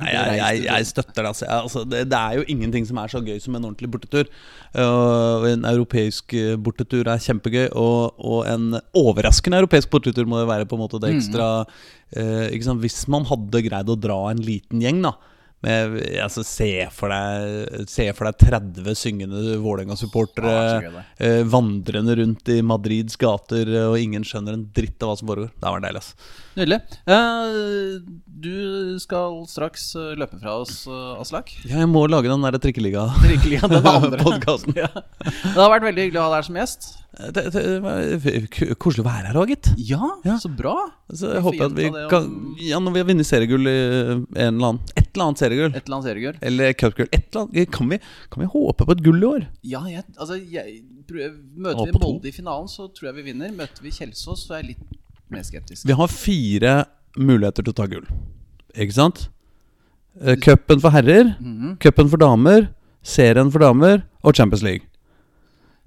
[0.00, 1.30] Nei, jeg, jeg, jeg støtter det.
[1.32, 1.48] Altså.
[1.56, 2.02] Altså, det.
[2.10, 4.30] Det er jo ingenting som er så gøy som en ordentlig bortetur.
[4.74, 10.50] Uh, en europeisk eh, bortetur er kjempegøy, og, og en overraskende europeisk bortetur må jo
[10.50, 12.84] være på en måte det ekstra uh, sant?
[12.84, 15.16] Hvis man hadde greid å dra en liten gjeng, da.
[15.60, 20.94] Med, altså, se, for deg, se for deg 30 syngende Vålerenga-supportere Ja, er
[21.26, 25.50] eh, vandrende rundt i Madrids gater, og ingen skjønner en dritt av hva som foregår.
[25.52, 26.30] Det var deilig, altså.
[26.58, 26.80] Nydelig.
[27.06, 27.98] Eh,
[28.40, 31.52] du skal straks eh, løpe fra oss, uh, Aslak.
[31.62, 33.04] Ja, jeg må lage den der trikkeliga.
[33.22, 34.74] Trikkeliga, den andre podkasten.
[34.78, 34.88] Ja.
[34.90, 36.88] Det har vært veldig hyggelig å ha deg her som gjest.
[37.20, 37.62] Det, det,
[38.24, 39.70] det, koselig å være her òg, gitt.
[39.82, 40.38] Ja, Ja.
[40.42, 40.74] så bra.
[41.10, 42.28] Så jeg håper at vi kan
[42.62, 45.80] Ja, når vi har vunnet seriegull i en eller annen Et eller annet seriegull, Et
[45.82, 46.36] eller annet seriegull.
[46.40, 47.08] eller cupgull
[47.74, 47.98] kan vi,
[48.30, 49.48] kan vi håpe på et gull i år?
[49.66, 51.98] Ja, jeg, altså jeg, Møter vi.
[51.98, 53.50] Molde i finalen, så tror jeg vi vinner.
[53.58, 54.99] Møter vi Kjelsås, så er jeg litt
[55.34, 55.86] mer skeptisk.
[55.88, 56.74] Vi har fire
[57.18, 58.06] muligheter til å ta gull.
[58.76, 59.28] Ikke sant?
[60.20, 62.68] Eh, Cupen for herrer, mm cupen for damer,
[63.06, 64.86] serien for damer og Champions League.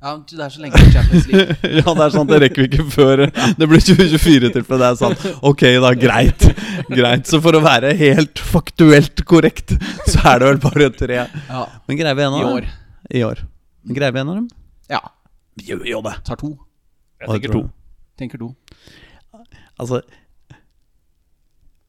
[0.03, 1.56] Ja, det er så lenge til Champions League.
[1.80, 4.80] ja, det er sant, det rekker vi ikke før det blir 2024-tilfelle.
[4.82, 5.22] Det er sant.
[5.48, 6.48] Ok, da, greit.
[6.91, 7.30] Greit.
[7.30, 9.72] Så for å være helt faktuelt korrekt,
[10.11, 11.22] så er det vel bare tre.
[11.48, 12.49] Ja, Men greier vi en av dem?
[12.49, 12.68] I år.
[13.22, 13.44] I år.
[13.88, 14.49] Men greier vi en av dem?
[14.91, 14.99] ja.
[15.53, 16.15] Vi gjør jo det.
[16.26, 16.48] Tar to.
[17.22, 17.60] Jeg tenker to.
[18.18, 18.48] Tenker to.
[19.81, 20.01] Altså,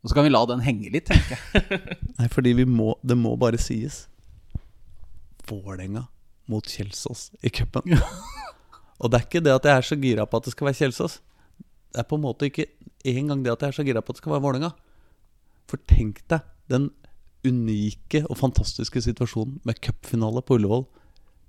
[0.02, 1.80] Og så kan vi la den henge litt, tenker jeg.
[2.18, 4.06] nei, fordi vi må Det må bare sies.
[5.48, 6.06] Vålerenga
[6.48, 7.96] mot Kjelsås i cupen.
[9.00, 10.80] Og det er ikke det at jeg er så gira på at det skal være
[10.80, 11.18] Kjelsås.
[11.92, 12.68] Det er på en måte ikke
[13.04, 14.70] engang det at jeg er så gira på at det skal være Vålerenga.
[15.68, 16.90] For tenk deg den
[17.44, 20.86] unike og fantastiske situasjonen med cupfinale på Ullevål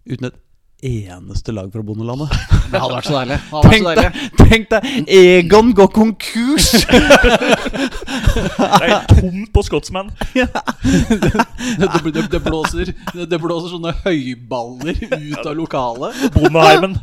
[0.06, 0.40] uten et
[0.86, 2.32] eneste lag fra bondelandet.
[2.72, 3.38] Det hadde vært så deilig.
[3.52, 6.68] Vært Tenk så deg, tenk deg Egon går konkurs!
[8.56, 10.12] Det er tomt på Scotsman.
[10.36, 10.48] Det,
[11.80, 16.18] det, det, det, blåser, det, det blåser sånne høyballer ut av lokalet.
[16.36, 16.98] Bondeheimen.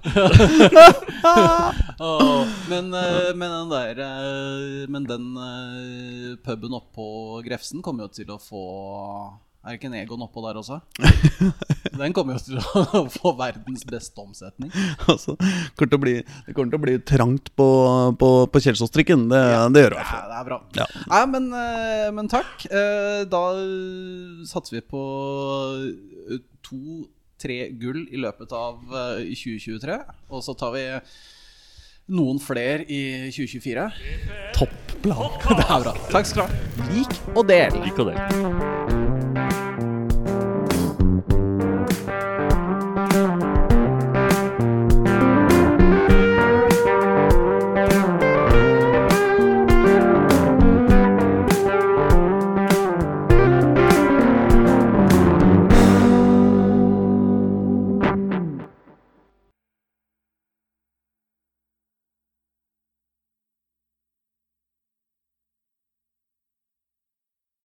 [2.68, 8.32] Men, eh, men den der eh, Men den eh, puben oppå Grefsen kommer jo til
[8.32, 8.66] å få
[9.62, 10.80] Er det ikke en Egon oppå der også?
[12.00, 14.72] Den kommer jo til å få verdens beste omsetning.
[15.06, 16.14] altså, det kommer til å bli,
[16.48, 17.66] det kommer til å bli trangt på,
[18.18, 19.28] på, på Kjelsås-trikken.
[19.30, 19.42] Det,
[19.76, 20.58] det gjør det i hvert Ja, det er bra.
[20.80, 20.86] Ja.
[21.12, 22.66] Nei, men, eh, men takk.
[22.72, 23.42] Eh, Da
[24.50, 25.02] satser vi på
[26.66, 30.00] to-tre gull i løpet av eh, 2023.
[30.32, 30.84] Og så tar vi
[32.12, 33.86] noen flere i 2024.
[34.58, 35.38] Topp plan.
[35.54, 35.94] Det er bra.
[36.10, 36.90] Takk skal du ha.
[36.90, 37.78] Lik og del.
[37.86, 39.01] Lik og del.